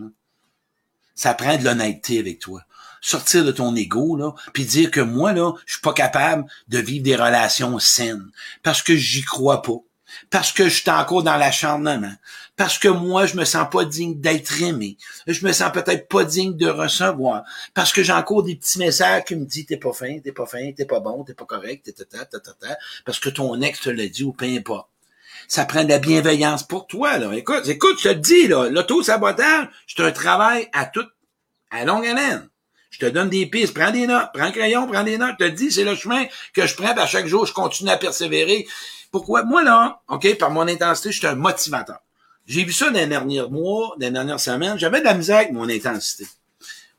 ça 1.17 1.35
prend 1.35 1.57
de 1.57 1.65
l'honnêteté 1.65 2.21
avec 2.21 2.39
toi. 2.39 2.63
Sortir 3.01 3.45
de 3.45 3.53
ton 3.53 3.75
ego, 3.75 4.17
là, 4.17 4.35
puis 4.53 4.65
dire 4.65 4.91
que 4.91 5.01
moi, 5.01 5.33
là, 5.33 5.53
je 5.65 5.75
suis 5.75 5.83
pas 5.83 5.93
capable 5.93 6.45
de 6.69 6.79
vivre 6.79 7.05
des 7.05 7.17
relations 7.17 7.79
saines. 7.79 8.31
Parce 8.63 8.83
que 8.83 8.95
j'y 8.95 9.23
crois 9.23 9.63
pas. 9.63 9.79
Parce 10.31 10.53
que 10.53 10.69
je 10.69 10.83
suis 10.83 10.91
encore 10.91 11.23
dans 11.23 11.37
l'acharnement. 11.37 12.13
Parce 12.57 12.79
que 12.79 12.89
moi, 12.89 13.27
je 13.27 13.37
me 13.37 13.45
sens 13.45 13.67
pas 13.71 13.85
digne 13.85 14.21
d'être 14.21 14.63
aimé. 14.63 14.97
Je 15.27 15.45
me 15.45 15.53
sens 15.53 15.71
peut-être 15.73 16.09
pas 16.09 16.25
digne 16.25 16.57
de 16.57 16.69
recevoir. 16.69 17.45
Parce 17.75 17.93
que 17.93 18.03
j'ai 18.03 18.13
encore 18.13 18.43
des 18.43 18.57
petits 18.57 18.79
messages 18.79 19.25
qui 19.25 19.37
me 19.37 19.45
disent 19.45 19.67
t'es 19.67 19.77
pas 19.77 19.93
fin, 19.93 20.19
t'es 20.21 20.33
pas 20.33 20.47
fin, 20.47 20.73
t'es 20.73 20.87
pas 20.87 21.01
bon, 21.01 21.25
t'es 21.25 21.35
pas 21.35 21.45
correct, 21.45 21.93
parce 23.05 23.21
que 23.21 23.29
ton 23.29 23.61
ex 23.61 23.81
te 23.81 23.91
l'a 23.91 24.07
dit 24.07 24.25
ou 24.25 24.33
peu 24.33 24.47
importe 24.47 24.89
ça 25.49 25.65
prend 25.65 25.85
de 25.85 25.89
la 25.89 25.99
bienveillance 25.99 26.63
pour 26.63 26.87
toi. 26.87 27.19
Là. 27.19 27.33
Écoute, 27.35 27.67
écoute, 27.69 27.99
je 28.03 28.09
te 28.09 28.15
dis, 28.15 28.49
là, 28.49 28.69
l'auto-sabotage, 28.69 29.69
c'est 29.87 30.03
un 30.03 30.13
travail 30.13 30.69
à 30.73 30.87
toute, 30.87 31.11
à 31.71 31.85
longue 31.85 32.07
haleine. 32.07 32.49
Je 32.91 32.99
te 32.99 33.07
donne 33.07 33.29
des 33.29 33.47
pistes, 33.47 33.75
prends 33.75 33.91
des 33.91 34.07
notes, 34.07 34.29
prends 34.33 34.45
un 34.45 34.53
crayon, 34.53 34.87
prends 34.87 35.03
des 35.03 35.19
notes, 35.19 35.35
je 35.39 35.47
te 35.47 35.51
dis, 35.51 35.71
c'est 35.71 35.85
le 35.85 35.95
chemin 35.95 36.25
que 36.55 36.67
je 36.67 36.75
prends, 36.75 36.93
à 36.93 37.07
chaque 37.07 37.27
jour, 37.27 37.47
je 37.47 37.53
continue 37.53 37.91
à 37.91 37.97
persévérer. 37.97 38.67
Pourquoi? 39.11 39.45
Moi, 39.45 39.63
là, 39.63 40.01
OK, 40.09 40.39
par 40.39 40.51
mon 40.51 40.67
intensité, 40.67 41.13
je 41.13 41.19
suis 41.19 41.27
un 41.27 41.35
motivateur. 41.35 41.99
J'ai 42.47 42.65
vu 42.65 42.73
ça 42.73 42.91
dans 42.91 42.99
les 42.99 43.07
derniers 43.07 43.43
mois, 43.49 43.95
dans 43.99 44.07
les 44.07 44.11
dernières 44.11 44.41
semaines, 44.41 44.79
j'avais 44.79 45.01
de 45.01 45.05
la 45.05 45.15
misère 45.15 45.39
avec 45.39 45.53
mon 45.53 45.69
intensité. 45.69 46.27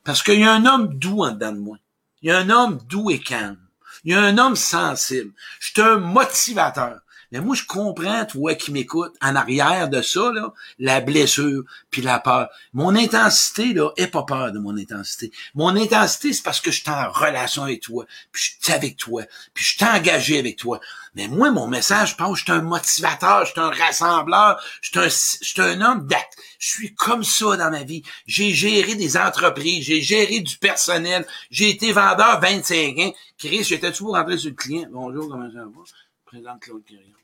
Parce 0.04 0.22
qu'il 0.22 0.40
y 0.40 0.44
a 0.44 0.54
un 0.54 0.66
homme 0.66 0.94
doux 0.98 1.24
en 1.24 1.32
dedans 1.32 1.52
de 1.52 1.60
moi. 1.60 1.78
Il 2.22 2.30
y 2.30 2.32
a 2.32 2.38
un 2.38 2.50
homme 2.50 2.80
doux 2.88 3.10
et 3.12 3.20
calme. 3.20 3.60
Il 4.04 4.12
y 4.12 4.16
a 4.16 4.22
un 4.22 4.38
homme 4.38 4.56
sensible. 4.56 5.32
Je 5.60 5.72
suis 5.72 5.82
un 5.82 5.98
motivateur. 5.98 7.00
Mais 7.32 7.42
moi, 7.42 7.56
je 7.56 7.64
comprends, 7.66 8.26
toi 8.26 8.56
qui 8.56 8.72
m'écoutes, 8.72 9.16
en 9.22 9.36
arrière 9.36 9.90
de 9.90 10.02
ça, 10.02 10.32
là, 10.32 10.54
la 10.80 11.02
blessure, 11.02 11.64
puis 11.92 12.02
la 12.02 12.20
peur. 12.20 12.50
Mon 12.74 12.96
intensité, 12.96 13.74
là, 13.74 13.92
est 13.98 14.08
pas 14.08 14.24
peur 14.24 14.52
de 14.52 14.60
mon 14.60 14.78
intensité. 14.78 15.32
Mon 15.56 15.76
intensité, 15.76 16.34
c'est 16.34 16.44
parce 16.44 16.62
que 16.62 16.72
je 16.72 16.82
suis 16.82 16.90
en 16.90 17.10
relation 17.12 17.64
avec 17.64 17.82
toi, 17.82 18.06
puis 18.32 18.44
je 18.44 18.66
suis 18.66 18.74
avec 18.74 18.98
toi, 18.98 19.24
puis 19.54 19.64
je 19.64 19.76
suis 19.76 19.86
engagé 19.86 20.40
avec 20.40 20.58
toi. 20.58 20.80
Mais 21.16 21.28
moi, 21.28 21.52
mon 21.52 21.68
message, 21.68 22.12
je 22.12 22.16
pense, 22.16 22.40
je 22.40 22.44
suis 22.44 22.54
un 22.54 22.62
motivateur, 22.62 23.46
je 23.46 23.52
suis 23.52 23.60
un 23.60 23.72
rassembleur, 23.72 24.62
je 24.82 24.90
suis 24.90 25.00
un, 25.00 25.10
je 25.10 25.48
suis 25.48 25.62
un 25.62 25.82
homme 25.82 26.08
d'acte. 26.08 26.38
Je 26.60 26.70
suis 26.70 26.96
comme 26.96 27.24
ça 27.24 27.58
dans 27.58 27.72
ma 27.72 27.84
vie. 27.84 28.04
J'ai 28.26 28.54
géré 28.54 28.96
des 28.96 29.18
entreprises, 29.18 29.86
j'ai 29.86 30.02
géré 30.02 30.40
du 30.40 30.58
personnel, 30.58 31.26
j'ai 31.52 31.70
été 31.70 31.92
vendeur 31.92 32.40
25 32.40 32.98
ans. 33.00 33.14
Chris, 33.38 33.64
j'étais 33.64 33.92
toujours 33.92 34.16
rentré 34.16 34.38
sur 34.38 34.50
le 34.50 34.56
client? 34.56 34.88
Bonjour, 34.92 35.30
comment 35.30 35.52
ça 35.52 35.60
va? 35.60 36.07
Présente 36.28 36.60
Claude 36.60 36.84
Quirion. 36.84 37.16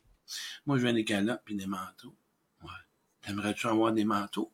Moi, 0.64 0.78
je 0.78 0.86
veux 0.86 0.92
des 0.94 1.04
calottes 1.04 1.42
puis 1.44 1.54
des 1.54 1.66
manteaux. 1.66 2.16
Ouais. 2.62 2.70
T'aimerais-tu 3.20 3.66
avoir 3.66 3.92
des 3.92 4.06
manteaux? 4.06 4.50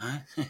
Hein? 0.00 0.18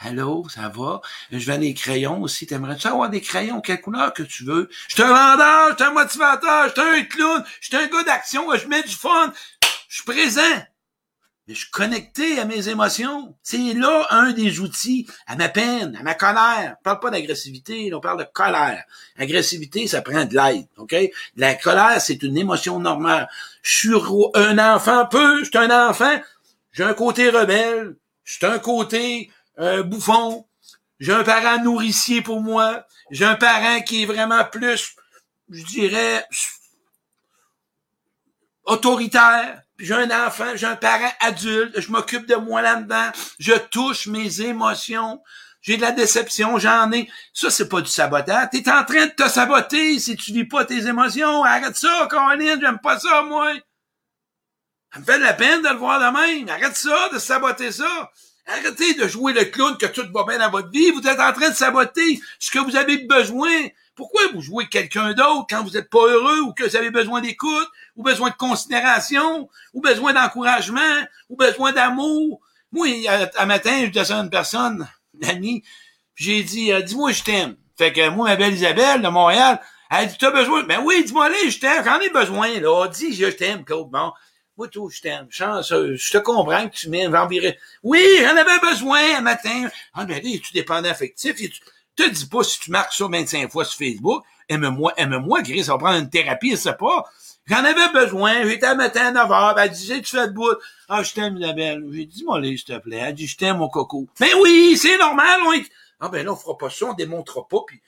Allô, 0.00 0.48
ça 0.48 0.70
va? 0.70 1.02
Je 1.30 1.50
vends 1.50 1.58
des 1.58 1.74
crayons 1.74 2.22
aussi. 2.22 2.46
T'aimerais-tu 2.46 2.86
avoir 2.86 3.10
des 3.10 3.20
crayons? 3.20 3.60
Quelle 3.60 3.82
couleur 3.82 4.14
que 4.14 4.22
tu 4.22 4.44
veux? 4.44 4.70
Je 4.88 4.94
suis 4.94 5.02
un 5.02 5.08
vendeur, 5.08 5.72
je 5.72 5.74
suis 5.76 5.84
un 5.84 5.92
motivateur, 5.92 6.68
je 6.68 6.80
suis 6.80 6.80
un 6.80 7.04
clown, 7.04 7.44
je 7.60 7.66
suis 7.66 7.76
un 7.76 7.86
gars 7.88 8.04
d'action, 8.04 8.56
je 8.56 8.66
mets 8.66 8.82
du 8.82 8.94
fun. 8.94 9.34
Je 9.88 9.96
suis 9.96 10.04
présent. 10.04 10.64
Je 11.52 11.58
suis 11.58 11.70
connecté 11.70 12.38
à 12.38 12.44
mes 12.44 12.68
émotions. 12.68 13.34
C'est 13.42 13.74
là 13.74 14.06
un 14.10 14.32
des 14.32 14.60
outils, 14.60 15.06
à 15.26 15.36
ma 15.36 15.48
peine, 15.48 15.96
à 16.00 16.02
ma 16.02 16.14
colère. 16.14 16.76
On 16.80 16.82
parle 16.82 17.00
pas 17.00 17.10
d'agressivité, 17.10 17.92
on 17.92 18.00
parle 18.00 18.20
de 18.20 18.28
colère. 18.32 18.84
Agressivité, 19.18 19.86
ça 19.86 20.00
prend 20.00 20.24
de 20.24 20.34
l'aide, 20.34 20.66
OK? 20.78 20.94
La 21.36 21.54
colère, 21.54 22.00
c'est 22.00 22.22
une 22.22 22.38
émotion 22.38 22.78
normale. 22.78 23.28
Je 23.62 23.88
suis 23.88 23.94
un 24.34 24.58
enfant 24.74 25.06
peu, 25.06 25.44
je 25.44 25.58
un 25.58 25.88
enfant. 25.90 26.20
J'ai 26.72 26.84
un 26.84 26.94
côté 26.94 27.28
rebelle, 27.28 27.96
je 28.24 28.46
un 28.46 28.58
côté 28.58 29.30
euh, 29.58 29.82
bouffon. 29.82 30.46
J'ai 31.00 31.12
un 31.12 31.24
parent 31.24 31.62
nourricier 31.62 32.22
pour 32.22 32.40
moi. 32.40 32.86
J'ai 33.10 33.24
un 33.24 33.34
parent 33.34 33.82
qui 33.82 34.02
est 34.02 34.06
vraiment 34.06 34.44
plus, 34.44 34.94
je 35.50 35.64
dirais, 35.64 36.24
autoritaire 38.64 39.61
j'ai 39.82 39.94
un 39.94 40.26
enfant, 40.26 40.54
j'ai 40.54 40.66
un 40.66 40.76
parent 40.76 41.12
adulte, 41.20 41.80
je 41.80 41.90
m'occupe 41.90 42.26
de 42.26 42.36
moi 42.36 42.62
là-dedans, 42.62 43.10
je 43.38 43.52
touche 43.52 44.06
mes 44.06 44.40
émotions, 44.40 45.20
j'ai 45.60 45.76
de 45.76 45.82
la 45.82 45.92
déception, 45.92 46.58
j'en 46.58 46.90
ai. 46.92 47.10
Ça, 47.32 47.50
c'est 47.50 47.68
pas 47.68 47.80
du 47.80 47.90
sabotage. 47.90 48.48
T'es 48.50 48.68
en 48.70 48.84
train 48.84 49.06
de 49.06 49.12
te 49.12 49.28
saboter 49.28 49.98
si 49.98 50.16
tu 50.16 50.32
vis 50.32 50.44
pas 50.44 50.64
tes 50.64 50.86
émotions. 50.86 51.44
Arrête 51.44 51.76
ça, 51.76 52.08
Caroline, 52.10 52.58
j'aime 52.60 52.78
pas 52.80 52.98
ça, 52.98 53.22
moi. 53.22 53.52
Ça 54.92 55.00
me 55.00 55.04
fait 55.04 55.18
de 55.18 55.24
la 55.24 55.34
peine 55.34 55.62
de 55.62 55.68
le 55.68 55.76
voir 55.76 55.98
de 56.00 56.16
même. 56.16 56.48
Arrête 56.48 56.76
ça, 56.76 57.08
de 57.12 57.18
saboter 57.18 57.72
ça. 57.72 58.10
Arrêtez 58.46 58.94
de 58.94 59.06
jouer 59.06 59.32
le 59.32 59.44
clown 59.44 59.76
que 59.78 59.86
tout 59.86 60.02
va 60.12 60.24
bien 60.24 60.38
dans 60.38 60.50
votre 60.50 60.70
vie. 60.70 60.90
Vous 60.90 61.06
êtes 61.06 61.20
en 61.20 61.32
train 61.32 61.50
de 61.50 61.54
saboter 61.54 62.20
ce 62.38 62.50
que 62.50 62.58
vous 62.58 62.76
avez 62.76 62.98
besoin. 62.98 63.50
Pourquoi 63.94 64.22
vous 64.34 64.40
jouez 64.40 64.68
quelqu'un 64.68 65.12
d'autre 65.12 65.46
quand 65.48 65.62
vous 65.62 65.70
n'êtes 65.70 65.90
pas 65.90 66.06
heureux 66.06 66.40
ou 66.40 66.52
que 66.52 66.64
vous 66.64 66.76
avez 66.76 66.90
besoin 66.90 67.20
d'écoute? 67.20 67.68
Ou 67.96 68.02
besoin 68.02 68.30
de 68.30 68.34
considération 68.34 69.48
ou 69.74 69.80
besoin 69.80 70.12
d'encouragement 70.12 71.06
ou 71.28 71.36
besoin 71.36 71.72
d'amour? 71.72 72.40
Moi, 72.70 72.88
un 73.36 73.46
matin, 73.46 73.84
je 73.84 73.90
disais 73.90 74.12
à 74.14 74.18
une 74.18 74.30
personne, 74.30 74.88
amie, 75.28 75.62
j'ai 76.14 76.42
dit, 76.42 76.72
euh, 76.72 76.80
dis-moi 76.82 77.12
je 77.12 77.22
t'aime. 77.22 77.56
Fait 77.76 77.92
que 77.92 78.08
moi, 78.08 78.28
ma 78.28 78.36
belle 78.36 78.54
Isabelle 78.54 79.02
de 79.02 79.08
Montréal, 79.08 79.60
elle 79.90 80.08
dit, 80.08 80.16
t'as 80.18 80.30
besoin? 80.30 80.62
Ben 80.64 80.80
oui, 80.84 81.04
dis-moi 81.04 81.26
allez, 81.26 81.50
je 81.50 81.60
t'aime, 81.60 81.84
j'en 81.84 82.00
ai 82.00 82.10
besoin, 82.10 82.60
là. 82.60 82.88
Dis, 82.88 83.14
je 83.14 83.26
t'aime, 83.26 83.64
Claude. 83.64 83.90
Bon. 83.90 84.12
Moi, 84.56 84.68
tout, 84.68 84.90
je 84.90 85.00
t'aime. 85.00 85.26
Je 85.30 86.12
te 86.12 86.18
comprends 86.18 86.68
que 86.68 86.74
tu 86.74 86.90
m'aimes. 86.90 87.16
Oui, 87.82 88.02
j'en 88.20 88.36
avais 88.36 88.58
besoin 88.60 89.16
un 89.16 89.20
matin. 89.22 89.68
Ah, 89.94 90.04
ben, 90.04 90.18
es-tu 90.18 90.52
dépendant 90.52 90.90
affectif? 90.90 91.36
Te 91.96 92.08
dis 92.08 92.26
pas 92.26 92.42
si 92.42 92.60
tu 92.60 92.70
marques 92.70 92.92
ça 92.92 93.06
25 93.10 93.50
fois 93.50 93.64
sur 93.64 93.78
Facebook, 93.78 94.24
aime-moi, 94.48 94.92
aime-moi, 94.96 95.42
Gris, 95.42 95.64
ça 95.64 95.72
va 95.72 95.78
prendre 95.78 95.98
une 95.98 96.10
thérapie, 96.10 96.56
c'est 96.56 96.76
pas. 96.76 97.04
J'en 97.46 97.64
avais 97.64 97.92
besoin, 97.92 98.44
j'étais 98.44 98.66
à 98.66 98.74
matin 98.74 99.06
à 99.06 99.10
9 99.10 99.28
h, 99.28 99.54
elle 99.58 99.70
disait, 99.70 100.00
tu 100.00 100.16
fais 100.16 100.28
de 100.28 100.32
bout? 100.32 100.56
Ah, 100.88 101.02
je 101.02 101.12
t'aime, 101.12 101.36
Isabelle. 101.36 101.84
J'ai 101.92 102.06
dit, 102.06 102.24
moi, 102.24 102.40
s'il 102.42 102.62
te 102.62 102.78
plaît. 102.78 102.98
Elle 102.98 103.14
dit, 103.14 103.26
je 103.26 103.36
t'aime, 103.36 103.58
mon 103.58 103.68
coco. 103.68 104.06
Ben 104.20 104.30
oui, 104.40 104.76
c'est 104.76 104.96
normal, 104.96 105.40
on 105.46 105.52
Ah, 106.00 106.08
ben 106.08 106.24
là, 106.24 106.32
on 106.32 106.36
fera 106.36 106.56
pas 106.56 106.70
ça, 106.70 106.86
on 106.86 106.94
démontrera 106.94 107.46
pas, 107.48 107.58
puis... 107.66 107.80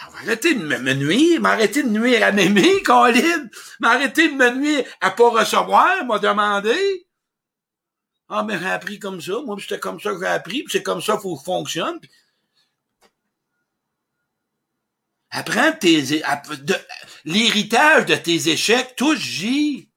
Arrêtez 0.00 0.54
de 0.54 0.64
me, 0.64 0.94
nuire, 0.94 1.40
m'arrêtez 1.40 1.82
de 1.82 1.88
nuire 1.88 2.22
à 2.22 2.30
m'aimer, 2.30 2.82
Colin. 2.84 3.48
M'arrêtez 3.80 4.28
de 4.28 4.34
me 4.34 4.50
nuire 4.50 4.84
à 5.00 5.10
pas 5.10 5.30
recevoir, 5.30 6.04
m'a 6.04 6.18
demandé. 6.18 7.06
Ah, 8.28 8.44
mais 8.44 8.58
j'ai 8.58 8.66
appris 8.66 8.98
comme 8.98 9.20
ça. 9.20 9.40
Moi, 9.44 9.56
c'était 9.58 9.80
comme 9.80 9.98
ça 9.98 10.12
que 10.12 10.20
j'ai 10.20 10.26
appris, 10.26 10.62
puis 10.62 10.72
c'est 10.72 10.82
comme 10.82 11.00
ça 11.00 11.14
qu'il 11.14 11.22
faut 11.22 11.36
que 11.36 11.42
fonctionne. 11.42 11.98
Apprends 15.30 15.72
tes, 15.72 16.22
l'héritage 17.24 18.06
de 18.06 18.14
tes 18.16 18.48
échecs, 18.48 18.96
touche 18.96 19.18
J. 19.18 19.90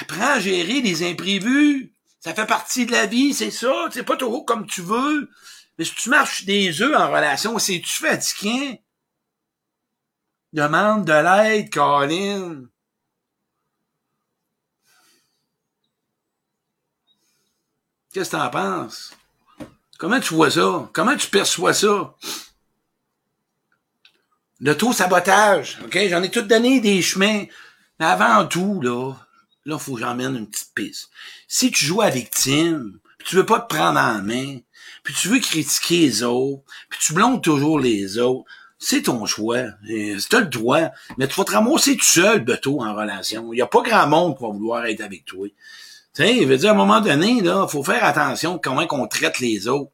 Apprends 0.00 0.34
à 0.34 0.40
gérer 0.40 0.80
les 0.80 1.08
imprévus. 1.10 1.92
Ça 2.20 2.34
fait 2.34 2.46
partie 2.46 2.86
de 2.86 2.92
la 2.92 3.06
vie, 3.06 3.34
c'est 3.34 3.50
ça. 3.50 3.88
C'est 3.92 4.04
pas 4.04 4.16
toujours 4.16 4.44
comme 4.44 4.66
tu 4.66 4.82
veux. 4.82 5.30
Mais 5.78 5.84
si 5.84 5.94
tu 5.94 6.08
marches 6.08 6.44
des 6.44 6.82
œufs 6.82 6.96
en 6.96 7.08
relation, 7.10 7.58
c'est-tu 7.58 7.92
fatiguant? 7.92 8.78
Demande 10.52 11.04
de 11.04 11.12
l'aide, 11.12 11.70
Colin. 11.72 12.64
Qu'est-ce 18.12 18.30
que 18.30 18.36
t'en 18.36 18.50
penses? 18.50 19.12
Comment 19.98 20.20
tu 20.20 20.34
vois 20.34 20.50
ça? 20.50 20.88
Comment 20.94 21.16
tu 21.16 21.28
perçois 21.28 21.74
ça? 21.74 22.14
L'auto-sabotage, 24.60 25.78
OK? 25.84 25.98
J'en 26.08 26.22
ai 26.22 26.30
tout 26.30 26.42
donné 26.42 26.80
des 26.80 27.02
chemins. 27.02 27.44
Mais 28.00 28.06
avant 28.06 28.46
tout, 28.46 28.80
là, 28.80 29.12
là, 29.64 29.78
faut 29.78 29.94
que 29.94 30.00
j'emmène 30.00 30.36
une 30.36 30.48
petite 30.48 30.74
piste. 30.74 31.10
Si 31.48 31.70
tu 31.70 31.84
joues 31.84 32.02
à 32.02 32.10
victime, 32.10 32.98
puis 33.18 33.28
tu 33.28 33.36
veux 33.36 33.46
pas 33.46 33.60
te 33.60 33.74
prendre 33.74 33.98
en 33.98 34.22
main, 34.22 34.58
puis 35.02 35.14
tu 35.14 35.28
veux 35.28 35.40
critiquer 35.40 35.98
les 36.00 36.22
autres, 36.22 36.62
puis 36.88 36.98
tu 37.02 37.12
blondes 37.12 37.42
toujours 37.42 37.78
les 37.78 38.18
autres, 38.18 38.44
c'est 38.78 39.02
ton 39.02 39.24
choix. 39.26 39.64
C'est 39.86 40.32
le 40.32 40.46
droit. 40.46 40.90
Mais 41.18 41.26
tu 41.26 41.34
vas 41.34 41.44
te 41.44 41.52
ramasser 41.52 41.96
tout 41.96 42.04
seul, 42.04 42.40
Beto, 42.40 42.82
en 42.82 42.94
relation. 42.94 43.52
Il 43.52 43.56
n'y 43.56 43.62
a 43.62 43.66
pas 43.66 43.82
grand 43.82 44.06
monde 44.06 44.36
qui 44.36 44.42
va 44.42 44.50
vouloir 44.50 44.84
être 44.86 45.00
avec 45.00 45.24
toi. 45.24 45.48
Tu 46.14 46.22
sais, 46.22 46.36
il 46.36 46.46
veut 46.46 46.58
dire, 46.58 46.70
à 46.70 46.72
un 46.72 46.76
moment 46.76 47.00
donné, 47.00 47.40
là, 47.40 47.66
faut 47.68 47.82
faire 47.82 48.04
attention 48.04 48.58
comment 48.58 48.86
qu'on 48.86 49.06
traite 49.06 49.38
les 49.38 49.68
autres 49.68 49.92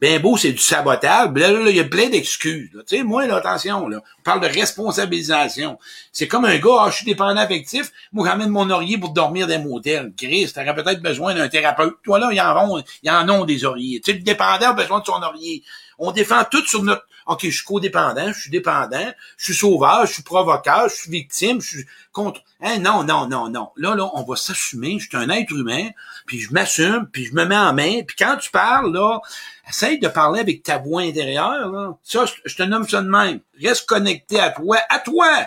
ben 0.00 0.20
beau, 0.20 0.36
c'est 0.36 0.52
du 0.52 0.58
sabotage. 0.58 1.30
Là, 1.34 1.50
là, 1.50 1.70
il 1.70 1.76
y 1.76 1.80
a 1.80 1.84
plein 1.84 2.08
d'excuses. 2.08 2.70
Tu 2.88 2.96
sais, 2.96 3.02
moi, 3.02 3.26
là, 3.26 3.36
attention, 3.36 3.86
là, 3.86 3.98
on 4.18 4.22
parle 4.22 4.40
de 4.40 4.46
responsabilisation. 4.46 5.78
C'est 6.12 6.26
comme 6.26 6.46
un 6.46 6.56
gars, 6.56 6.76
ah, 6.80 6.88
je 6.90 6.96
suis 6.96 7.04
dépendant 7.04 7.40
affectif, 7.40 7.92
moi, 8.12 8.26
j'emmène 8.28 8.48
mon 8.48 8.70
oreiller 8.70 8.98
pour 8.98 9.10
dormir 9.10 9.46
dans 9.46 9.54
un 9.54 9.58
motel. 9.58 10.12
Chris, 10.16 10.50
t'aurais 10.54 10.74
peut-être 10.74 11.02
besoin 11.02 11.34
d'un 11.34 11.48
thérapeute. 11.48 11.96
Toi, 12.02 12.18
là, 12.18 12.28
il 12.30 12.36
y 12.36 12.40
en 12.40 12.56
ont, 12.56 12.82
il 13.02 13.08
y 13.08 13.10
en 13.10 13.28
ont 13.28 13.44
des 13.44 13.64
oreillers. 13.64 14.00
Tu 14.00 14.12
sais, 14.12 14.18
le 14.18 14.24
dépendant 14.24 14.70
a 14.70 14.72
besoin 14.72 15.00
de 15.00 15.04
son 15.04 15.22
oreiller. 15.22 15.62
On 15.98 16.12
défend 16.12 16.44
tout 16.50 16.64
sur 16.64 16.82
notre, 16.82 17.06
OK, 17.30 17.44
je 17.44 17.50
suis 17.50 17.64
codépendant, 17.64 18.32
je 18.32 18.40
suis 18.40 18.50
dépendant, 18.50 19.12
je 19.36 19.44
suis 19.44 19.54
sauvage, 19.54 20.08
je 20.08 20.14
suis 20.14 20.22
provocateur, 20.24 20.88
je 20.88 20.96
suis 20.96 21.10
victime, 21.12 21.60
je 21.60 21.76
suis 21.76 21.86
contre. 22.10 22.42
Hein, 22.60 22.80
non, 22.80 23.04
non, 23.04 23.28
non, 23.28 23.48
non. 23.48 23.70
Là, 23.76 23.94
là, 23.94 24.10
on 24.14 24.24
va 24.24 24.34
s'assumer. 24.34 24.98
Je 24.98 25.08
suis 25.08 25.16
un 25.16 25.30
être 25.30 25.52
humain, 25.52 25.90
puis 26.26 26.40
je 26.40 26.52
m'assume, 26.52 27.08
puis 27.12 27.26
je 27.26 27.34
me 27.34 27.44
mets 27.44 27.56
en 27.56 27.72
main. 27.72 28.02
Puis 28.02 28.16
quand 28.18 28.36
tu 28.36 28.50
parles, 28.50 28.92
là, 28.92 29.20
essaye 29.68 30.00
de 30.00 30.08
parler 30.08 30.40
avec 30.40 30.64
ta 30.64 30.78
voix 30.78 31.02
intérieure. 31.02 31.70
Là. 31.70 31.96
Ça, 32.02 32.24
je 32.44 32.56
te 32.56 32.64
nomme 32.64 32.88
ça 32.88 33.00
de 33.00 33.08
même. 33.08 33.38
Reste 33.62 33.86
connecté 33.86 34.40
à 34.40 34.50
toi, 34.50 34.78
à 34.88 34.98
toi. 34.98 35.46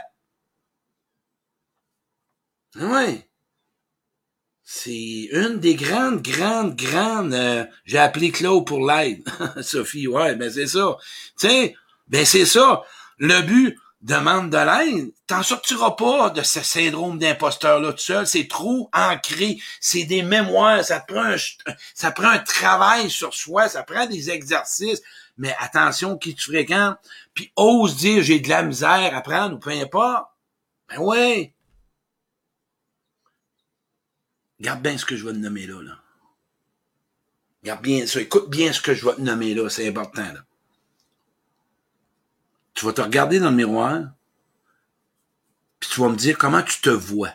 Oui. 2.75 3.23
C'est 4.83 5.29
une 5.31 5.59
des 5.61 5.75
grandes, 5.75 6.21
grandes, 6.21 6.75
grandes. 6.75 7.33
Euh, 7.33 7.63
j'ai 7.85 7.99
appelé 7.99 8.31
Claude 8.31 8.67
pour 8.67 8.85
l'aide. 8.85 9.23
Sophie, 9.61 10.07
ouais, 10.07 10.35
ben 10.35 10.51
c'est 10.51 10.67
ça. 10.67 10.97
Tu 11.39 11.47
sais, 11.47 11.75
ben 12.09 12.25
c'est 12.25 12.45
ça. 12.45 12.81
Le 13.17 13.41
but, 13.43 13.77
demande 14.01 14.49
de 14.49 14.57
l'aide. 14.57 15.13
T'en 15.25 15.41
sortiras 15.41 15.91
pas 15.91 16.31
de 16.31 16.41
ce 16.41 16.59
syndrome 16.59 17.17
d'imposteur-là 17.17 17.93
tout 17.93 17.99
seul. 17.99 18.27
C'est 18.27 18.49
trop 18.49 18.89
ancré. 18.91 19.57
C'est 19.79 20.03
des 20.03 20.21
mémoires. 20.21 20.83
Ça 20.83 20.99
prend 20.99 21.23
un, 21.23 21.37
ça 21.93 22.11
prend 22.11 22.27
un 22.27 22.39
travail 22.39 23.09
sur 23.09 23.33
soi. 23.33 23.69
Ça 23.69 23.83
prend 23.83 24.05
des 24.05 24.31
exercices. 24.31 25.01
Mais 25.37 25.55
attention 25.59 26.17
qui 26.17 26.35
tu 26.35 26.51
fréquentes. 26.51 26.97
Puis 27.33 27.53
ose 27.55 27.95
dire 27.95 28.21
j'ai 28.21 28.41
de 28.41 28.49
la 28.49 28.63
misère 28.63 29.15
à 29.15 29.21
prendre 29.21 29.55
ou 29.55 29.59
peu 29.59 29.69
importe. 29.71 30.25
Ben 30.89 30.97
ouais. 30.97 31.53
Garde 34.63 34.81
bien 34.81 34.97
ce 34.97 35.05
que 35.05 35.17
je 35.17 35.25
vais 35.25 35.33
te 35.33 35.37
nommer 35.37 35.67
là, 35.67 35.81
là. 35.81 35.99
Garde 37.65 37.81
bien 37.81 38.07
ça. 38.07 38.21
Écoute 38.21 38.49
bien 38.49 38.71
ce 38.71 38.79
que 38.79 38.93
je 38.93 39.05
vais 39.05 39.15
te 39.15 39.19
nommer 39.19 39.53
là. 39.53 39.69
C'est 39.69 39.85
important, 39.85 40.23
là. 40.23 40.45
Tu 42.73 42.85
vas 42.85 42.93
te 42.93 43.01
regarder 43.01 43.39
dans 43.41 43.49
le 43.49 43.57
miroir. 43.57 44.05
Puis 45.81 45.89
tu 45.89 45.99
vas 45.99 46.07
me 46.07 46.15
dire 46.15 46.37
comment 46.37 46.61
tu 46.61 46.79
te 46.79 46.89
vois. 46.89 47.33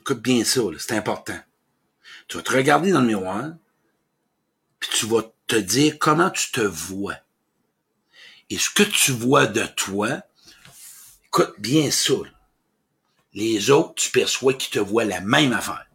Écoute 0.00 0.20
bien 0.20 0.44
ça, 0.44 0.60
c'est 0.78 0.92
important. 0.92 1.38
Tu 2.28 2.36
vas 2.36 2.42
te 2.42 2.52
regarder 2.52 2.92
dans 2.92 3.00
le 3.00 3.06
miroir, 3.06 3.52
puis 4.78 4.90
tu 4.92 5.06
vas 5.06 5.22
te 5.46 5.56
dire 5.56 5.98
comment 5.98 6.28
tu 6.28 6.52
te 6.52 6.60
vois. 6.60 7.16
Et 8.50 8.58
ce 8.58 8.68
que 8.68 8.82
tu 8.82 9.12
vois 9.12 9.46
de 9.46 9.64
toi, 9.64 10.20
écoute 11.24 11.54
bien 11.58 11.90
ça. 11.90 12.12
Les 13.32 13.70
autres, 13.70 13.94
tu 13.94 14.10
perçois 14.10 14.52
qu'ils 14.52 14.74
te 14.74 14.78
voient 14.78 15.06
la 15.06 15.22
même 15.22 15.54
affaire. 15.54 15.86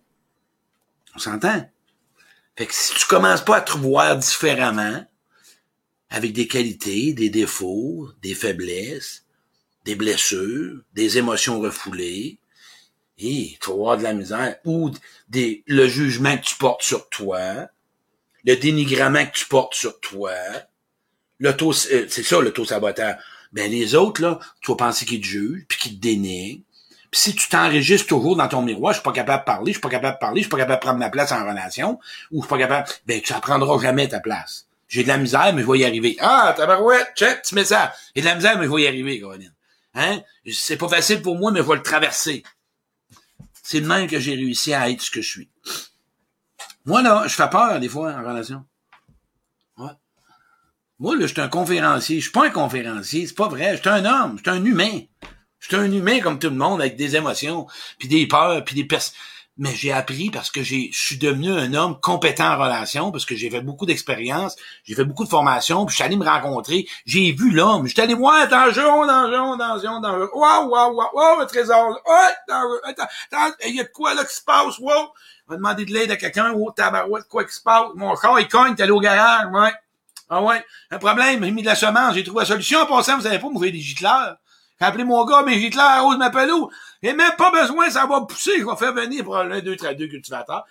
S'entend? 1.19 1.69
Fait 2.55 2.65
que 2.65 2.73
si 2.73 2.93
tu 2.95 3.05
commences 3.05 3.43
pas 3.43 3.57
à 3.57 3.61
te 3.61 3.77
voir 3.77 4.17
différemment, 4.17 5.05
avec 6.09 6.33
des 6.33 6.47
qualités, 6.47 7.13
des 7.13 7.29
défauts, 7.29 8.09
des 8.21 8.33
faiblesses, 8.33 9.25
des 9.85 9.95
blessures, 9.95 10.81
des 10.93 11.17
émotions 11.17 11.59
refoulées, 11.59 12.39
et 13.17 13.57
tu 13.61 13.69
vas 13.69 13.75
avoir 13.75 13.97
de 13.97 14.03
la 14.03 14.13
misère, 14.13 14.57
ou 14.65 14.91
des, 15.27 15.63
le 15.67 15.87
jugement 15.87 16.37
que 16.37 16.43
tu 16.43 16.55
portes 16.55 16.83
sur 16.83 17.09
toi, 17.09 17.67
le 18.45 18.55
dénigrement 18.55 19.25
que 19.25 19.37
tu 19.37 19.45
portes 19.45 19.75
sur 19.75 19.99
toi, 19.99 20.33
l'auto, 21.39 21.71
euh, 21.91 22.05
c'est 22.09 22.23
ça 22.23 22.39
l'auto-saboteur. 22.39 23.17
Ben, 23.51 23.69
les 23.69 23.95
autres, 23.95 24.21
là, 24.21 24.39
tu 24.61 24.71
vas 24.71 24.77
penser 24.77 25.05
qu'ils 25.05 25.21
te 25.21 25.25
jugent, 25.25 25.65
puis 25.67 25.77
qu'ils 25.79 25.95
te 25.95 26.01
dénigrent. 26.01 26.61
Puis 27.11 27.21
si 27.21 27.35
tu 27.35 27.49
t'enregistres 27.49 28.07
toujours 28.07 28.35
dans 28.35 28.47
ton 28.47 28.61
miroir, 28.61 28.93
je 28.93 28.99
suis 28.99 29.03
pas 29.03 29.11
capable 29.11 29.41
de 29.41 29.45
parler, 29.45 29.71
je 29.71 29.77
suis 29.77 29.81
pas 29.81 29.89
capable 29.89 30.15
de 30.15 30.19
parler, 30.19 30.41
je 30.41 30.43
suis 30.43 30.49
pas 30.49 30.57
capable 30.57 30.79
de 30.79 30.85
prendre 30.85 30.99
ma 30.99 31.09
place 31.09 31.31
en 31.31 31.47
relation, 31.47 31.99
ou 32.31 32.41
je 32.41 32.47
suis 32.47 32.49
pas 32.49 32.57
capable, 32.57 32.87
ben, 33.07 33.21
tu 33.21 33.33
apprendras 33.33 33.79
jamais 33.79 34.07
ta 34.07 34.19
place. 34.19 34.67
J'ai 34.87 35.03
de 35.03 35.07
la 35.07 35.17
misère, 35.17 35.53
mais 35.53 35.61
je 35.61 35.71
vais 35.71 35.79
y 35.79 35.85
arriver. 35.85 36.17
Ah, 36.19 36.53
tabarouette, 36.55 37.13
check, 37.15 37.43
tu 37.43 37.55
mets 37.55 37.65
ça. 37.65 37.93
J'ai 38.15 38.21
de 38.21 38.27
la 38.27 38.35
misère, 38.35 38.57
mais 38.57 38.65
je 38.65 38.71
vais 38.71 38.81
y 38.81 38.87
arriver, 38.87 39.19
Caroline. 39.19 39.53
Hein? 39.93 40.21
C'est 40.51 40.77
pas 40.77 40.89
facile 40.89 41.21
pour 41.21 41.37
moi, 41.37 41.51
mais 41.51 41.59
je 41.59 41.65
vais 41.65 41.75
le 41.75 41.83
traverser. 41.83 42.43
C'est 43.63 43.81
de 43.81 43.87
même 43.87 44.07
que 44.07 44.19
j'ai 44.19 44.33
réussi 44.33 44.73
à 44.73 44.89
être 44.89 45.01
ce 45.01 45.11
que 45.11 45.21
je 45.21 45.29
suis. 45.29 45.49
Moi, 46.85 47.03
là, 47.03 47.23
je 47.27 47.35
fais 47.35 47.49
peur, 47.49 47.79
des 47.79 47.89
fois, 47.89 48.13
en 48.13 48.23
relation. 48.27 48.65
Ouais. 49.77 49.91
Moi, 50.97 51.15
là, 51.15 51.27
je 51.27 51.33
suis 51.33 51.41
un 51.41 51.49
conférencier. 51.49 52.17
Je 52.17 52.23
suis 52.23 52.31
pas 52.31 52.47
un 52.47 52.49
conférencier. 52.49 53.27
C'est 53.27 53.35
pas 53.35 53.47
vrai. 53.47 53.77
Je 53.77 53.81
suis 53.81 53.89
un 53.89 54.05
homme. 54.05 54.37
Je 54.37 54.49
suis 54.49 54.59
un 54.59 54.65
humain. 54.65 55.01
Je 55.59 55.67
suis 55.67 55.75
un 55.75 55.91
humain 55.91 56.19
comme 56.19 56.39
tout 56.39 56.49
le 56.49 56.55
monde, 56.55 56.81
avec 56.81 56.95
des 56.95 57.15
émotions, 57.15 57.67
puis 57.97 58.07
des 58.07 58.27
peurs, 58.27 58.63
puis 58.63 58.75
des 58.75 58.85
personnes 58.85 59.15
mais 59.59 59.75
j'ai 59.75 59.91
appris 59.91 60.29
parce 60.31 60.49
que 60.49 60.63
j'ai, 60.63 60.89
je 60.93 60.99
suis 60.99 61.17
devenu 61.17 61.51
un 61.51 61.73
homme 61.73 61.99
compétent 61.99 62.53
en 62.53 62.57
relation, 62.57 63.11
parce 63.11 63.25
que 63.25 63.35
j'ai 63.35 63.49
fait 63.49 63.59
beaucoup 63.59 63.85
d'expérience, 63.85 64.55
j'ai 64.85 64.95
fait 64.95 65.03
beaucoup 65.03 65.25
de 65.25 65.29
formations, 65.29 65.85
puis 65.85 65.91
je 65.91 65.95
suis 65.97 66.03
allé 66.05 66.15
me 66.15 66.25
rencontrer, 66.25 66.87
j'ai 67.05 67.33
vu 67.33 67.51
l'homme, 67.51 67.85
je 67.85 67.91
suis 67.91 68.01
allé 68.01 68.13
voir, 68.13 68.35
attention, 68.35 69.03
attention, 69.03 69.53
attention, 69.53 69.97
attention, 69.97 70.29
waouh, 70.33 70.69
waouh, 70.69 70.95
waouh, 70.95 71.09
wow, 71.13 71.41
le 71.41 71.45
trésor, 71.45 71.99
oh, 72.05 72.27
attends, 72.85 73.53
il 73.67 73.75
y 73.75 73.81
a 73.81 73.83
de 73.83 73.89
quoi 73.89 74.13
là 74.13 74.23
qui 74.23 74.33
se 74.33 74.43
passe, 74.43 74.79
wow, 74.79 74.93
on 75.47 75.51
va 75.51 75.57
demander 75.57 75.83
de 75.83 75.91
l'aide 75.91 76.11
à 76.11 76.15
quelqu'un, 76.15 76.53
oh, 76.55 76.71
tabarouette, 76.71 77.27
quoi 77.27 77.43
qui 77.43 77.53
se 77.53 77.61
passe, 77.61 77.87
mon 77.95 78.15
corps, 78.15 78.39
il 78.39 78.47
cogne, 78.47 78.75
t'es 78.75 78.83
allé 78.83 78.93
au 78.93 79.01
garage, 79.01 79.51
ouais, 79.51 79.73
ah 80.29 80.41
ouais, 80.41 80.63
un 80.89 80.99
problème, 80.99 81.43
j'ai 81.43 81.51
mis 81.51 81.63
de 81.63 81.67
la 81.67 81.75
semence, 81.75 82.13
j'ai 82.13 82.23
trouvé 82.23 82.43
la 82.43 82.45
solution, 82.45 82.79
en 82.79 82.85
passant, 82.85 83.17
vous 83.17 83.23
savez 83.23 83.39
pas, 83.39 83.49
vous 83.49 83.59
des 83.59 83.77
gicleurs, 83.77 84.37
appelé 84.87 85.03
mon 85.03 85.25
gars, 85.25 85.43
mais 85.45 85.59
Hitler, 85.59 85.99
ose 86.03 86.17
m'appeler 86.17 86.51
où? 86.51 86.69
Et 87.01 87.13
même 87.13 87.31
pas 87.37 87.51
besoin, 87.51 87.89
ça 87.89 88.05
va 88.05 88.21
pousser. 88.21 88.59
Je 88.59 88.65
vais 88.65 88.75
faire 88.75 88.93
venir 88.93 89.23
pour 89.23 89.37
un, 89.37 89.59
deux, 89.59 89.75
trois, 89.75 89.93
deux 89.93 90.07
cultivateurs. 90.07 90.65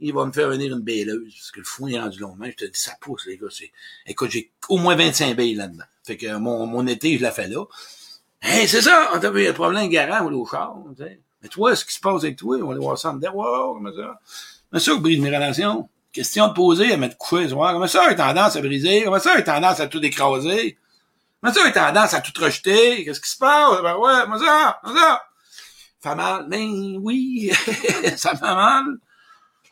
Il 0.00 0.12
va 0.12 0.26
me 0.26 0.32
faire 0.32 0.48
venir 0.48 0.74
une 0.74 0.82
bêleuse, 0.82 1.32
parce 1.32 1.50
que 1.52 1.60
le 1.60 1.64
fou 1.64 1.88
est 1.88 1.98
rendu 1.98 2.18
long. 2.18 2.36
Je 2.40 2.50
te 2.50 2.64
dis, 2.64 2.80
ça 2.80 2.92
pousse, 3.00 3.26
les 3.26 3.36
gars. 3.36 3.46
Écoute, 4.06 4.30
j'ai 4.30 4.50
au 4.68 4.78
moins 4.78 4.96
25 4.96 5.36
baies 5.36 5.54
là-dedans. 5.54 5.84
Fait 6.04 6.16
que 6.16 6.36
mon, 6.36 6.66
mon 6.66 6.86
été, 6.86 7.16
je 7.16 7.22
la 7.22 7.30
fais 7.30 7.46
là. 7.46 7.64
Hey, 8.42 8.66
c'est 8.66 8.82
ça! 8.82 9.10
On 9.14 9.20
t'a 9.20 9.30
vu 9.30 9.46
un 9.46 9.52
problème 9.52 9.88
garant, 9.88 10.24
va 10.28 10.36
au 10.36 10.44
char, 10.44 10.74
Mais 10.98 11.48
toi, 11.48 11.76
ce 11.76 11.84
qui 11.84 11.94
se 11.94 12.00
passe 12.00 12.24
avec 12.24 12.36
toi, 12.36 12.56
on 12.60 12.66
va 12.66 12.72
aller 12.72 12.80
voir 12.80 12.98
ça 12.98 13.10
en 13.10 13.14
dedans. 13.14 13.34
Wow, 13.34 13.74
comment 13.74 13.94
ça? 13.94 14.18
Mais 14.72 14.80
ça, 14.80 14.96
brise 14.96 15.20
mes 15.20 15.28
relations? 15.28 15.88
Question 16.12 16.48
de 16.48 16.52
poser, 16.52 16.92
à 16.92 16.96
mettre 16.96 17.16
coucher 17.16 17.48
soir. 17.48 17.72
Comment 17.72 17.86
ça 17.86 18.02
a 18.04 18.14
tendance 18.14 18.56
à 18.56 18.60
briser? 18.60 19.02
Comment 19.04 19.20
ça 19.20 19.34
a 19.34 19.42
tendance 19.42 19.78
à 19.78 19.86
tout 19.86 20.04
écraser? 20.04 20.76
Ça 21.42 21.64
a 21.64 21.70
tendance 21.72 22.14
à 22.14 22.20
tout 22.20 22.32
rejeter. 22.40 23.04
Qu'est-ce 23.04 23.20
qui 23.20 23.30
se 23.30 23.36
passe? 23.36 23.82
Ben 23.82 23.96
ouais, 23.96 24.26
moi 24.26 24.38
ça. 24.94 25.22
Fait 26.00 26.14
mal. 26.14 26.48
Ben 26.48 26.98
oui, 27.00 27.50
ça 28.16 28.36
fait 28.36 28.54
mal. 28.54 28.84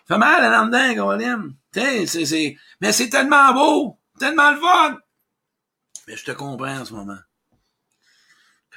Fait 0.06 0.18
mal 0.18 0.44
à 0.44 0.64
dedans, 0.64 0.94
Caroline. 0.94 1.54
c'est, 1.72 2.26
c'est, 2.26 2.56
mais 2.80 2.92
c'est 2.92 3.08
tellement 3.08 3.52
beau, 3.52 3.98
tellement 4.18 4.50
le 4.50 4.58
fun. 4.58 4.98
Mais 6.08 6.16
je 6.16 6.24
te 6.24 6.32
comprends 6.32 6.78
en 6.78 6.84
ce 6.84 6.92
moment. 6.92 7.18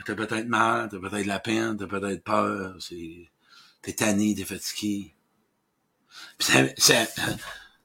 T'as 0.05 0.15
peut-être 0.15 0.47
mal, 0.47 0.89
t'as 0.89 0.99
peut-être 0.99 1.25
la 1.25 1.39
peine, 1.39 1.77
t'as 1.77 1.87
peut-être 1.87 2.23
peur, 2.23 2.75
c'est, 2.79 3.31
t'es 3.81 3.93
tanné, 3.93 4.35
t'es 4.35 4.43
fatigué. 4.43 5.15
ça, 6.39 6.65
ça, 6.77 7.05
ça 7.05 7.23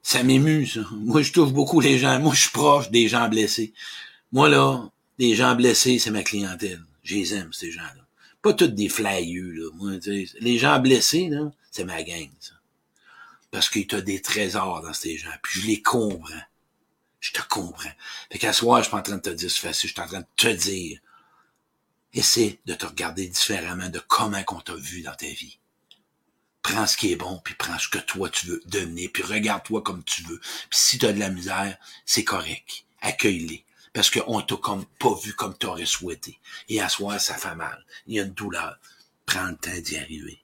ça. 0.03 0.23
Moi, 0.23 1.23
je 1.23 1.33
touche 1.33 1.53
beaucoup 1.53 1.81
les 1.81 1.99
gens. 1.99 2.19
Moi, 2.19 2.35
je 2.35 2.41
suis 2.41 2.51
proche 2.51 2.91
des 2.91 3.09
gens 3.09 3.29
blessés. 3.29 3.75
Moi, 4.33 4.49
là, 4.49 4.89
des 5.19 5.35
gens 5.35 5.55
blessés, 5.55 5.99
c'est 5.99 6.11
ma 6.11 6.23
clientèle. 6.23 6.83
Je 7.03 7.15
les 7.15 7.35
aime, 7.35 7.53
ces 7.53 7.71
gens-là. 7.71 8.07
Pas 8.43 8.53
tous 8.53 8.69
des 8.69 8.89
flyeux, 8.89 9.51
là. 9.53 9.71
Moi, 9.75 9.93
les 10.41 10.59
gens 10.59 10.79
blessés, 10.79 11.29
là, 11.29 11.51
c'est 11.71 11.85
ma 11.85 12.03
gang, 12.03 12.31
ça. 12.41 12.55
Parce 13.51 13.69
qu'il 13.69 13.83
y 13.83 14.03
des 14.03 14.23
trésors 14.23 14.83
dans 14.83 14.93
ces 14.93 15.17
gens. 15.17 15.31
Puis 15.43 15.61
je 15.61 15.67
les 15.67 15.83
comprends. 15.83 16.43
Je 17.21 17.33
te 17.33 17.41
comprends. 17.49 17.91
Fait 18.31 18.39
qu'à 18.39 18.53
soir, 18.53 18.79
je 18.79 18.85
suis 18.85 18.91
pas 18.91 18.99
en 18.99 19.03
train 19.03 19.17
de 19.17 19.23
te 19.23 19.31
dire 19.31 19.51
c'est 19.51 19.61
facile, 19.61 19.89
je 19.89 19.95
suis 19.95 20.03
en 20.03 20.07
train 20.07 20.21
de 20.21 20.27
te 20.37 20.49
dire. 20.49 21.01
Essaie 22.13 22.59
de 22.67 22.75
te 22.75 22.87
regarder 22.87 23.27
différemment 23.27 23.89
de 23.89 23.99
comment 23.99 24.43
qu'on 24.45 24.61
t'a 24.61 24.75
vu 24.75 25.03
dans 25.03 25.15
ta 25.15 25.27
vie. 25.27 25.59
Prends 26.63 26.87
ce 26.87 26.97
qui 26.97 27.13
est 27.13 27.17
bon, 27.17 27.41
puis 27.45 27.55
prends 27.55 27.79
ce 27.79 27.89
que 27.89 27.99
toi 27.99 28.29
tu 28.31 28.47
veux 28.47 28.63
donner, 28.67 29.09
puis 29.09 29.23
regarde-toi 29.23 29.83
comme 29.83 30.05
tu 30.05 30.23
veux. 30.23 30.39
Puis 30.39 30.79
si 30.79 30.99
tu 30.99 31.07
as 31.07 31.13
de 31.13 31.19
la 31.19 31.31
misère, 31.31 31.77
c'est 32.07 32.25
correct. 32.25 32.85
Accueille-les 33.01 33.65
parce 33.99 34.11
qu'on 34.11 34.41
t'a 34.43 34.55
comme 34.55 34.85
pas 35.01 35.13
vu 35.25 35.33
comme 35.33 35.59
t'aurais 35.59 35.85
souhaité. 35.85 36.39
Et 36.69 36.81
à 36.81 36.89
soi, 36.89 37.19
ça 37.19 37.35
fait 37.35 37.57
mal. 37.57 37.85
Il 38.07 38.15
y 38.15 38.21
a 38.21 38.23
une 38.23 38.31
douleur. 38.31 38.79
Prends 39.27 39.49
le 39.49 39.57
temps 39.57 39.77
d'y 39.77 39.97
arriver. 39.97 40.41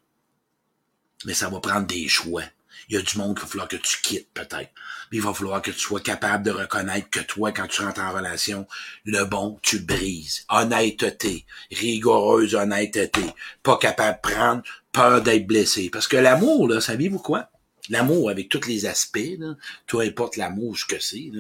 Mais 1.25 1.35
ça 1.35 1.49
va 1.49 1.61
prendre 1.61 1.87
des 1.87 2.09
choix. 2.09 2.43
Il 2.89 2.97
y 2.97 2.99
a 2.99 3.03
du 3.03 3.17
monde 3.17 3.37
qu'il 3.37 3.45
va 3.45 3.49
falloir 3.49 3.69
que 3.69 3.77
tu 3.77 4.01
quittes, 4.03 4.29
peut-être. 4.35 4.73
Mais 5.13 5.19
il 5.19 5.23
va 5.23 5.33
falloir 5.33 5.63
que 5.63 5.71
tu 5.71 5.79
sois 5.79 6.01
capable 6.01 6.43
de 6.43 6.51
reconnaître 6.51 7.09
que 7.11 7.21
toi, 7.21 7.53
quand 7.53 7.69
tu 7.69 7.83
rentres 7.83 8.01
en 8.01 8.13
relation, 8.13 8.67
le 9.05 9.23
bon, 9.23 9.61
tu 9.63 9.79
brises. 9.79 10.45
Honnêteté. 10.49 11.47
Rigoureuse 11.71 12.57
honnêteté. 12.57 13.23
Pas 13.63 13.77
capable 13.77 14.19
de 14.21 14.33
prendre 14.33 14.63
peur 14.91 15.23
d'être 15.23 15.47
blessé. 15.47 15.91
Parce 15.91 16.09
que 16.09 16.17
l'amour, 16.17 16.67
là, 16.67 16.81
savez-vous 16.81 17.21
quoi? 17.21 17.51
L'amour 17.89 18.31
avec 18.31 18.49
tous 18.49 18.67
les 18.67 18.85
aspects, 18.87 19.39
là, 19.39 19.55
importe 20.01 20.39
l'amour, 20.39 20.77
ce 20.77 20.87
que 20.87 20.99
c'est, 20.99 21.31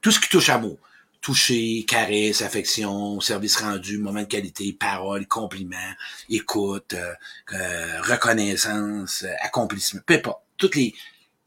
tout 0.00 0.10
ce 0.10 0.18
qui 0.18 0.28
touche 0.28 0.48
à 0.48 0.54
l'amour 0.54 0.80
toucher, 1.22 1.86
caresse, 1.88 2.42
affection, 2.42 3.20
service 3.20 3.56
rendu, 3.56 3.96
moment 3.96 4.20
de 4.20 4.26
qualité, 4.26 4.72
paroles, 4.72 5.26
compliments, 5.26 5.94
écoute, 6.28 6.94
euh, 6.94 7.14
euh, 7.54 8.02
reconnaissance, 8.02 9.22
euh, 9.22 9.32
accomplissement, 9.40 10.00
peu 10.04 10.20
pas. 10.20 10.44
Toutes 10.58 10.74
les, 10.74 10.92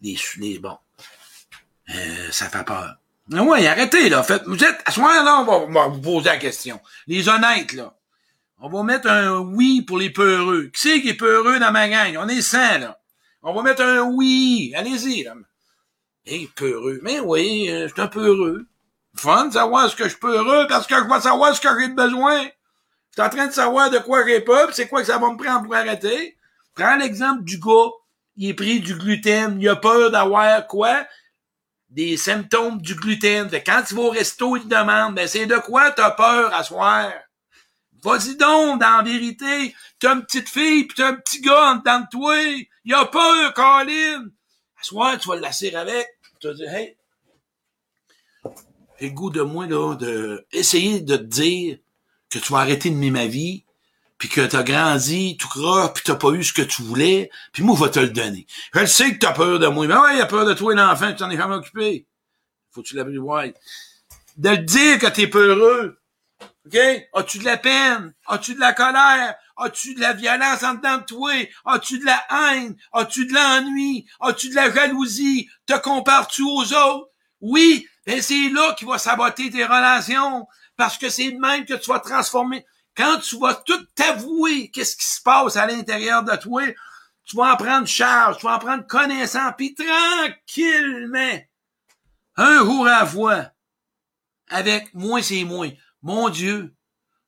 les, 0.02 0.18
les 0.40 0.60
bon, 0.60 0.78
ça 2.32 2.50
fait 2.50 2.64
peur. 2.66 2.96
Oui, 3.30 3.68
arrêtez, 3.68 4.10
là. 4.10 4.24
Faites, 4.24 4.44
vous 4.46 4.64
êtes, 4.64 4.82
à 4.86 4.92
ce 4.92 5.00
moment-là, 5.00 5.46
on 5.48 5.72
va, 5.72 5.88
vous 5.88 6.02
poser 6.02 6.30
la 6.30 6.38
question. 6.38 6.80
Les 7.08 7.28
honnêtes, 7.28 7.74
là. 7.74 7.96
On 8.60 8.70
va 8.70 8.84
mettre 8.84 9.10
un 9.10 9.40
oui 9.40 9.82
pour 9.82 9.98
les 9.98 10.10
peureux. 10.10 10.70
Qui 10.74 10.82
c'est 10.82 11.02
qui 11.02 11.10
est 11.10 11.16
peureux 11.16 11.60
dans 11.60 11.72
ma 11.72 11.90
gang? 11.90 12.18
On 12.18 12.28
est 12.30 12.42
100, 12.42 12.80
là. 12.80 13.00
On 13.44 13.54
va 13.54 13.62
mettre 13.62 13.82
un 13.82 14.04
oui. 14.04 14.74
Allez-y, 14.76 15.24
là. 15.24 15.36
Hé, 16.26 16.50
peureux. 16.56 17.00
Mais 17.04 17.20
oui, 17.20 17.68
je 17.68 17.88
suis 17.88 18.02
un 18.02 18.08
peureux 18.08 18.68
fun 19.16 19.52
savoir 19.52 19.90
ce 19.90 19.96
que 19.96 20.10
je 20.10 20.18
peux 20.18 20.36
heureux 20.36 20.68
parce 20.68 20.88
que 20.88 20.96
je 20.96 21.04
vais 21.04 21.22
savoir 21.22 21.56
ce 21.56 21.62
que 21.62 21.80
j'ai 21.80 21.90
besoin. 21.90 22.44
Je 22.44 23.22
suis 23.22 23.22
en 23.22 23.30
train 23.30 23.48
de 23.48 23.54
savoir 23.54 23.90
de 23.90 24.00
quoi 24.00 24.26
j'ai 24.26 24.42
pas, 24.42 24.72
c'est 24.74 24.88
quoi 24.88 25.02
que 25.02 25.08
ça 25.08 25.18
va 25.18 25.30
me 25.32 25.38
prendre 25.38 25.64
pour 25.64 25.76
arrêter. 25.76 26.38
Prends 26.74 26.98
l'exemple 26.98 27.44
du 27.44 27.60
gars, 27.60 27.92
il 28.36 28.50
est 28.50 28.54
pris 28.54 28.80
du 28.82 28.96
gluten, 28.96 29.58
il 29.62 29.70
a 29.70 29.76
peur 29.78 30.12
d'avoir 30.12 30.68
quoi? 30.68 31.06
Des 31.90 32.18
symptômes 32.18 32.82
du 32.82 32.96
gluten. 32.96 33.50
Fait 33.50 33.64
quand 33.64 33.84
il 33.90 33.96
va 33.96 34.02
au 34.02 34.10
resto, 34.10 34.58
il 34.58 34.64
te 34.64 34.68
demande, 34.68 35.16
ben 35.16 35.28
c'est 35.28 35.46
de 35.46 35.58
quoi 35.58 35.92
t'as 35.92 36.12
peur 36.12 36.54
à 36.54 36.64
soir? 36.64 37.12
Vas-y 38.04 38.36
donc, 38.36 38.82
dans 38.82 38.98
la 38.98 39.04
vérité, 39.04 39.74
t'as 40.00 40.14
une 40.14 40.24
petite 40.24 40.50
fille 40.50 40.86
pis 40.86 40.96
t'as 40.96 41.08
un 41.08 41.14
petit 41.14 41.42
gars 41.42 41.72
en 41.72 41.76
dedans 41.78 42.02
de 42.02 42.08
toi. 42.12 42.36
Il 42.84 42.94
a 42.94 43.06
peur, 43.06 43.54
Colin. 43.54 44.26
À 44.80 44.84
soir, 44.84 45.18
tu 45.18 45.28
vas 45.28 45.36
le 45.36 45.42
lasser 45.42 45.74
avec. 45.74 46.08
Tu 46.40 46.48
vas 46.48 46.54
dire, 46.54 46.72
hey, 46.72 46.95
j'ai 49.00 49.12
goût 49.12 49.30
de 49.30 49.42
moi, 49.42 49.68
là, 49.68 49.96
de 49.96 50.46
essayer 50.52 51.02
de 51.02 51.18
te 51.18 51.24
dire 51.24 51.78
que 52.30 52.40
tu 52.40 52.52
vas 52.52 52.60
arrêter 52.60 52.90
de 52.90 53.10
ma 53.10 53.28
vie, 53.28 53.66
puis 54.18 54.30
que 54.30 54.46
t'as 54.46 54.64
grandi 54.64 55.38
tout 55.38 55.48
croche, 55.48 55.94
puis 55.94 56.04
t'as 56.06 56.16
pas 56.16 56.32
eu 56.32 56.44
ce 56.44 56.54
que 56.54 56.62
tu 56.62 56.82
voulais, 56.82 57.30
puis 57.52 57.64
moi, 57.64 57.76
je 57.78 57.84
vais 57.84 57.92
te 57.92 58.00
le 58.00 58.10
donner. 58.10 58.48
Je 58.74 58.80
le 58.80 58.88
sais 58.88 59.14
que 59.14 59.20
t'as 59.20 59.34
peur 59.34 59.60
de 59.60 59.68
moi, 59.68 59.88
mais 59.88 59.96
ouais, 59.96 60.16
il 60.16 60.22
a 60.22 60.26
peur 60.26 60.46
de 60.46 60.54
toi, 60.54 60.74
l'enfant, 60.74 61.12
tu 61.12 61.18
t'en 61.18 61.30
es 61.30 61.38
jamais 61.38 61.56
occupé. 61.56 62.08
Faut-tu 62.72 62.98
voir. 63.20 63.46
De 64.38 64.50
le 64.50 64.58
dire 64.58 65.00
que 65.00 65.08
t'es 65.08 65.28
peureux. 65.28 65.98
OK? 66.66 66.78
As-tu 67.14 67.40
de 67.40 67.46
la 67.46 67.58
peine? 67.58 68.14
As-tu 68.28 68.56
de 68.56 68.60
la 68.60 68.74
colère? 68.74 69.36
As-tu 69.58 69.94
de 69.96 70.02
la 70.02 70.14
violence 70.14 70.64
en 70.64 70.74
dedans 70.74 70.98
de 70.98 71.06
toi? 71.06 71.32
As-tu 71.64 72.00
de 72.00 72.06
la 72.06 72.26
haine? 72.30 72.76
As-tu 72.92 73.28
de 73.28 73.34
l'ennui? 73.34 74.06
As-tu 74.20 74.50
de 74.50 74.56
la 74.56 74.74
jalousie? 74.74 75.48
Te 75.66 75.78
compares-tu 75.80 76.44
aux 76.44 76.74
autres? 76.74 77.10
Oui, 77.40 77.88
ben 78.06 78.22
c'est 78.22 78.50
là 78.50 78.74
qu'il 78.78 78.88
va 78.88 78.98
saboter 78.98 79.50
tes 79.50 79.66
relations. 79.66 80.48
Parce 80.78 80.98
que 80.98 81.10
c'est 81.10 81.32
même 81.32 81.66
que 81.66 81.74
tu 81.74 81.90
vas 81.90 82.00
transformer. 82.00 82.66
Quand 82.96 83.20
tu 83.20 83.38
vas 83.40 83.54
tout 83.54 83.84
t'avouer 83.96 84.70
qu'est-ce 84.72 84.96
qui 84.96 85.06
se 85.06 85.22
passe 85.22 85.56
à 85.58 85.66
l'intérieur 85.66 86.24
de 86.24 86.36
toi, 86.36 86.64
tu 87.26 87.36
vas 87.36 87.54
en 87.54 87.58
prendre 87.58 87.88
charge, 87.88 88.38
tu 88.38 88.46
vas 88.46 88.56
en 88.56 88.60
prendre 88.60 88.86
connaissance, 88.86 89.54
puis 89.58 89.76
tranquillement, 89.76 91.40
un 92.38 92.60
jour 92.60 92.88
à 92.88 93.06
fois, 93.06 93.52
avec 94.50 94.94
moins 94.94 95.22
c'est 95.22 95.44
moins. 95.44 95.72
Mon 96.02 96.30
Dieu, 96.30 96.76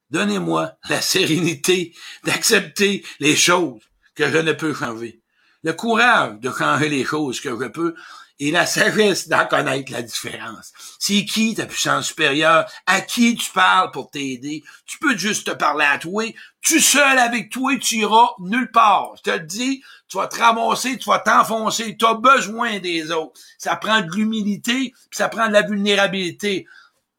donnez-moi 0.09 0.73
la 0.89 1.01
sérénité 1.01 1.95
d'accepter 2.23 3.03
les 3.19 3.35
choses 3.35 3.81
que 4.15 4.29
je 4.29 4.37
ne 4.37 4.53
peux 4.53 4.73
changer. 4.73 5.21
Le 5.63 5.73
courage 5.73 6.39
de 6.39 6.51
changer 6.51 6.89
les 6.89 7.03
choses 7.03 7.41
que 7.41 7.49
je 7.49 7.67
peux 7.67 7.95
et 8.39 8.51
la 8.51 8.65
sagesse 8.65 9.27
d'en 9.27 9.45
connaître 9.47 9.91
la 9.91 10.01
différence. 10.01 10.71
C'est 10.99 11.25
qui 11.25 11.55
ta 11.55 11.65
puissance 11.65 12.07
supérieure? 12.07 12.69
À 12.85 13.01
qui 13.01 13.35
tu 13.35 13.51
parles 13.51 13.91
pour 13.91 14.11
t'aider? 14.11 14.63
Tu 14.85 14.99
peux 14.99 15.17
juste 15.17 15.47
te 15.47 15.51
parler 15.51 15.85
à 15.85 15.97
toi. 15.97 16.23
Tu 16.61 16.79
seul 16.79 17.17
avec 17.17 17.49
toi, 17.49 17.77
tu 17.77 17.95
iras 17.97 18.29
nulle 18.39 18.71
part. 18.71 19.13
Je 19.17 19.23
te 19.23 19.29
le 19.31 19.39
dis, 19.39 19.83
tu 20.07 20.17
vas 20.17 20.27
te 20.27 20.37
ramasser, 20.37 20.97
tu 20.97 21.09
vas 21.09 21.19
t'enfoncer. 21.19 21.97
Tu 21.97 22.05
as 22.05 22.13
besoin 22.13 22.79
des 22.79 23.11
autres. 23.11 23.39
Ça 23.57 23.75
prend 23.75 24.01
de 24.01 24.11
l'humilité, 24.11 24.93
puis 25.09 25.17
ça 25.17 25.29
prend 25.29 25.47
de 25.47 25.53
la 25.53 25.63
vulnérabilité. 25.63 26.67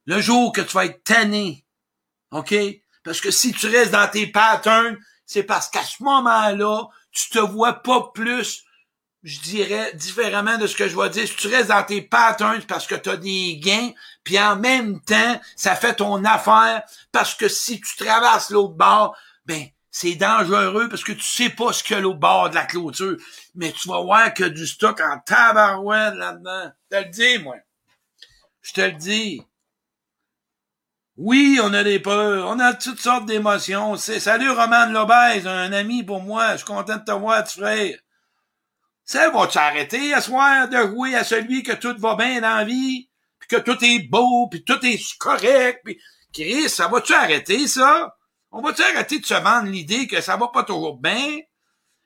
Le 0.05 0.21
jour 0.21 0.53
que 0.53 0.61
tu 0.61 0.73
vas 0.73 0.87
être 0.87 1.03
tanné, 1.03 1.65
OK? 2.31 2.55
Parce 3.03 3.21
que 3.21 3.31
si 3.31 3.53
tu 3.53 3.67
restes 3.67 3.93
dans 3.93 4.09
tes 4.09 4.27
patterns, 4.27 4.97
c'est 5.27 5.43
parce 5.43 5.69
qu'à 5.69 5.83
ce 5.83 6.03
moment-là, 6.03 6.85
tu 7.11 7.31
te 7.31 7.39
vois 7.39 7.75
pas 7.75 8.11
plus 8.15 8.65
je 9.23 9.41
dirais 9.41 9.93
différemment 9.95 10.59
de 10.59 10.67
ce 10.67 10.77
que 10.77 10.89
je 10.89 10.97
vais 10.97 11.11
dire. 11.11 11.27
Si 11.27 11.37
tu 11.37 11.49
restes 11.49 11.69
dans 11.69 11.83
tes 11.83 12.03
patterns 12.03 12.63
parce 12.63 12.87
que 12.87 12.95
tu 12.95 13.11
as 13.11 13.17
des 13.17 13.59
gains, 13.59 13.91
puis 14.23 14.39
en 14.39 14.57
même 14.57 15.01
temps, 15.01 15.41
ça 15.57 15.75
fait 15.75 15.95
ton 15.95 16.25
affaire 16.25 16.83
parce 17.13 17.35
que 17.35 17.49
si 17.49 17.81
tu 17.81 17.97
traverses 17.97 18.51
l'autre 18.51 18.75
bord, 18.75 19.17
ben 19.45 19.67
c'est 19.91 20.15
dangereux 20.15 20.89
parce 20.89 21.03
que 21.03 21.13
tu 21.13 21.23
sais 21.23 21.51
pas 21.51 21.73
ce 21.73 21.83
que 21.83 21.95
l'autre 21.95 22.21
bord 22.21 22.51
de 22.51 22.55
la 22.55 22.67
clôture. 22.67 23.17
Mais 23.55 23.73
tu 23.73 23.89
vas 23.89 24.01
voir 24.01 24.33
que 24.33 24.45
du 24.45 24.67
stock 24.67 25.01
en 25.01 25.19
tabarouette 25.21 26.15
là-dedans. 26.15 26.71
Je 26.91 26.97
te 26.97 27.03
le 27.05 27.11
dis, 27.11 27.39
moi. 27.43 27.57
Je 28.63 28.73
te 28.73 28.81
le 28.81 28.93
dis. 28.93 29.43
Oui, 31.17 31.59
on 31.61 31.75
a 31.75 31.83
des 31.83 31.99
peurs, 31.99 32.47
on 32.47 32.61
a 32.61 32.75
toutes 32.75 33.01
sortes 33.01 33.27
d'émotions. 33.27 33.97
C'est 33.97 34.21
Salut 34.21 34.51
Roman 34.51 34.87
Lobez, 34.87 35.49
un 35.49 35.73
ami 35.73 36.05
pour 36.05 36.21
moi. 36.21 36.53
Je 36.53 36.59
suis 36.59 36.67
content 36.67 36.99
de 36.99 37.05
te 37.05 37.11
voir, 37.11 37.43
tu 37.43 37.59
frère. 37.59 37.97
Ça 39.09 39.31
va-tu 39.31 39.57
arrêter 39.57 40.13
à 40.13 40.21
soir 40.21 40.69
de 40.69 40.77
jouer 40.77 41.15
à 41.15 41.25
celui 41.25 41.63
que 41.63 41.73
tout 41.73 41.97
va 41.99 42.15
bien 42.15 42.43
dans 42.43 42.59
la 42.59 42.65
vie, 42.65 43.09
puis 43.39 43.49
que 43.49 43.57
tout 43.57 43.83
est 43.83 44.01
beau, 44.01 44.49
puis 44.51 44.63
tout 44.65 44.85
est 44.85 45.01
correct, 45.17 45.81
puis 45.83 45.99
Chris, 46.31 46.69
ça 46.69 46.89
va-tu 46.89 47.15
arrêter, 47.15 47.67
ça? 47.69 48.15
On 48.51 48.61
va-tu 48.61 48.83
arrêter 48.83 49.19
de 49.19 49.25
se 49.25 49.33
vendre 49.33 49.71
l'idée 49.71 50.07
que 50.07 50.21
ça 50.21 50.37
va 50.37 50.49
pas 50.49 50.63
toujours 50.63 50.99
bien, 50.99 51.39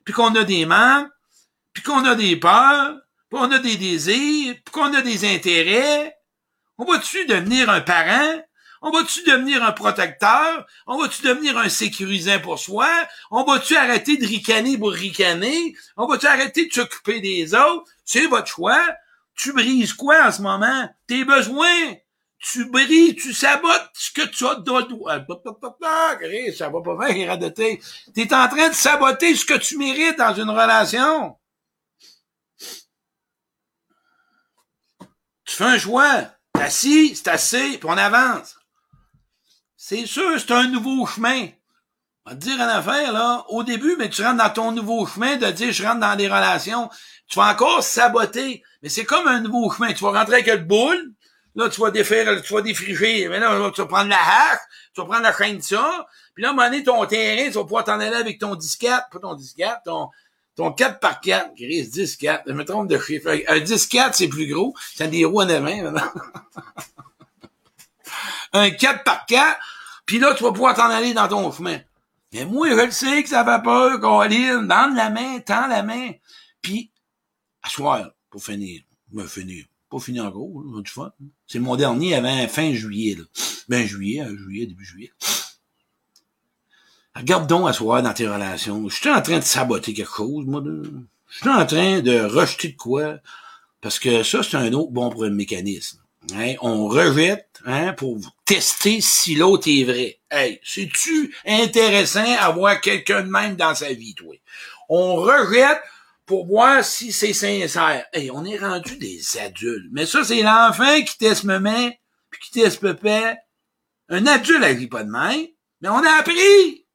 puis 0.05 0.15
qu'on 0.15 0.33
a 0.37 0.45
des 0.45 0.65
manques, 0.65 1.11
puis 1.73 1.83
qu'on 1.83 2.05
a 2.05 2.15
des 2.15 2.37
peurs, 2.37 2.95
puis 3.29 3.41
qu'on 3.41 3.51
a 3.51 3.59
des 3.59 3.77
désirs, 3.77 4.55
puis 4.65 4.73
qu'on 4.73 4.95
a 4.95 5.03
des 5.03 5.35
intérêts? 5.35 6.17
On 6.79 6.85
va-tu 6.85 7.27
devenir 7.27 7.69
un 7.69 7.81
parent 7.81 8.41
on 8.83 8.91
va-tu 8.91 9.23
devenir 9.23 9.63
un 9.65 9.73
protecteur? 9.73 10.67
On 10.87 10.99
va-tu 10.99 11.23
devenir 11.23 11.57
un 11.57 11.69
sécurisant 11.69 12.41
pour 12.41 12.59
soi? 12.59 12.89
On 13.31 13.45
va-tu 13.45 13.77
arrêter 13.77 14.17
de 14.17 14.27
ricaner 14.27 14.77
pour 14.77 14.91
ricaner? 14.91 15.75
On 15.97 16.07
va-tu 16.07 16.27
arrêter 16.27 16.67
de 16.67 16.73
s'occuper 16.73 17.21
des 17.21 17.55
autres? 17.55 17.85
C'est 18.05 18.27
votre 18.27 18.49
choix. 18.49 18.85
Tu 19.37 19.53
brises 19.53 19.93
quoi 19.93 20.27
en 20.27 20.33
ce 20.33 20.43
moment? 20.43 20.91
Tes 21.07 21.25
besoins. 21.25 21.95
Tu 22.41 22.65
brises, 22.65 23.15
tu 23.15 23.33
sabotes 23.33 23.91
ce 23.95 24.11
que 24.11 24.27
tu 24.27 24.45
as 24.45 24.57
de 24.57 26.53
Ça 26.53 26.69
va 26.69 26.83
pas 26.83 27.13
bien, 27.13 27.29
radoter. 27.29 27.81
T'es 28.15 28.35
en 28.35 28.49
train 28.49 28.69
de 28.69 28.75
saboter 28.75 29.37
ce 29.37 29.45
que 29.45 29.55
tu 29.55 29.79
mérites 29.79 30.19
dans 30.19 30.35
une 30.35 30.51
relation. 30.51 31.39
Tu 35.45 35.57
fais 35.57 35.65
un 35.65 35.79
choix. 35.79 36.25
T'es 36.55 36.63
assis, 36.63 37.15
c'est 37.15 37.29
assez, 37.29 37.79
puis 37.79 37.89
on 37.89 37.97
avance. 37.97 38.57
C'est 39.85 40.07
sûr, 40.07 40.39
c'est 40.39 40.53
un 40.53 40.69
nouveau 40.69 41.05
chemin. 41.07 41.49
On 42.25 42.31
va 42.31 42.37
te 42.37 42.41
dire 42.43 42.55
une 42.55 42.61
affaire, 42.61 43.13
là. 43.13 43.45
Au 43.49 43.65
début, 43.65 43.97
mais 43.99 44.09
tu 44.09 44.23
rentres 44.23 44.37
dans 44.37 44.51
ton 44.51 44.71
nouveau 44.71 45.05
chemin 45.09 45.35
de 45.35 45.51
dire 45.51 45.73
je 45.73 45.85
rentre 45.85 45.99
dans 45.99 46.15
des 46.15 46.29
relations. 46.29 46.89
Tu 47.27 47.37
vas 47.37 47.51
encore 47.51 47.83
saboter. 47.83 48.63
Mais 48.81 48.89
c'est 48.89 49.05
comme 49.05 49.27
un 49.27 49.41
nouveau 49.41 49.73
chemin. 49.73 49.93
Tu 49.93 50.05
vas 50.05 50.13
rentrer 50.13 50.35
avec 50.35 50.47
le 50.47 50.59
boule. 50.59 51.13
Là, 51.57 51.69
tu 51.69 51.81
vas 51.81 51.91
défaire, 51.91 52.41
tu 52.43 52.55
vas 52.55 52.63
défriger. 52.63 53.27
Mais 53.29 53.41
là, 53.41 53.73
tu 53.75 53.81
vas 53.81 53.89
prendre 53.89 54.09
la 54.09 54.21
hache. 54.21 54.61
Tu 54.95 55.01
vas 55.01 55.07
prendre 55.09 55.25
la 55.25 55.37
chaîne 55.37 55.57
de 55.57 55.63
ça. 55.65 56.07
Puis 56.33 56.43
là, 56.43 56.51
à 56.51 56.53
un 56.53 56.55
moment 56.55 56.71
donné, 56.71 56.85
ton 56.85 57.05
terrain, 57.07 57.49
tu 57.49 57.55
vas 57.55 57.63
pouvoir 57.63 57.83
t'en 57.83 57.99
aller 57.99 58.15
avec 58.15 58.39
ton 58.39 58.55
disquette. 58.55 59.03
Pas 59.11 59.19
ton 59.21 59.35
disquette, 59.35 59.79
ton, 59.85 60.11
ton 60.55 60.71
4 60.71 61.01
par 61.01 61.21
4. 61.21 61.57
Chris, 61.57 61.89
10 61.89 62.19
4. 62.19 62.45
Je 62.47 62.53
me 62.53 62.65
trompe 62.65 62.87
de 62.87 63.01
chiffre. 63.01 63.37
Un 63.49 63.59
10 63.59 63.89
4, 63.89 64.15
c'est 64.15 64.29
plus 64.29 64.47
gros. 64.47 64.77
C'est 64.95 65.09
des 65.09 65.25
roues 65.25 65.43
en 65.43 65.49
avant, 65.49 65.73
un 68.53 68.71
4 68.71 69.03
par 69.03 69.27
4. 69.27 69.59
Puis 70.07 70.19
là, 70.19 70.35
tu 70.35 70.43
vas 70.43 70.53
pouvoir 70.53 70.75
t'en 70.75 70.91
aller 70.91 71.15
dans 71.15 71.29
ton 71.29 71.53
chemin. 71.53 71.79
Mais 72.33 72.45
moi, 72.45 72.69
je 72.71 72.87
le 72.87 72.91
sais 72.91 73.23
que 73.23 73.29
ça 73.29 73.43
va 73.43 73.59
pas, 73.59 73.99
Caroline. 73.99 74.67
Donne 74.67 74.95
la 74.95 75.11
main, 75.11 75.41
tends 75.41 75.67
la 75.67 75.83
main. 75.83 76.13
Puis, 76.63 76.91
à 77.63 77.69
soir, 77.69 78.11
pour 78.31 78.43
finir. 78.43 78.83
Me 79.13 79.27
finir. 79.27 79.67
Pas 79.91 79.99
finir 79.99 80.25
en 80.25 80.31
gros, 80.31 80.63
là, 80.63 80.81
du 80.81 80.91
fun. 80.91 81.13
C'est 81.47 81.59
mon 81.59 81.77
dernier 81.77 82.15
avant 82.15 82.49
fin 82.49 82.73
juillet, 82.73 83.17
là. 83.17 83.25
Ben, 83.69 83.87
juillet, 83.87 84.23
euh, 84.23 84.37
juillet, 84.37 84.67
début 84.67 84.85
juillet. 84.85 85.13
Regarde 87.15 87.47
donc 87.47 87.69
à 87.69 88.03
dans 88.03 88.15
tes 88.15 88.27
relations. 88.27 88.89
Je 88.89 88.97
suis 88.97 89.11
en 89.11 89.21
train 89.21 89.39
de 89.39 89.45
saboter 89.45 89.93
quelque 89.93 90.15
chose, 90.17 90.47
moi, 90.47 90.63
Je 90.65 91.39
suis 91.39 91.49
en 91.49 91.67
train 91.67 92.01
de 92.01 92.21
rejeter 92.21 92.69
de 92.69 92.77
quoi? 92.77 93.19
Parce 93.83 93.99
que 93.99 94.23
ça, 94.23 94.43
c'est 94.43 94.57
un 94.57 94.73
autre 94.73 94.93
bon 94.93 95.13
mécanisme. 95.31 96.02
Hein, 96.31 96.55
on 96.61 96.87
rejette 96.87 97.61
hein, 97.65 97.93
pour 97.95 98.19
tester 98.45 99.01
si 99.01 99.35
l'autre 99.35 99.69
est 99.69 99.85
vrai. 99.85 100.21
Hey, 100.31 100.61
c'est-tu 100.63 101.35
intéressant 101.45 102.25
avoir 102.39 102.81
quelqu'un 102.81 103.23
de 103.23 103.29
même 103.29 103.57
dans 103.57 103.75
sa 103.75 103.93
vie, 103.93 104.15
toi? 104.15 104.35
On 104.89 105.17
rejette 105.17 105.83
pour 106.25 106.47
voir 106.47 106.85
si 106.85 107.13
c'est 107.13 107.33
sincère. 107.33 108.07
Hey, 108.13 108.31
on 108.31 108.45
est 108.45 108.59
rendu 108.59 108.97
des 108.97 109.21
adultes. 109.39 109.91
Mais 109.91 110.07
ça, 110.07 110.23
c'est 110.23 110.43
l'enfant 110.43 111.03
qui 111.03 111.19
teste 111.19 111.45
met, 111.45 112.01
puis 112.31 112.41
qui 112.41 112.51
teste 112.53 112.81
pépé. 112.81 113.35
Un 114.09 114.27
adulte 114.27 114.61
n'agit 114.61 114.89
pas 114.89 115.03
de 115.03 115.11
même. 115.11 115.47
Mais 115.81 115.89
on 115.89 116.05
a 116.05 116.19
appris. 116.21 116.87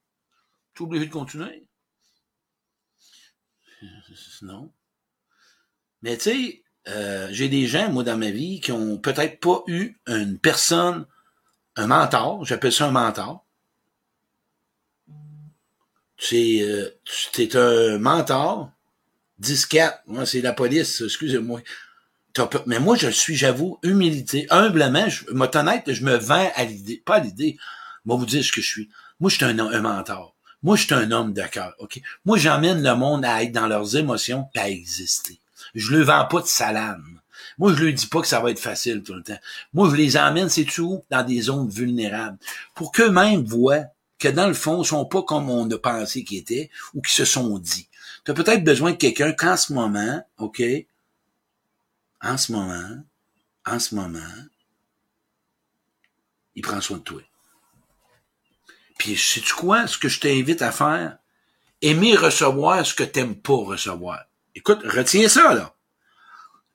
Tu 0.74 0.84
es 0.84 0.86
obligé 0.86 1.06
de 1.06 1.12
continuer. 1.12 1.68
Non. 4.44 4.72
Mais 6.04 6.16
tu 6.16 6.24
sais, 6.26 6.64
euh, 6.90 7.28
j'ai 7.32 7.50
des 7.50 7.68
gens, 7.68 7.92
moi, 7.92 8.04
dans 8.04 8.18
ma 8.18 8.32
vie, 8.32 8.60
qui 8.60 8.72
ont 8.72 8.98
peut-être 8.98 9.40
pas 9.40 9.64
eu 9.68 9.98
une 10.08 10.38
personne, 10.38 11.06
un 11.76 11.88
mentor, 11.88 12.46
j'appelle 12.46 12.72
ça 12.72 12.88
un 12.88 12.92
mentor. 12.92 13.46
C'est, 16.18 16.62
euh, 16.62 16.90
es 17.38 17.56
un 17.56 18.00
mentor, 18.00 18.72
10-4, 19.42 20.00
moi, 20.08 20.26
c'est 20.26 20.42
la 20.42 20.54
police, 20.54 21.02
excusez-moi. 21.02 21.62
Mais 22.66 22.80
moi, 22.80 22.96
je 22.96 23.10
suis, 23.10 23.36
j'avoue, 23.36 23.80
humilité, 23.84 24.48
humblement, 24.50 25.10
je, 25.10 25.26
honnête, 25.30 25.92
je 25.92 26.04
me 26.04 26.16
vends 26.16 26.52
à 26.56 26.64
l'idée, 26.64 27.02
pas 27.06 27.16
à 27.16 27.20
l'idée, 27.20 27.58
moi, 28.06 28.16
vous 28.16 28.26
dire 28.26 28.44
ce 28.44 28.52
que 28.52 28.62
je 28.62 28.68
suis. 28.68 28.90
Moi, 29.20 29.30
je 29.30 29.36
suis 29.36 29.46
un, 29.46 29.60
un 29.60 29.82
mentor. 29.82 30.36
Moi, 30.64 30.76
je 30.76 30.86
suis 30.86 30.94
un 30.94 31.12
homme 31.12 31.34
de 31.34 31.42
cœur, 31.44 31.76
OK? 31.80 32.02
Moi, 32.26 32.38
j'emmène 32.38 32.82
le 32.82 32.96
monde 32.96 33.26
à 33.26 33.44
être 33.44 33.52
dans 33.52 33.68
leurs 33.68 33.96
émotions, 33.96 34.46
pas 34.54 34.62
à 34.62 34.70
exister. 34.70 35.40
Je 35.78 35.96
le 35.96 36.02
vends 36.02 36.26
pas 36.26 36.42
de 36.42 36.48
salame. 36.48 37.22
Moi, 37.60 37.72
je 37.72 37.84
lui 37.84 37.94
dis 37.94 38.08
pas 38.08 38.22
que 38.22 38.28
ça 38.28 38.40
va 38.40 38.50
être 38.50 38.60
facile 38.60 39.04
tout 39.04 39.14
le 39.14 39.22
temps. 39.22 39.38
Moi, 39.74 39.92
je 39.92 39.96
les 39.96 40.18
emmène, 40.18 40.50
c'est 40.50 40.66
tout, 40.66 41.04
dans 41.12 41.24
des 41.24 41.42
zones 41.42 41.70
vulnérables. 41.70 42.40
Pour 42.74 42.92
qu'eux-mêmes 42.92 43.44
voient 43.44 43.86
que 44.18 44.28
dans 44.28 44.48
le 44.48 44.56
fond, 44.56 44.82
ils 44.82 44.88
sont 44.88 45.06
pas 45.06 45.22
comme 45.22 45.52
on 45.52 45.70
a 45.70 45.78
pensé 45.78 46.24
qu'ils 46.24 46.40
étaient 46.40 46.72
ou 46.96 47.02
qu'ils 47.02 47.14
se 47.14 47.26
sont 47.26 47.60
dit. 47.60 47.88
Tu 48.26 48.32
as 48.32 48.34
peut-être 48.34 48.64
besoin 48.64 48.92
de 48.92 48.96
quelqu'un 48.98 49.34
qu'en 49.34 49.56
ce 49.56 49.72
moment, 49.72 50.26
OK? 50.40 50.64
En 52.22 52.38
ce 52.38 52.52
moment, 52.52 53.04
en 53.68 53.78
ce 53.78 53.94
moment, 53.94 54.34
il 56.56 56.64
prend 56.64 56.82
soin 56.82 56.98
de 56.98 57.04
toi. 57.04 57.22
Puis, 58.98 59.16
sais-tu 59.16 59.54
quoi? 59.54 59.86
Ce 59.86 60.00
que 60.00 60.10
je 60.10 60.20
t'invite 60.20 60.64
à 60.64 60.72
faire, 60.72 61.20
aimer 61.84 62.16
recevoir 62.16 62.84
ce 62.84 62.96
que 62.96 63.04
t'aimes 63.04 63.36
pas 63.36 63.58
recevoir. 63.58 64.24
Écoute, 64.58 64.80
retiens 64.84 65.30
ça, 65.30 65.54
là. 65.54 65.74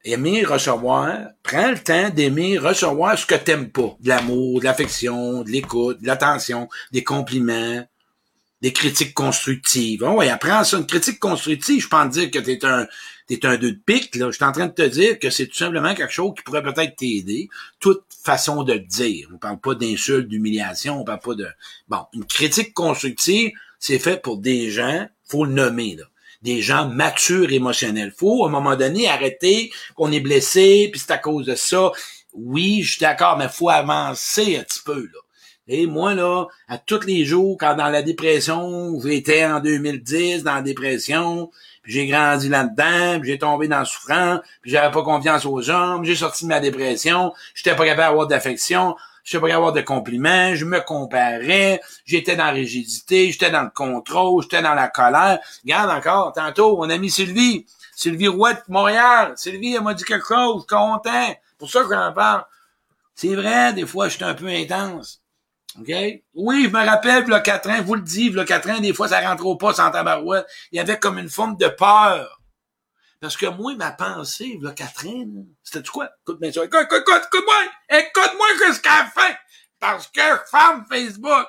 Aimer 0.05 0.45
recevoir, 0.45 1.18
prends 1.43 1.70
le 1.70 1.78
temps 1.78 2.11
d'aimer 2.11 2.59
recevoir 2.59 3.18
ce 3.18 3.26
que 3.26 3.35
t'aimes 3.35 3.70
pas. 3.70 3.97
De 4.01 4.09
l'amour, 4.09 4.61
de 4.61 4.64
l'affection, 4.64 5.43
de 5.43 5.51
l'écoute, 5.51 6.01
de 6.01 6.07
l'attention, 6.07 6.68
des 6.93 7.05
compliments. 7.05 7.85
des 8.62 8.72
critiques 8.72 9.12
constructives. 9.12 10.05
Oh, 10.07 10.12
ouais, 10.18 10.30
apprends 10.30 10.62
ça, 10.62 10.78
une 10.78 10.87
critique 10.87 11.18
constructive, 11.18 11.83
je 11.83 11.89
pense 11.89 12.11
dire 12.11 12.30
que 12.30 12.39
t'es 12.39 12.64
un 12.64 12.87
t'es 13.26 13.45
un 13.45 13.57
deux 13.57 13.72
de 13.72 13.80
pique, 13.85 14.14
là. 14.14 14.26
Je 14.26 14.37
suis 14.37 14.45
en 14.45 14.53
train 14.53 14.66
de 14.66 14.72
te 14.72 14.83
dire 14.83 15.18
que 15.18 15.30
c'est 15.30 15.47
tout 15.47 15.57
simplement 15.57 15.95
quelque 15.95 16.12
chose 16.12 16.33
qui 16.37 16.43
pourrait 16.43 16.62
peut-être 16.62 16.97
t'aider. 16.97 17.49
Toute 17.80 18.05
façon 18.22 18.62
de 18.62 18.74
le 18.74 18.80
dire. 18.80 19.28
On 19.35 19.39
parle 19.39 19.59
pas 19.59 19.74
d'insultes, 19.74 20.28
d'humiliation, 20.28 21.01
on 21.01 21.05
parle 21.05 21.20
pas 21.20 21.35
de... 21.35 21.49
Bon, 21.89 22.05
une 22.12 22.24
critique 22.24 22.72
constructive, 22.72 23.51
c'est 23.78 23.99
fait 23.99 24.22
pour 24.22 24.39
des 24.39 24.70
gens, 24.70 25.09
faut 25.24 25.45
le 25.45 25.53
nommer, 25.53 25.97
là. 25.97 26.05
Des 26.43 26.61
gens 26.61 26.88
matures 26.88 27.53
émotionnels. 27.53 28.12
Faut, 28.16 28.45
à 28.45 28.49
un 28.49 28.51
moment 28.51 28.76
donné, 28.76 29.09
arrêter 29.09 29.70
qu'on 29.95 30.12
est 30.12 30.20
blessé, 30.20 30.88
puis 30.90 31.01
c'est 31.01 31.12
à 31.12 31.18
cause 31.18 31.47
de 31.47 31.55
ça. 31.55 31.93
Oui, 32.32 32.82
je 32.82 32.93
suis 32.93 33.01
d'accord, 33.01 33.38
mais 33.38 33.49
faut 33.49 33.68
avancer 33.68 34.57
un 34.57 34.62
petit 34.62 34.80
peu, 34.84 35.03
là. 35.03 35.20
Et 35.68 35.86
moi, 35.86 36.14
là, 36.14 36.47
à 36.66 36.76
tous 36.76 37.07
les 37.07 37.24
jours, 37.24 37.57
quand 37.59 37.76
dans 37.76 37.88
la 37.88 38.03
dépression, 38.03 38.99
j'étais 39.01 39.45
en 39.45 39.61
2010 39.61 40.43
dans 40.43 40.57
la 40.57 40.62
dépression, 40.62 41.51
puis 41.82 41.93
j'ai 41.93 42.07
grandi 42.07 42.49
là-dedans, 42.49 43.20
puis 43.20 43.30
j'ai 43.30 43.38
tombé 43.38 43.68
dans 43.68 43.78
le 43.78 43.84
souffrant, 43.84 44.40
puis 44.61 44.72
j'avais 44.72 44.90
pas 44.90 45.03
confiance 45.05 45.47
aux 45.47 45.70
hommes, 45.70 46.05
j'ai 46.05 46.16
sorti 46.16 46.45
de 46.45 46.49
ma 46.49 46.59
dépression, 46.59 47.32
j'étais 47.55 47.76
pas 47.76 47.84
capable 47.84 48.09
d'avoir 48.09 48.26
d'affection, 48.26 48.97
j'étais 49.25 49.41
pas 49.41 49.49
d'avoir 49.49 49.73
de 49.73 49.81
compliments, 49.81 50.55
je 50.55 50.64
me 50.64 50.81
comparais, 50.81 51.81
j'étais 52.05 52.37
dans 52.37 52.47
la 52.47 52.53
rigidité, 52.53 53.31
j'étais 53.31 53.51
dans 53.51 53.62
le 53.62 53.70
contrôle, 53.70 54.43
j'étais 54.43 54.62
dans 54.62 54.75
la 54.75 54.89
colère. 54.89 55.39
Regarde 55.64 55.91
encore, 55.91 56.33
tantôt, 56.33 56.77
mon 56.77 56.91
ami 56.91 57.11
Sylvie, 57.11 57.66
Sylvie 57.95 58.27
de 58.27 58.73
Montréal, 58.73 59.33
Sylvie, 59.37 59.75
elle 59.75 59.83
m'a 59.83 59.95
dit 59.95 60.05
quelque 60.05 60.27
chose, 60.27 60.66
content, 60.66 61.35
pour 61.62 61.70
ça 61.70 61.85
que 61.85 61.95
j'en 61.95 62.12
parle. 62.12 62.45
C'est 63.14 63.37
vrai, 63.37 63.73
des 63.73 63.87
fois, 63.87 64.09
j'étais 64.09 64.25
un 64.25 64.35
peu 64.35 64.49
intense. 64.49 65.23
OK? 65.79 65.93
Oui, 66.35 66.64
je 66.64 66.70
me 66.70 66.85
rappelle, 66.85 67.25
le 67.25 67.39
quatrain, 67.39 67.81
vous 67.83 67.95
le 67.95 68.03
dites, 68.03 68.35
le 68.35 68.45
quatrain, 68.45 68.81
des 68.81 68.93
fois, 68.93 69.07
ça 69.07 69.20
rentre 69.20 69.47
au 69.47 69.57
pas 69.57 69.73
sans 69.73 69.93
tabarouette. 69.93 70.45
Il 70.73 70.77
y 70.77 70.81
avait 70.81 70.99
comme 70.99 71.18
une 71.18 71.29
forme 71.29 71.57
de 71.57 71.68
peur. 71.68 72.41
Parce 73.23 73.37
que 73.37 73.47
moi, 73.47 73.77
ma 73.77 73.93
pensée, 73.93 74.59
le 74.61 74.73
quatrain, 74.73 75.45
c'était 75.62 75.89
quoi? 75.89 76.11
Écoute 76.23 76.41
bien 76.41 76.51
ça. 76.51 76.64
Écoute, 76.64 76.81
écoute, 76.83 77.03
écoute, 77.03 77.23
écoute-moi! 77.33 77.55
Écoute-moi 77.89 78.47
jusqu'à 78.66 79.05
la 79.05 79.11
fin! 79.11 79.37
Parce 79.79 80.09
que 80.09 80.20
femme 80.51 80.85
Facebook! 80.91 81.47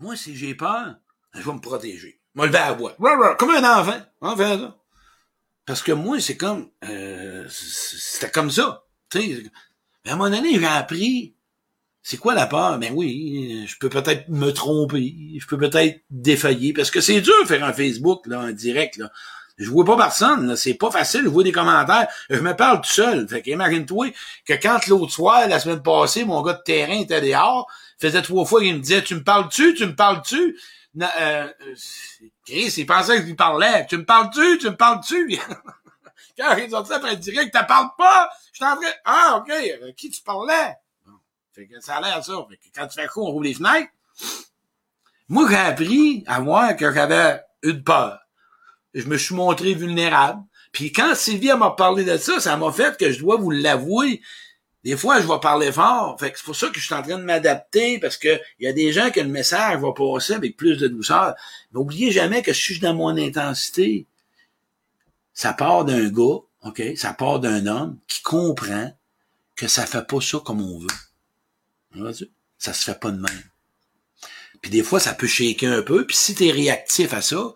Moi, 0.00 0.16
si 0.16 0.36
j'ai 0.36 0.56
peur, 0.56 0.96
je 1.34 1.40
vais 1.40 1.52
me 1.52 1.60
protéger. 1.60 2.20
Je 2.34 2.40
vais 2.40 2.48
lever 2.48 2.58
à 2.58 2.74
bois. 2.74 2.96
Comme 3.38 3.50
un 3.50 3.78
enfant. 3.78 4.02
Enfin, 4.20 4.58
ça. 4.58 4.76
Parce 5.66 5.84
que 5.84 5.92
moi, 5.92 6.20
c'est 6.20 6.36
comme, 6.36 6.72
euh, 6.82 7.48
c'était 7.48 8.32
comme 8.32 8.50
ça. 8.50 8.86
Tu 9.08 9.20
sais, 9.20 9.50
mais 10.04 10.10
à 10.10 10.14
un 10.14 10.16
moment 10.16 10.30
donné, 10.34 10.58
j'ai 10.58 10.66
appris, 10.66 11.36
c'est 12.10 12.16
quoi 12.16 12.34
la 12.34 12.46
peur? 12.46 12.76
Ben 12.78 12.92
oui, 12.92 13.64
je 13.68 13.76
peux 13.78 13.88
peut-être 13.88 14.28
me 14.28 14.50
tromper, 14.50 15.14
je 15.38 15.46
peux 15.46 15.56
peut-être 15.56 16.02
défailler, 16.10 16.72
parce 16.72 16.90
que 16.90 17.00
c'est 17.00 17.20
dur 17.20 17.34
de 17.42 17.46
faire 17.46 17.62
un 17.64 17.72
Facebook, 17.72 18.26
là, 18.26 18.40
en 18.40 18.50
direct, 18.50 18.96
là. 18.96 19.12
Je 19.58 19.70
vois 19.70 19.84
pas 19.84 19.96
personne, 19.96 20.56
c'est 20.56 20.74
pas 20.74 20.90
facile, 20.90 21.20
je 21.24 21.28
vois 21.28 21.44
des 21.44 21.52
commentaires, 21.52 22.08
je 22.28 22.40
me 22.40 22.56
parle 22.56 22.80
tout 22.80 22.90
seul. 22.90 23.28
Fait 23.28 23.42
qu'imagine-toi 23.42 24.08
que 24.44 24.54
quand 24.54 24.84
l'autre 24.88 25.12
soir, 25.12 25.46
la 25.46 25.60
semaine 25.60 25.82
passée, 25.82 26.24
mon 26.24 26.42
gars 26.42 26.54
de 26.54 26.62
terrain 26.64 26.98
était 26.98 27.20
dehors, 27.20 27.70
faisait 28.00 28.22
trois 28.22 28.44
fois 28.44 28.60
qu'il 28.60 28.74
me 28.74 28.80
disait, 28.80 29.02
tu 29.02 29.14
me 29.14 29.22
parles-tu, 29.22 29.74
tu 29.74 29.86
me 29.86 29.94
parles-tu? 29.94 30.58
Euh, 31.20 31.46
Chris, 32.46 32.74
il 32.78 32.86
pensait 32.86 33.16
que 33.16 33.22
je 33.22 33.26
lui 33.26 33.34
parlais. 33.34 33.86
Tu 33.86 33.98
me 33.98 34.04
parles-tu, 34.04 34.58
tu 34.58 34.66
me 34.66 34.76
parles-tu? 34.76 35.38
Quand 36.38 36.56
il 36.56 36.70
sorti 36.70 36.92
après 36.94 37.16
direct, 37.16 37.54
tu 37.54 37.66
parles 37.66 37.90
pas! 37.98 38.30
Je 38.52 38.56
suis 38.56 38.64
en 38.64 38.76
train, 38.76 38.90
ah, 39.04 39.36
ok, 39.42 39.50
avec 39.50 39.94
qui 39.94 40.10
tu 40.10 40.22
parlais? 40.22 40.74
Fait 41.60 41.66
que 41.66 41.78
ça 41.80 41.96
a 41.96 42.00
l'air 42.00 42.24
ça. 42.24 42.32
Fait 42.48 42.56
que 42.56 42.62
quand 42.74 42.86
tu 42.86 42.98
fais 42.98 43.06
chaud, 43.06 43.26
on 43.26 43.32
roule 43.32 43.44
les 43.44 43.52
fenêtres. 43.52 43.90
Moi, 45.28 45.46
j'ai 45.50 45.56
appris 45.56 46.24
à 46.26 46.40
voir 46.40 46.74
que 46.74 46.90
j'avais 46.90 47.38
une 47.62 47.84
peur. 47.84 48.18
Je 48.94 49.04
me 49.04 49.18
suis 49.18 49.34
montré 49.34 49.74
vulnérable. 49.74 50.42
Puis 50.72 50.90
quand 50.90 51.14
Sylvie 51.14 51.52
m'a 51.52 51.72
parlé 51.72 52.04
de 52.04 52.16
ça, 52.16 52.40
ça 52.40 52.56
m'a 52.56 52.72
fait 52.72 52.96
que 52.96 53.12
je 53.12 53.18
dois 53.18 53.36
vous 53.36 53.50
l'avouer. 53.50 54.22
Des 54.84 54.96
fois, 54.96 55.20
je 55.20 55.26
vais 55.26 55.38
parler 55.38 55.70
fort. 55.70 56.18
Fait 56.18 56.32
que 56.32 56.38
c'est 56.38 56.46
pour 56.46 56.56
ça 56.56 56.68
que 56.68 56.80
je 56.80 56.86
suis 56.86 56.94
en 56.94 57.02
train 57.02 57.18
de 57.18 57.24
m'adapter, 57.24 57.98
parce 57.98 58.16
que 58.16 58.40
il 58.58 58.64
y 58.64 58.66
a 58.66 58.72
des 58.72 58.90
gens 58.90 59.10
que 59.10 59.20
le 59.20 59.28
message 59.28 59.80
va 59.80 59.92
passer 59.92 60.32
avec 60.32 60.56
plus 60.56 60.78
de 60.78 60.88
douceur. 60.88 61.34
Mais 61.72 61.78
oubliez 61.78 62.10
jamais 62.10 62.40
que 62.40 62.54
je 62.54 62.58
suis 62.58 62.80
dans 62.80 62.94
mon 62.94 63.18
intensité. 63.18 64.06
Ça 65.34 65.52
part 65.52 65.84
d'un 65.84 66.08
gars, 66.08 66.38
OK? 66.62 66.82
Ça 66.96 67.12
part 67.12 67.38
d'un 67.38 67.66
homme 67.66 67.98
qui 68.08 68.22
comprend 68.22 68.90
que 69.56 69.68
ça 69.68 69.84
fait 69.84 70.06
pas 70.06 70.22
ça 70.22 70.38
comme 70.42 70.62
on 70.62 70.78
veut. 70.78 71.09
Ça 72.58 72.72
se 72.72 72.84
fait 72.84 72.98
pas 72.98 73.10
de 73.10 73.20
même. 73.20 73.42
Puis 74.60 74.70
des 74.70 74.82
fois, 74.82 75.00
ça 75.00 75.14
peut 75.14 75.26
shaker 75.26 75.72
un 75.72 75.82
peu. 75.82 76.06
Puis 76.06 76.16
si 76.16 76.34
tu 76.34 76.46
es 76.46 76.50
réactif 76.50 77.14
à 77.14 77.22
ça, 77.22 77.54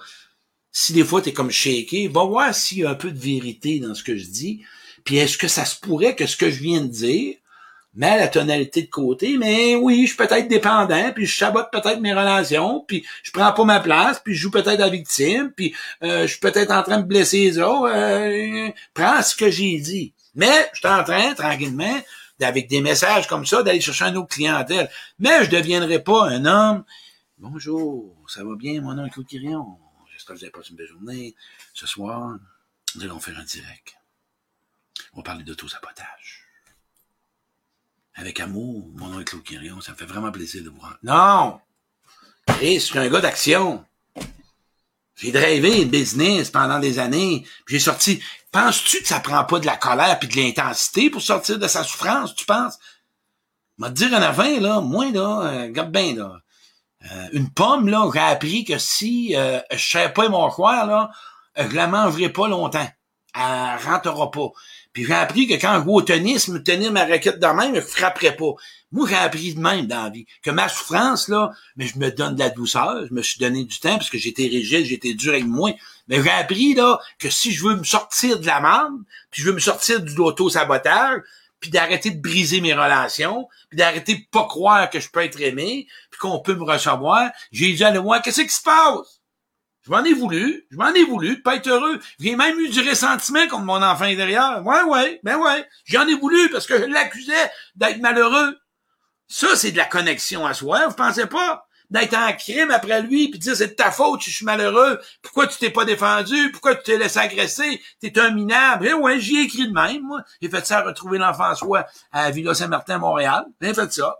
si 0.73 0.93
des 0.93 1.05
fois 1.05 1.23
tu 1.23 1.29
es 1.29 1.33
comme 1.33 1.51
shaké, 1.51 2.09
va 2.09 2.25
voir 2.25 2.55
s'il 2.55 2.79
y 2.79 2.85
a 2.85 2.91
un 2.91 2.95
peu 2.95 3.11
de 3.11 3.19
vérité 3.19 3.79
dans 3.81 3.95
ce 3.95 4.03
que 4.03 4.17
je 4.17 4.27
dis. 4.27 4.65
Puis 5.05 5.17
est-ce 5.17 5.37
que 5.37 5.49
ça 5.49 5.65
se 5.65 5.79
pourrait 5.79 6.17
que 6.17 6.27
ce 6.27 6.37
que 6.37 6.51
je 6.51 6.63
viens 6.63 6.81
de 6.81 6.89
dire 6.89 7.37
met 7.95 8.19
la 8.19 8.29
tonalité 8.29 8.83
de 8.83 8.91
côté, 8.91 9.37
mais 9.39 9.77
oui, 9.77 10.03
je 10.03 10.09
suis 10.09 10.17
peut-être 10.17 10.49
dépendant, 10.49 11.13
puis 11.15 11.27
je 11.27 11.37
sabote 11.37 11.71
peut-être 11.71 12.01
mes 12.01 12.13
relations, 12.13 12.85
puis 12.87 13.05
je 13.23 13.31
prends 13.31 13.53
pas 13.53 13.65
ma 13.65 13.79
place, 13.79 14.21
puis 14.25 14.35
je 14.35 14.43
joue 14.43 14.51
peut-être 14.51 14.81
la 14.81 14.89
victime, 14.89 15.53
puis 15.57 15.75
euh, 16.03 16.23
je 16.23 16.33
suis 16.33 16.41
peut-être 16.41 16.73
en 16.73 16.83
train 16.83 16.99
de 16.99 17.07
blesser 17.07 17.39
les 17.39 17.59
autres. 17.59 17.93
Euh, 17.95 18.69
prends 18.95 19.23
ce 19.23 19.37
que 19.37 19.51
j'ai 19.51 19.79
dit. 19.79 20.13
Mais 20.35 20.69
je 20.73 20.81
suis 20.81 20.89
en 20.89 21.05
train, 21.05 21.35
tranquillement, 21.35 22.03
avec 22.45 22.69
des 22.69 22.81
messages 22.81 23.27
comme 23.27 23.47
ça, 23.47 23.63
d'aller 23.63 23.81
chercher 23.81 24.05
un 24.05 24.17
autre 24.17 24.29
clientèle. 24.29 24.91
Mais 25.19 25.45
je 25.45 25.51
deviendrai 25.51 26.03
pas 26.03 26.29
un 26.29 26.45
homme. 26.45 26.85
Bonjour, 27.39 28.17
ça 28.29 28.45
va 28.45 28.55
bien, 28.57 28.81
mon 28.81 28.95
nom 28.95 29.07
est 29.07 29.11
Claude. 29.11 29.27
J'espère 29.31 30.35
que 30.35 30.39
vous 30.39 30.45
avez 30.45 30.53
passé 30.53 30.71
une 30.71 30.77
belle 30.77 30.87
journée. 30.87 31.35
Ce 31.73 31.87
soir, 31.87 32.39
nous 32.95 33.03
allons 33.03 33.19
faire 33.19 33.39
un 33.39 33.45
direct. 33.45 33.97
On 35.13 35.19
va 35.19 35.23
parler 35.25 35.45
d'auto-sabotage 35.45 36.45
avec 38.15 38.41
amour, 38.41 38.89
mon 38.95 39.09
nom 39.09 39.21
est 39.21 39.25
Claude 39.25 39.43
ça 39.83 39.93
me 39.93 39.97
fait 39.97 40.07
vraiment 40.07 40.31
plaisir 40.31 40.63
de 40.63 40.71
vous 40.71 40.81
rendre. 40.81 40.99
Non! 41.03 41.61
Je 42.61 42.79
suis 42.79 42.99
un 42.99 43.09
gars 43.09 43.21
d'action. 43.21 43.85
J'ai 45.17 45.31
drivé 45.31 45.83
une 45.83 45.91
business 45.91 46.51
pendant 46.51 46.81
des 46.81 46.99
années, 46.99 47.47
j'ai 47.69 47.79
sorti. 47.79 48.23
Penses-tu 48.51 49.01
que 49.01 49.09
ça 49.09 49.21
prend 49.21 49.45
pas 49.45 49.61
de 49.61 49.67
la 49.67 49.77
colère 49.77 50.19
puis 50.19 50.29
de 50.29 50.37
l'intensité 50.37 51.11
pour 51.11 51.23
sortir 51.23 51.59
de 51.59 51.69
sa 51.69 51.85
souffrance, 51.85 52.35
tu 52.35 52.45
penses? 52.45 52.79
M'a 53.79 53.91
dire 53.91 54.13
en 54.13 54.23
avant, 54.23 54.61
là, 54.61 54.81
moi, 54.81 55.11
là, 55.11 55.43
euh, 55.43 55.63
regarde 55.65 55.91
bien, 55.91 56.15
là. 56.15 56.39
Euh, 57.13 57.29
une 57.33 57.51
pomme, 57.51 57.89
là, 57.89 58.09
j'ai 58.13 58.21
appris 58.21 58.65
que 58.65 58.79
si 58.79 59.35
euh, 59.37 59.61
je 59.73 59.91
savais 59.91 60.13
pas 60.13 60.29
mon 60.29 60.49
croire, 60.49 60.87
là, 60.87 61.11
je 61.57 61.75
la 61.75 61.87
mangerai 61.87 62.29
pas 62.29 62.49
longtemps. 62.49 62.89
Elle 63.35 63.85
rentrera 63.85 64.31
pas. 64.31 64.49
Puis 64.95 65.05
j'ai 65.05 65.13
appris 65.13 65.49
que 65.49 65.55
quand 65.55 65.75
je 65.75 65.81
vois 65.81 65.95
au 65.95 66.03
tennis, 66.03 66.47
me 66.47 66.63
tenir 66.63 66.93
ma 66.93 67.05
raquette 67.05 67.41
de 67.41 67.47
même, 67.47 67.75
je 67.75 67.81
frapperais 67.81 68.37
pas. 68.37 68.53
Moi, 68.93 69.09
j'ai 69.09 69.17
appris 69.17 69.53
de 69.53 69.61
même 69.61 69.87
dans 69.87 70.05
la 70.05 70.11
vie. 70.11 70.25
Que 70.41 70.53
ma 70.53 70.69
souffrance, 70.69 71.27
là, 71.27 71.51
mais 71.77 71.89
je 71.89 71.99
me 71.99 72.13
donne 72.13 72.37
de 72.37 72.39
la 72.39 72.51
douceur, 72.51 73.05
je 73.09 73.13
me 73.13 73.21
suis 73.21 73.41
donné 73.41 73.65
du 73.65 73.81
temps 73.81 73.97
parce 73.97 74.09
que 74.09 74.19
j'étais 74.19 74.45
rigide, 74.45 74.87
j'étais 74.87 75.15
dur 75.15 75.33
avec 75.33 75.47
moi. 75.47 75.73
Mais 76.07 76.23
j'ai 76.23 76.31
appris, 76.31 76.75
là, 76.75 77.01
que 77.19 77.29
si 77.29 77.51
je 77.51 77.65
veux 77.65 77.75
me 77.75 77.83
sortir 77.83 78.39
de 78.39 78.47
la 78.47 78.61
merde, 78.61 78.95
puis 79.33 79.43
je 79.43 79.49
veux 79.49 79.55
me 79.55 79.59
sortir 79.59 80.01
du 80.01 80.17
auto-sabotage, 80.17 81.23
puis 81.59 81.71
d'arrêter 81.71 82.11
de 82.11 82.21
briser 82.21 82.61
mes 82.61 82.73
relations, 82.73 83.49
puis 83.71 83.79
d'arrêter 83.79 84.15
de 84.15 84.25
pas 84.31 84.47
croire 84.47 84.89
que 84.91 85.01
je 85.01 85.11
peux 85.11 85.25
être 85.25 85.41
aimé, 85.41 85.89
puis 86.13 86.21
qu'on 86.21 86.39
peut 86.39 86.55
me 86.55 86.63
recevoir, 86.63 87.31
j'ai 87.51 87.73
dit 87.73 87.83
à 87.83 88.01
moi, 88.01 88.21
qu'est-ce 88.21 88.43
qui 88.43 88.49
se 88.49 88.63
passe? 88.63 89.23
Je 89.85 89.91
m'en 89.91 90.03
ai 90.03 90.15
voulu, 90.15 90.67
je 90.71 90.77
m'en 90.77 90.93
ai 90.95 91.05
voulu 91.05 91.43
pas 91.43 91.57
être 91.57 91.69
heureux. 91.69 92.01
J'ai 92.19 92.37
même 92.37 92.59
eu 92.59 92.71
du 92.71 92.81
ressentiment 92.89 93.47
contre 93.49 93.65
mon 93.65 93.83
enfant 93.83 94.05
intérieur. 94.05 94.65
Ouais, 94.65 94.83
ouais, 94.83 95.21
ben 95.23 95.37
ouais. 95.37 95.69
J'en 95.85 96.07
ai 96.07 96.15
voulu 96.15 96.49
parce 96.51 96.67
que 96.67 96.79
je 96.79 96.85
l'accusais 96.85 97.51
d'être 97.75 98.01
malheureux. 98.01 98.59
Ça, 99.29 99.57
c'est 99.57 99.73
de 99.73 99.77
la 99.77 99.85
connexion 99.85 100.47
à 100.47 100.55
soi, 100.55 100.87
vous 100.87 100.95
pensez 100.95 101.27
pas? 101.27 101.67
D'être 101.91 102.17
en 102.17 102.33
crime 102.33 102.71
après 102.71 103.03
lui, 103.03 103.29
puis 103.29 103.39
dire 103.39 103.55
c'est 103.55 103.69
de 103.69 103.73
ta 103.75 103.91
faute, 103.91 104.23
je 104.23 104.31
suis 104.31 104.47
malheureux. 104.47 104.99
Pourquoi 105.21 105.47
tu 105.47 105.59
t'es 105.59 105.69
pas 105.69 105.85
défendu? 105.85 106.51
Pourquoi 106.51 106.77
tu 106.77 106.83
t'es 106.85 106.97
laissé 106.97 107.19
agresser? 107.19 107.83
T'es 108.01 108.19
un 108.19 108.31
minable. 108.31 108.87
Eh 108.89 108.95
ouais, 108.95 109.21
j'y 109.21 109.37
ai 109.37 109.43
écrit 109.43 109.69
de 109.69 109.73
même, 109.73 110.01
moi. 110.03 110.23
J'ai 110.41 110.49
fait 110.49 110.65
ça 110.65 110.79
à 110.79 110.83
retrouver 110.83 111.19
l'enfant 111.19 111.55
soi 111.55 111.87
à 112.11 112.31
Villa 112.31 112.55
Saint-Martin, 112.55 112.99
Montréal. 112.99 113.45
J'ai 113.61 113.75
fait 113.75 113.93
ça. 113.93 114.17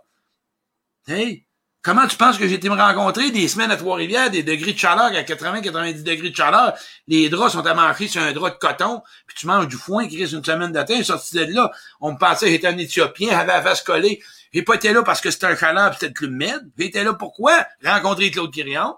Hey, 1.07 1.44
Comment 1.85 2.07
tu 2.07 2.17
penses 2.17 2.39
que 2.39 2.47
j'ai 2.47 2.55
été 2.55 2.67
me 2.67 2.73
rencontrer 2.73 3.29
des 3.29 3.47
semaines 3.47 3.69
à 3.69 3.77
Trois-Rivières, 3.77 4.31
des 4.31 4.41
degrés 4.41 4.73
de 4.73 4.77
chaleur 4.79 5.05
à 5.05 5.21
80-90 5.21 6.01
degrés 6.01 6.31
de 6.31 6.35
chaleur, 6.35 6.73
les 7.07 7.29
draps 7.29 7.53
sont 7.53 7.63
à 7.63 7.75
manquer 7.75 8.07
sur 8.07 8.23
un 8.23 8.31
drap 8.31 8.49
de 8.49 8.57
coton, 8.57 9.03
puis 9.27 9.37
tu 9.37 9.45
manges 9.45 9.67
du 9.67 9.75
foin 9.75 10.07
qui 10.07 10.19
reste 10.19 10.33
une 10.33 10.43
semaine 10.43 10.71
d'attente, 10.71 11.03
sorti 11.03 11.35
de 11.35 11.53
là, 11.53 11.71
on 12.01 12.13
me 12.13 12.17
pensait 12.17 12.47
que 12.47 12.53
j'étais 12.53 12.65
un 12.65 12.77
Éthiopien, 12.79 13.29
j'avais 13.29 13.53
la 13.53 13.61
face 13.61 13.83
collée. 13.83 14.19
J'ai 14.51 14.63
pas 14.63 14.73
été 14.73 14.93
là 14.93 15.03
parce 15.03 15.21
que 15.21 15.29
c'était 15.29 15.45
un 15.45 15.55
chaleur 15.55 15.91
pis 15.91 15.97
c'était 15.99 16.23
le 16.25 16.73
club 16.73 17.05
là 17.05 17.13
pourquoi? 17.13 17.67
Rencontrer 17.83 18.31
Claude 18.31 18.51
Quirion. 18.51 18.95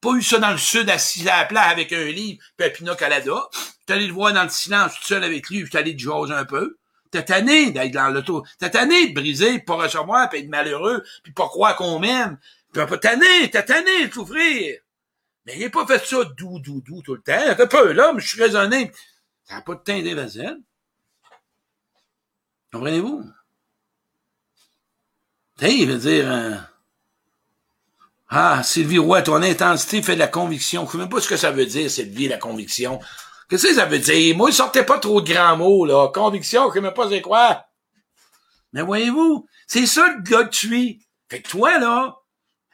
Pas 0.00 0.12
eu 0.12 0.22
ça 0.22 0.38
dans 0.38 0.52
le 0.52 0.58
sud, 0.58 0.88
assis 0.88 1.28
à 1.28 1.38
la 1.38 1.44
plat 1.46 1.62
avec 1.62 1.92
un 1.92 2.04
livre, 2.04 2.40
puis 2.56 2.68
un 2.68 2.70
Pinot 2.70 2.94
Calada. 2.94 3.48
J'étais 3.80 3.94
allé 3.94 4.06
le 4.06 4.12
voir 4.12 4.32
dans 4.32 4.44
le 4.44 4.50
silence 4.50 4.94
tout 5.00 5.06
seul 5.06 5.24
avec 5.24 5.50
lui, 5.50 5.64
j'étais 5.64 5.78
allé 5.78 5.94
de 5.94 6.32
un 6.32 6.44
peu. 6.44 6.78
T'es 7.12 7.24
tanné 7.24 7.70
d'être 7.70 7.92
dans 7.92 8.08
l'auto. 8.08 8.44
T'es 8.58 8.70
tanné 8.70 9.08
de 9.08 9.14
briser, 9.14 9.58
de 9.58 9.64
pas 9.64 9.76
recevoir, 9.76 10.30
puis 10.30 10.40
être 10.40 10.48
malheureux, 10.48 11.04
puis 11.22 11.32
pas 11.32 11.46
croire 11.46 11.76
qu'on 11.76 11.98
m'aime. 11.98 12.38
T'es 12.72 12.86
tanné, 12.98 13.50
t'es 13.50 13.62
tanné 13.62 14.08
de 14.08 14.12
souffrir. 14.12 14.80
Mais 15.44 15.54
il 15.56 15.62
n'a 15.62 15.70
pas 15.70 15.86
fait 15.86 16.04
ça 16.04 16.24
doux, 16.36 16.58
doux, 16.58 16.80
doux 16.80 17.02
tout 17.02 17.14
le 17.14 17.20
temps. 17.20 17.54
T'as 17.54 17.66
pas 17.66 17.92
là, 17.92 18.12
mais 18.14 18.20
je 18.20 18.28
suis 18.28 18.42
raisonné. 18.42 18.90
Ça 19.44 19.56
n'a 19.56 19.60
pas 19.60 19.74
de 19.74 19.80
teint 19.80 20.00
d'évasion. 20.00 20.62
Comprenez-vous? 22.72 23.24
Il 25.60 25.88
veut 25.88 25.98
dire... 25.98 26.32
Euh, 26.32 26.54
ah, 28.30 28.62
Sylvie 28.62 28.98
Roy, 28.98 29.20
ton 29.20 29.42
intensité 29.42 30.00
fait 30.00 30.14
de 30.14 30.20
la 30.20 30.28
conviction. 30.28 30.86
Je 30.86 30.92
sais 30.92 30.98
même 30.98 31.10
pas 31.10 31.20
ce 31.20 31.28
que 31.28 31.36
ça 31.36 31.50
veut 31.50 31.66
dire, 31.66 31.90
Sylvie, 31.90 32.28
la 32.28 32.38
conviction. 32.38 32.98
Qu'est-ce 33.52 33.66
que 33.66 33.74
ça 33.74 33.84
veut 33.84 33.98
dire? 33.98 34.34
Moi, 34.34 34.48
il 34.48 34.54
sortait 34.54 34.82
pas 34.82 34.98
trop 34.98 35.20
de 35.20 35.30
grands 35.30 35.58
mots, 35.58 35.84
là. 35.84 36.08
Conviction, 36.08 36.72
je 36.74 36.80
sais 36.80 36.90
pas 36.90 37.20
quoi. 37.20 37.66
Mais 38.72 38.80
voyez-vous, 38.80 39.46
c'est 39.66 39.84
ça 39.84 40.08
le 40.08 40.22
gars 40.22 40.44
que 40.44 40.54
tu 40.54 40.80
es. 40.80 40.98
Fait 41.28 41.42
que 41.42 41.50
toi, 41.50 41.78
là, 41.78 42.16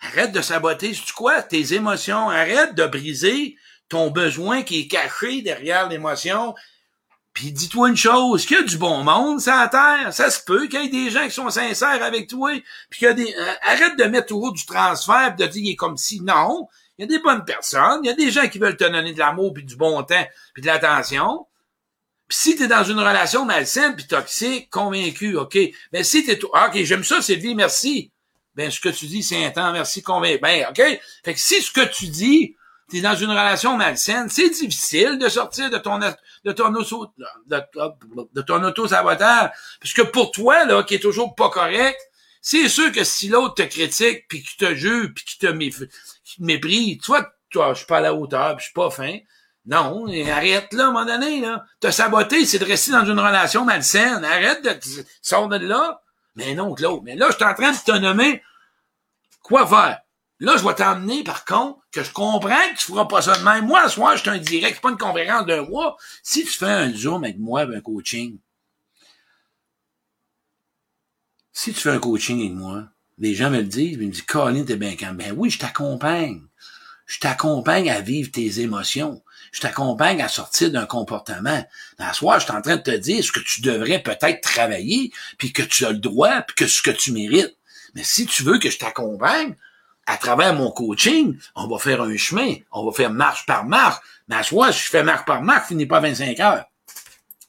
arrête 0.00 0.30
de 0.30 0.40
saboter, 0.40 0.92
tu 0.92 1.12
quoi? 1.12 1.42
Tes 1.42 1.74
émotions. 1.74 2.30
Arrête 2.30 2.76
de 2.76 2.86
briser 2.86 3.56
ton 3.88 4.12
besoin 4.12 4.62
qui 4.62 4.82
est 4.82 4.86
caché 4.86 5.42
derrière 5.42 5.88
l'émotion. 5.88 6.54
Puis 7.32 7.50
dis-toi 7.50 7.88
une 7.88 7.96
chose, 7.96 8.46
qu'il 8.46 8.58
y 8.58 8.60
a 8.60 8.62
du 8.62 8.78
bon 8.78 9.02
monde 9.02 9.40
sur 9.40 9.56
la 9.56 9.66
terre, 9.66 10.14
ça 10.14 10.30
se 10.30 10.44
peut 10.44 10.68
qu'il 10.68 10.80
y 10.80 10.86
ait 10.86 10.88
des 10.88 11.10
gens 11.10 11.24
qui 11.24 11.32
sont 11.32 11.50
sincères 11.50 12.04
avec 12.04 12.28
toi, 12.28 12.52
puis 12.88 13.00
qu'il 13.00 13.08
y 13.08 13.10
a 13.10 13.14
des... 13.14 13.34
Euh, 13.36 13.52
arrête 13.62 13.98
de 13.98 14.04
mettre 14.04 14.28
toujours 14.28 14.52
du 14.52 14.64
transfert 14.64 15.34
de 15.34 15.44
dire 15.44 15.50
qu'il 15.50 15.70
est 15.70 15.76
comme 15.76 15.96
si. 15.96 16.20
Non, 16.20 16.68
il 16.98 17.02
y 17.02 17.04
a 17.04 17.06
des 17.06 17.22
bonnes 17.22 17.44
personnes, 17.44 18.00
il 18.02 18.08
y 18.08 18.10
a 18.10 18.14
des 18.14 18.30
gens 18.30 18.48
qui 18.48 18.58
veulent 18.58 18.76
te 18.76 18.84
donner 18.84 19.12
de 19.12 19.18
l'amour, 19.18 19.54
puis 19.54 19.64
du 19.64 19.76
bon 19.76 20.02
temps, 20.02 20.26
puis 20.52 20.62
de 20.62 20.66
l'attention. 20.66 21.46
Puis 22.26 22.38
si 22.38 22.56
tu 22.56 22.64
es 22.64 22.66
dans 22.66 22.84
une 22.84 22.98
relation 22.98 23.44
malsaine 23.44 23.94
puis 23.94 24.06
toxique, 24.06 24.68
convaincu, 24.68 25.36
OK. 25.36 25.56
Mais 25.92 26.04
si 26.04 26.24
tu 26.24 26.32
es... 26.32 26.44
OK, 26.44 26.82
j'aime 26.82 27.04
ça, 27.04 27.22
Sylvie, 27.22 27.54
merci. 27.54 28.10
Ben, 28.54 28.70
ce 28.70 28.80
que 28.80 28.88
tu 28.88 29.06
dis, 29.06 29.22
c'est 29.22 29.44
un 29.44 29.50
temps, 29.50 29.72
merci, 29.72 30.02
convaincu. 30.02 30.40
Ben, 30.40 30.66
OK. 30.68 30.82
Fait 31.24 31.34
que 31.34 31.40
si 31.40 31.62
ce 31.62 31.70
que 31.70 31.86
tu 31.88 32.08
dis, 32.08 32.56
tu 32.90 32.98
es 32.98 33.00
dans 33.00 33.14
une 33.14 33.30
relation 33.30 33.76
malsaine, 33.76 34.28
c'est 34.28 34.50
difficile 34.50 35.18
de 35.18 35.28
sortir 35.28 35.70
de 35.70 35.78
ton 35.78 35.98
de 35.98 36.52
ton 36.52 36.74
auto 36.74 37.06
de, 37.46 38.42
ton 38.42 38.64
auto-sabotage. 38.64 39.50
Parce 39.80 39.92
que 39.92 40.02
pour 40.02 40.32
toi, 40.32 40.64
là, 40.64 40.82
qui 40.82 40.96
est 40.96 41.00
toujours 41.00 41.34
pas 41.34 41.50
correct, 41.50 41.98
c'est 42.40 42.68
sûr 42.68 42.92
que 42.92 43.04
si 43.04 43.28
l'autre 43.28 43.54
te 43.56 43.62
critique, 43.62 44.26
puis 44.28 44.42
qui 44.42 44.56
te 44.56 44.74
juge, 44.74 45.12
puis 45.14 45.24
qui 45.24 45.38
te, 45.38 45.46
méprise, 46.38 46.98
toi, 46.98 47.26
toi, 47.50 47.72
je 47.72 47.78
suis 47.78 47.86
pas 47.86 47.98
à 47.98 48.00
la 48.00 48.14
hauteur, 48.14 48.56
puis 48.56 48.64
je 48.64 48.64
suis 48.64 48.74
pas 48.74 48.90
fin. 48.90 49.18
Non, 49.66 50.06
arrête 50.30 50.72
là, 50.72 50.84
à 50.84 50.86
un 50.86 50.92
moment 50.92 51.04
donné, 51.04 51.40
là. 51.40 51.64
Te 51.80 51.90
saboter, 51.90 52.46
c'est 52.46 52.58
de 52.58 52.64
rester 52.64 52.92
dans 52.92 53.04
une 53.04 53.20
relation 53.20 53.64
malsaine. 53.64 54.24
Arrête 54.24 54.64
de 54.64 55.04
sors 55.20 55.48
de 55.48 55.56
là. 55.58 56.02
Mais 56.36 56.54
non, 56.54 56.74
Claude. 56.74 57.02
Mais 57.04 57.16
là, 57.16 57.28
je 57.30 57.36
suis 57.36 57.44
en 57.44 57.54
train 57.54 57.72
de 57.72 57.76
te 57.76 57.98
nommer 57.98 58.42
quoi 59.42 59.66
faire. 59.66 60.00
Là, 60.40 60.56
je 60.56 60.64
vais 60.64 60.74
t'emmener, 60.74 61.24
par 61.24 61.44
contre, 61.44 61.80
que 61.90 62.02
je 62.02 62.12
comprends 62.12 62.70
que 62.72 62.78
tu 62.78 62.84
feras 62.84 63.06
pas 63.06 63.22
ça 63.22 63.36
de 63.36 63.42
même. 63.42 63.66
Moi, 63.66 63.82
ce 63.88 63.94
soir, 63.94 64.16
je 64.16 64.22
suis 64.22 64.30
un 64.30 64.38
direct, 64.38 64.76
c'est 64.76 64.80
pas 64.80 64.90
une 64.90 64.96
conférence 64.96 65.46
d'un 65.46 65.62
mois. 65.62 65.96
Si 66.22 66.44
tu 66.44 66.52
fais 66.52 66.66
un 66.66 66.92
Zoom 66.92 67.24
avec 67.24 67.38
moi, 67.38 67.62
un 67.62 67.80
coaching, 67.80 68.38
si 71.52 71.72
tu 71.72 71.80
fais 71.80 71.90
un 71.90 71.98
coaching 71.98 72.38
avec 72.38 72.52
moi, 72.52 72.84
les 73.18 73.34
gens 73.34 73.50
me 73.50 73.58
le 73.58 73.64
disent, 73.64 73.98
ils 74.00 74.06
me 74.06 74.12
disent, 74.12 74.22
Colin, 74.22 74.64
t'es 74.64 74.76
bien 74.76 74.94
calme. 74.94 75.16
Ben 75.16 75.34
oui, 75.36 75.50
je 75.50 75.58
t'accompagne. 75.58 76.42
Je 77.06 77.18
t'accompagne 77.18 77.90
à 77.90 78.00
vivre 78.00 78.30
tes 78.30 78.60
émotions. 78.60 79.22
Je 79.50 79.60
t'accompagne 79.60 80.20
à 80.20 80.28
sortir 80.28 80.70
d'un 80.70 80.86
comportement. 80.86 81.66
Dans 81.98 82.12
soir, 82.12 82.38
je 82.38 82.44
suis 82.44 82.54
en 82.54 82.60
train 82.60 82.76
de 82.76 82.82
te 82.82 82.90
dire 82.90 83.24
ce 83.24 83.32
que 83.32 83.40
tu 83.40 83.62
devrais 83.62 84.02
peut-être 84.02 84.42
travailler, 84.42 85.10
puis 85.38 85.52
que 85.52 85.62
tu 85.62 85.86
as 85.86 85.90
le 85.90 85.98
droit, 85.98 86.42
puis 86.42 86.54
que 86.54 86.66
ce 86.66 86.82
que 86.82 86.90
tu 86.90 87.12
mérites. 87.12 87.56
Mais 87.94 88.04
si 88.04 88.26
tu 88.26 88.42
veux 88.42 88.58
que 88.58 88.70
je 88.70 88.78
t'accompagne, 88.78 89.56
à 90.06 90.16
travers 90.16 90.54
mon 90.54 90.70
coaching, 90.70 91.36
on 91.54 91.66
va 91.66 91.78
faire 91.78 92.02
un 92.02 92.16
chemin, 92.16 92.54
on 92.72 92.84
va 92.84 92.92
faire 92.92 93.10
marche 93.10 93.46
par 93.46 93.64
marche. 93.64 94.00
Mais 94.28 94.36
à 94.36 94.42
si 94.42 94.54
je 94.54 94.90
fais 94.90 95.02
marche 95.02 95.24
par 95.24 95.42
marche, 95.42 95.68
finis 95.68 95.86
pas 95.86 96.00
25 96.00 96.40
heures. 96.40 96.64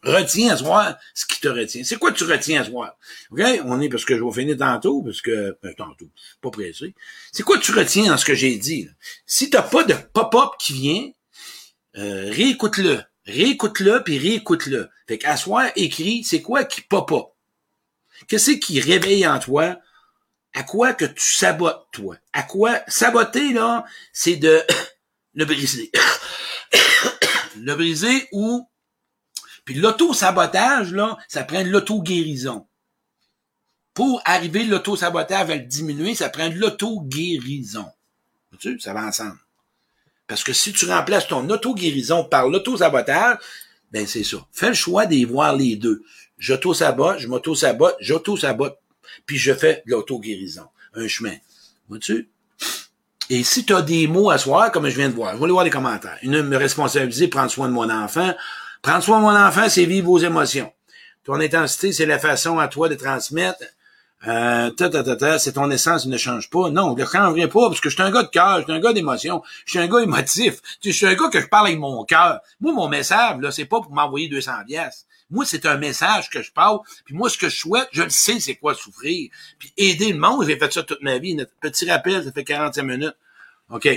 Retiens 0.04 0.54
à 0.54 0.58
soir 0.58 0.98
ce 1.14 1.26
qui 1.26 1.42
te 1.42 1.50
retient. 1.50 1.84
C'est 1.84 1.98
quoi 1.98 2.14
tu 2.14 2.24
retiens 2.24 2.62
à 2.62 2.66
soir? 2.66 2.96
OK? 3.32 3.42
On 3.66 3.82
est 3.82 3.90
parce 3.90 4.06
que 4.06 4.18
je 4.18 4.24
vais 4.24 4.32
finir 4.32 4.58
tantôt, 4.58 5.02
parce 5.02 5.22
que 5.22 5.58
ben, 5.62 5.74
tantôt, 5.76 6.10
pas 6.42 6.52
pressé. 6.52 6.96
C'est 7.34 7.44
quoi 7.44 7.58
tu 7.58 7.74
retiens 7.74 8.08
dans 8.08 8.18
ce 8.18 8.24
que 8.24 8.34
j'ai 8.34 8.56
dit? 8.58 8.86
Là? 8.86 8.92
Si 9.26 9.50
t'as 9.50 9.62
pas 9.62 9.84
de 9.84 9.96
pop-up 10.14 10.52
qui 10.58 10.74
vient, 10.74 11.12
euh, 11.98 12.30
réécoute-le. 12.32 13.02
Réécoute-le, 13.26 14.02
puis 14.04 14.18
réécoute-le. 14.18 14.90
Fait 15.08 15.18
qu'à 15.18 15.36
soir, 15.36 15.70
écris, 15.76 16.24
c'est 16.24 16.42
quoi 16.42 16.64
qui 16.64 16.82
pop-up? 16.82 17.26
Qu'est-ce 18.28 18.52
qui 18.52 18.80
réveille 18.80 19.28
en 19.28 19.40
toi? 19.40 19.78
À 20.54 20.64
quoi 20.64 20.94
que 20.94 21.06
tu 21.06 21.36
sabotes, 21.36 21.88
toi? 21.92 22.16
À 22.32 22.44
quoi? 22.44 22.80
Saboter, 22.88 23.54
là, 23.54 23.86
c'est 24.14 24.38
de 24.38 24.62
le 25.34 25.46
briser. 25.46 25.92
le 27.58 27.76
briser 27.76 28.30
ou... 28.32 28.69
Puis 29.66 29.76
l'auto-sabotage, 29.76 30.94
là, 30.94 31.18
ça 31.28 31.44
prend 31.44 31.64
de 31.64 31.70
l'auto-guérison. 31.70 32.68
Pour 33.94 34.22
arriver 34.26 34.64
l'auto-sabotage 34.64 35.50
à 35.50 35.56
le 35.56 35.64
diminuer, 35.64 36.16
ça 36.16 36.30
prend 36.30 36.50
de 36.50 36.56
l'auto-guérison. 36.56 37.86
Ça 38.80 38.94
va 38.94 39.06
ensemble. 39.06 39.38
Parce 40.28 40.44
que 40.44 40.54
si 40.54 40.74
tu 40.74 40.86
remplaces 40.86 41.28
ton 41.28 41.50
auto-guérison 41.50 42.24
par 42.24 42.48
l'auto-sabotage, 42.48 43.38
ben 43.92 44.06
c'est 44.06 44.24
ça. 44.24 44.38
Fais 44.52 44.70
le 44.70 44.74
choix 44.76 45.06
d'y 45.06 45.26
voir 45.26 45.56
les 45.56 45.76
deux. 45.76 46.04
J'auto-sabote, 46.38 47.20
je 47.20 47.28
m'auto-sabote, 47.28 47.96
j'auto-sabote 48.00 48.80
puis 49.26 49.38
je 49.38 49.54
fais 49.54 49.84
de 49.86 49.92
l'auto-guérison. 49.92 50.68
Un 50.94 51.08
chemin. 51.08 51.36
Vois-tu? 51.88 52.30
Et 53.30 53.44
si 53.44 53.66
tu 53.66 53.74
as 53.74 53.82
des 53.82 54.08
mots 54.08 54.32
à 54.32 54.38
soir, 54.38 54.72
comme 54.72 54.90
je 54.90 54.96
viens 54.96 55.10
de 55.10 55.14
voir, 55.14 55.34
je 55.34 55.38
vais 55.38 55.44
aller 55.44 55.52
voir 55.52 55.64
les 55.64 55.70
commentaires. 55.70 56.18
Une, 56.24 56.42
me 56.42 56.58
responsabiliser, 56.58 57.28
prendre 57.28 57.52
soin 57.52 57.68
de 57.68 57.74
mon 57.74 57.90
enfant. 57.90 58.34
Prendre 58.82 59.04
soin 59.04 59.20
de 59.20 59.24
mon 59.24 59.36
enfant, 59.36 59.68
c'est 59.68 59.86
vivre 59.86 60.08
vos 60.08 60.20
émotions. 60.20 60.72
Ton 61.26 61.40
intensité, 61.40 61.92
c'est 61.92 62.06
la 62.06 62.18
façon 62.18 62.60
à 62.60 62.68
toi 62.68 62.88
de 62.90 62.96
transmettre. 62.96 63.62
Euh, 64.28 64.70
ta, 64.72 64.90
ta, 64.90 65.16
ta, 65.16 65.40
c'est 65.40 65.54
ton 65.54 65.70
essence, 65.72 66.06
ne 66.06 66.18
change 66.18 66.50
pas. 66.50 66.70
Non, 66.70 66.96
ne 66.96 67.06
changerai 67.06 67.48
pas 67.48 67.68
parce 67.70 67.80
que 67.80 67.90
je 67.90 67.96
suis 67.96 68.04
un 68.04 68.12
gars 68.12 68.24
de 68.24 68.30
cœur, 68.30 68.60
je 68.60 68.64
suis 68.64 68.74
un 68.74 68.80
gars 68.80 68.92
d'émotion, 68.92 69.42
je 69.66 69.72
suis 69.72 69.80
un 69.80 69.88
gars 69.88 70.00
émotif. 70.00 70.56
Je 70.84 70.92
suis 70.92 71.06
un 71.06 71.16
gars 71.16 71.30
que 71.30 71.40
je 71.40 71.48
parle 71.48 71.68
avec 71.68 71.80
mon 71.80 72.04
cœur. 72.06 72.40
Moi, 72.60 72.74
mon 72.74 72.90
message, 72.90 73.40
là, 73.40 73.52
c'est 73.52 73.66
pas 73.66 73.82
pour 73.82 73.92
m'envoyer 73.92 74.28
200 74.28 74.52
pièces. 74.68 75.06
Moi, 75.30 75.46
c'est 75.46 75.66
un 75.66 75.78
message 75.78 76.30
que 76.30 76.42
je 76.42 76.52
parle. 76.52 76.80
Puis 77.06 77.16
moi, 77.16 77.30
ce 77.30 77.38
que 77.38 77.50
je 77.50 77.56
souhaite, 77.56 77.88
je 77.92 78.04
le 78.04 78.10
sais, 78.10 78.40
c'est 78.40 78.56
quoi 78.56 78.74
souffrir. 78.74 79.30
Puis 79.60 79.72
aider 79.78 80.12
le 80.12 80.20
monde, 80.20 80.46
j'ai 80.46 80.58
fait 80.58 80.72
ça 80.74 80.84
toute 80.84 81.02
ma 81.02 81.18
vie. 81.18 81.38
Petit 81.62 81.90
rappel, 81.90 82.24
ça 82.24 82.32
fait 82.32 82.44
45 82.44 82.84
minutes. 82.84 83.16
OK. 83.70 83.88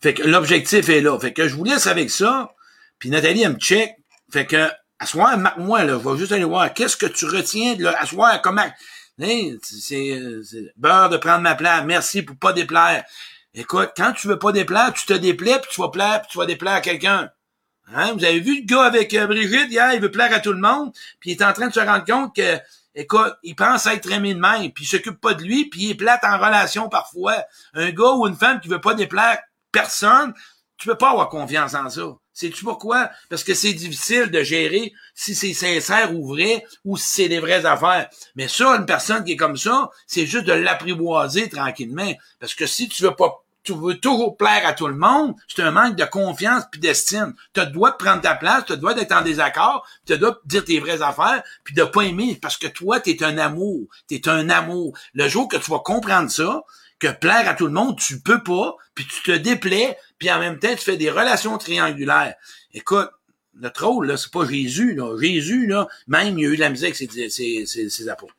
Fait 0.00 0.14
que 0.14 0.22
l'objectif 0.22 0.88
est 0.88 1.00
là. 1.00 1.18
Fait 1.18 1.32
que 1.32 1.46
je 1.46 1.54
vous 1.54 1.64
laisse 1.64 1.86
avec 1.86 2.10
ça. 2.10 2.55
Puis 2.98 3.10
Nathalie, 3.10 3.42
elle 3.42 3.52
me 3.54 3.58
check. 3.58 3.94
Fait 4.32 4.46
que, 4.46 4.68
à 4.98 5.06
soir, 5.06 5.36
marque-moi, 5.38 5.84
là. 5.84 6.00
Je 6.02 6.08
vais 6.08 6.18
juste 6.18 6.32
aller 6.32 6.44
voir. 6.44 6.72
Qu'est-ce 6.72 6.96
que 6.96 7.06
tu 7.06 7.26
retiens 7.26 7.74
de 7.74 7.84
là? 7.84 7.94
À 7.98 8.06
soir, 8.06 8.40
comment? 8.42 8.68
c'est, 9.18 10.72
beurre 10.76 11.08
de 11.08 11.16
prendre 11.16 11.40
ma 11.40 11.54
place. 11.54 11.84
Merci 11.84 12.22
pour 12.22 12.36
pas 12.36 12.52
déplaire. 12.52 13.04
Écoute, 13.54 13.92
quand 13.96 14.12
tu 14.12 14.28
veux 14.28 14.38
pas 14.38 14.52
déplaire, 14.52 14.92
tu 14.92 15.06
te 15.06 15.14
déplais, 15.14 15.58
puis 15.60 15.70
tu 15.72 15.80
vas 15.80 15.88
plaire, 15.88 16.20
puis 16.20 16.30
tu 16.30 16.38
vas 16.38 16.46
déplaire 16.46 16.74
à 16.74 16.80
quelqu'un. 16.80 17.30
Hein? 17.88 18.12
Vous 18.12 18.24
avez 18.24 18.40
vu 18.40 18.60
le 18.60 18.66
gars 18.66 18.82
avec 18.82 19.14
euh, 19.14 19.26
Brigitte 19.26 19.70
hier, 19.70 19.94
il 19.94 20.00
veut 20.00 20.10
plaire 20.10 20.34
à 20.34 20.40
tout 20.40 20.52
le 20.52 20.60
monde, 20.60 20.92
puis 21.20 21.30
il 21.30 21.40
est 21.40 21.44
en 21.44 21.52
train 21.52 21.68
de 21.68 21.72
se 21.72 21.80
rendre 21.80 22.04
compte 22.04 22.36
que, 22.36 22.58
écoute, 22.94 23.34
il 23.42 23.54
pense 23.54 23.86
être 23.86 24.10
aimé 24.10 24.34
de 24.34 24.40
même, 24.40 24.72
puis 24.72 24.84
il 24.84 24.86
s'occupe 24.86 25.20
pas 25.20 25.34
de 25.34 25.42
lui, 25.42 25.70
puis 25.70 25.84
il 25.84 25.90
est 25.92 25.94
plate 25.94 26.24
en 26.24 26.36
relation 26.36 26.90
parfois. 26.90 27.36
Un 27.74 27.90
gars 27.90 28.12
ou 28.12 28.26
une 28.26 28.36
femme 28.36 28.60
qui 28.60 28.68
veut 28.68 28.80
pas 28.80 28.94
déplaire 28.94 29.38
personne, 29.72 30.34
tu 30.76 30.88
peux 30.88 30.98
pas 30.98 31.10
avoir 31.10 31.28
confiance 31.30 31.74
en 31.74 31.88
ça. 31.88 32.02
Sais-tu 32.36 32.64
pourquoi? 32.64 33.08
Parce 33.30 33.42
que 33.42 33.54
c'est 33.54 33.72
difficile 33.72 34.30
de 34.30 34.42
gérer 34.42 34.92
si 35.14 35.34
c'est 35.34 35.54
sincère 35.54 36.14
ou 36.14 36.28
vrai 36.28 36.66
ou 36.84 36.98
si 36.98 37.06
c'est 37.06 37.28
des 37.30 37.40
vraies 37.40 37.64
affaires. 37.64 38.10
Mais 38.34 38.46
ça, 38.46 38.76
une 38.76 38.84
personne 38.84 39.24
qui 39.24 39.32
est 39.32 39.36
comme 39.36 39.56
ça, 39.56 39.88
c'est 40.06 40.26
juste 40.26 40.44
de 40.44 40.52
l'apprivoiser 40.52 41.48
tranquillement. 41.48 42.12
Parce 42.38 42.54
que 42.54 42.66
si 42.66 42.90
tu 42.90 43.02
veux 43.04 43.14
pas 43.14 43.42
tu 43.62 43.72
veux 43.74 43.98
toujours 43.98 44.36
plaire 44.36 44.64
à 44.64 44.74
tout 44.74 44.86
le 44.86 44.94
monde, 44.94 45.34
c'est 45.48 45.62
un 45.62 45.72
manque 45.72 45.96
de 45.96 46.04
confiance 46.04 46.64
puis 46.70 46.78
d'estime. 46.78 47.34
Tu 47.52 47.66
dois 47.72 47.98
prendre 47.98 48.20
ta 48.20 48.34
place, 48.36 48.64
tu 48.66 48.76
dois 48.76 48.96
être 48.96 49.12
en 49.12 49.22
désaccord, 49.22 49.84
tu 50.06 50.16
dois 50.18 50.38
dire 50.44 50.64
tes 50.64 50.78
vraies 50.78 51.02
affaires, 51.02 51.42
puis 51.64 51.74
de 51.74 51.82
pas 51.82 52.02
aimer 52.02 52.38
parce 52.40 52.58
que 52.58 52.68
toi, 52.68 53.00
tu 53.00 53.10
es 53.10 53.24
un 53.24 53.38
amour. 53.38 53.88
Tu 54.08 54.16
es 54.16 54.28
un 54.28 54.50
amour. 54.50 54.96
Le 55.14 55.26
jour 55.26 55.48
que 55.48 55.56
tu 55.56 55.70
vas 55.70 55.80
comprendre 55.80 56.30
ça, 56.30 56.62
que 56.98 57.08
plaire 57.08 57.48
à 57.48 57.54
tout 57.54 57.66
le 57.66 57.72
monde, 57.72 57.98
tu 57.98 58.20
peux 58.20 58.42
pas, 58.42 58.76
puis 58.94 59.06
tu 59.06 59.22
te 59.22 59.36
déplais, 59.36 59.96
puis 60.18 60.30
en 60.30 60.38
même 60.38 60.58
temps, 60.58 60.74
tu 60.74 60.84
fais 60.84 60.96
des 60.96 61.10
relations 61.10 61.58
triangulaires. 61.58 62.34
Écoute, 62.72 63.10
notre 63.54 63.86
rôle, 63.86 64.06
là, 64.06 64.16
c'est 64.16 64.30
pas 64.30 64.46
Jésus, 64.46 64.94
là. 64.94 65.16
Jésus, 65.20 65.66
là, 65.66 65.88
même, 66.08 66.38
il 66.38 66.46
a 66.46 66.48
eu 66.50 66.56
de 66.56 66.60
la 66.60 66.70
musique 66.70 66.94
avec 67.00 67.30
ses, 67.30 67.30
ses, 67.30 67.88
ses, 67.88 68.08
apôtres. 68.08 68.36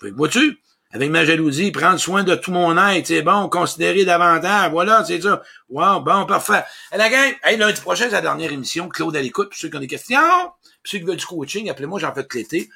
Vois-tu? 0.00 0.58
avec 0.92 1.10
ma 1.10 1.24
jalousie, 1.24 1.72
prendre 1.72 1.98
soin 1.98 2.22
de 2.22 2.34
tout 2.34 2.52
mon 2.52 2.76
être, 2.76 3.06
c'est 3.06 3.22
bon, 3.22 3.48
considérer 3.48 4.04
davantage, 4.04 4.70
voilà, 4.70 5.02
c'est 5.06 5.22
ça. 5.22 5.42
Wow, 5.70 6.00
bon, 6.00 6.26
parfait. 6.26 6.64
Et 6.92 6.98
la 6.98 7.08
gang, 7.08 7.32
hey, 7.44 7.56
lundi 7.56 7.80
prochain, 7.80 8.04
c'est 8.04 8.10
la 8.10 8.20
dernière 8.20 8.52
émission, 8.52 8.88
Claude 8.88 9.16
à 9.16 9.22
l'écoute, 9.22 9.48
pour 9.48 9.58
ceux 9.58 9.68
qui 9.68 9.76
ont 9.76 9.80
des 9.80 9.86
questions, 9.86 10.18
pour 10.20 10.60
ceux 10.84 10.98
qui 10.98 11.04
veulent 11.04 11.16
du 11.16 11.24
coaching, 11.24 11.70
appelez-moi, 11.70 11.98
j'en 11.98 12.12
fais 12.12 12.22
de 12.22 12.28
l'été. 12.34 12.68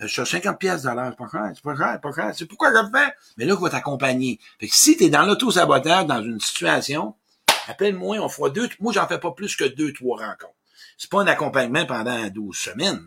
Euh, 0.00 0.06
je 0.06 0.12
suis 0.12 0.22
à 0.22 0.24
50 0.24 0.58
pièces 0.58 0.82
c'est 0.82 0.94
pas 0.94 1.28
cher, 1.30 1.52
c'est 1.54 1.62
pas 1.62 1.76
cher, 1.76 2.00
pas 2.00 2.12
cher. 2.12 2.32
C'est 2.34 2.46
pourquoi 2.46 2.72
je 2.72 2.78
le 2.78 2.90
fais? 2.90 3.14
Mais 3.36 3.44
là, 3.44 3.54
je 3.58 3.64
vais 3.64 3.70
t'accompagner. 3.70 4.40
Fait 4.58 4.68
que 4.68 4.74
si 4.74 4.96
t'es 4.96 5.08
dans 5.08 5.22
l'auto-sabotage, 5.22 6.06
dans 6.06 6.22
une 6.22 6.40
situation, 6.40 7.14
appelle-moi, 7.68 8.18
on 8.18 8.28
fera 8.28 8.50
deux, 8.50 8.68
moi, 8.80 8.92
j'en 8.92 9.06
fais 9.06 9.18
pas 9.18 9.30
plus 9.32 9.54
que 9.56 9.64
deux, 9.64 9.92
trois 9.92 10.18
rencontres. 10.18 10.54
C'est 10.98 11.10
pas 11.10 11.22
un 11.22 11.26
accompagnement 11.26 11.86
pendant 11.86 12.28
12 12.28 12.56
semaines. 12.56 13.06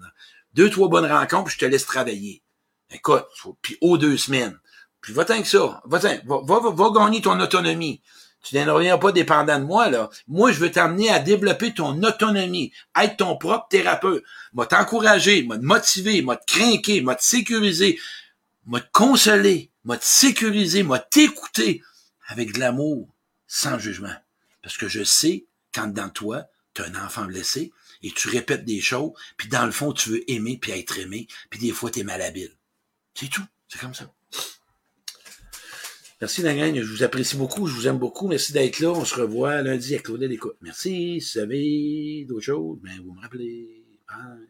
Deux, 0.54 0.70
trois 0.70 0.88
bonnes 0.88 1.12
rencontres, 1.12 1.46
puis 1.46 1.56
je 1.56 1.60
te 1.60 1.66
laisse 1.66 1.86
travailler. 1.86 2.42
Écoute, 2.90 3.26
puis 3.62 3.78
aux 3.82 3.98
deux 3.98 4.18
semaines. 4.18 4.58
Puis 5.02 5.14
va-t'en 5.14 5.42
que 5.42 5.48
ça. 5.48 5.82
Va-t'en, 5.86 6.16
va, 6.26 6.60
va, 6.60 6.70
va, 6.72 6.90
gagner 6.92 7.22
ton 7.22 7.40
autonomie. 7.40 8.02
Tu 8.50 8.58
n'en 8.58 8.74
reviens 8.74 8.98
pas 8.98 9.12
dépendant 9.12 9.60
de 9.60 9.66
moi, 9.66 9.90
là. 9.90 10.10
Moi, 10.28 10.52
je 10.52 10.60
veux 10.60 10.72
t'amener 10.72 11.10
à 11.10 11.20
développer 11.20 11.74
ton 11.74 12.02
autonomie, 12.02 12.72
être 13.00 13.18
ton 13.18 13.38
propre 13.38 13.68
thérapeute. 13.70 14.24
M'a 14.54 14.66
t'encourager, 14.66 15.44
m'a 15.44 15.58
te 15.58 15.64
motiver, 15.64 16.22
m'a 16.22 16.38
te 16.38 16.46
craquer, 16.46 17.02
m'a 17.02 17.16
te 17.16 17.24
sécuriser, 17.24 18.00
m'a 18.66 18.80
te 18.80 18.90
consoler, 18.92 19.72
m'a 19.84 19.98
te 19.98 20.06
sécuriser, 20.06 20.84
m'a 20.84 21.00
t'écouter 21.00 21.82
avec 22.28 22.54
de 22.54 22.60
l'amour, 22.60 23.10
sans 23.48 23.80
jugement. 23.80 24.16
Parce 24.62 24.78
que 24.78 24.88
je 24.88 25.04
sais, 25.04 25.46
quand 25.74 25.88
dans 25.88 26.10
toi, 26.10 26.46
tu 26.74 26.82
un 26.84 27.06
enfant 27.06 27.26
blessé, 27.26 27.72
et 28.04 28.12
tu 28.12 28.30
répètes 28.30 28.66
des 28.66 28.82
choses, 28.82 29.12
puis 29.38 29.48
dans 29.48 29.66
le 29.66 29.72
fond, 29.72 29.92
tu 29.92 30.10
veux 30.10 30.32
aimer 30.32 30.58
puis 30.58 30.72
être 30.72 31.00
aimé, 31.00 31.28
puis 31.50 31.60
des 31.60 31.72
fois, 31.72 31.90
tu 31.90 32.00
es 32.00 32.04
malhabile. 32.04 32.52
C'est 33.14 33.30
tout. 33.30 33.46
C'est 33.68 33.80
comme 33.80 33.94
ça. 33.94 34.14
Merci 36.20 36.42
la 36.42 36.74
je 36.74 36.82
vous 36.82 37.04
apprécie 37.04 37.38
beaucoup, 37.38 37.68
je 37.68 37.76
vous 37.76 37.88
aime 37.88 38.00
beaucoup. 38.00 38.28
Merci 38.28 38.52
d'être 38.52 38.80
là. 38.80 38.90
On 38.90 39.06
se 39.06 39.14
revoit 39.14 39.62
lundi 39.62 39.94
à 39.94 40.00
Claudel 40.00 40.32
Écoute. 40.32 40.58
Merci. 40.62 41.22
Si 41.22 41.38
vous 41.38 41.44
avez 41.44 42.26
d'autres 42.28 42.46
choses, 42.46 42.80
ben 42.82 43.00
vous 43.06 43.14
me 43.14 43.22
rappelez. 43.22 43.84
Bye. 44.08 44.48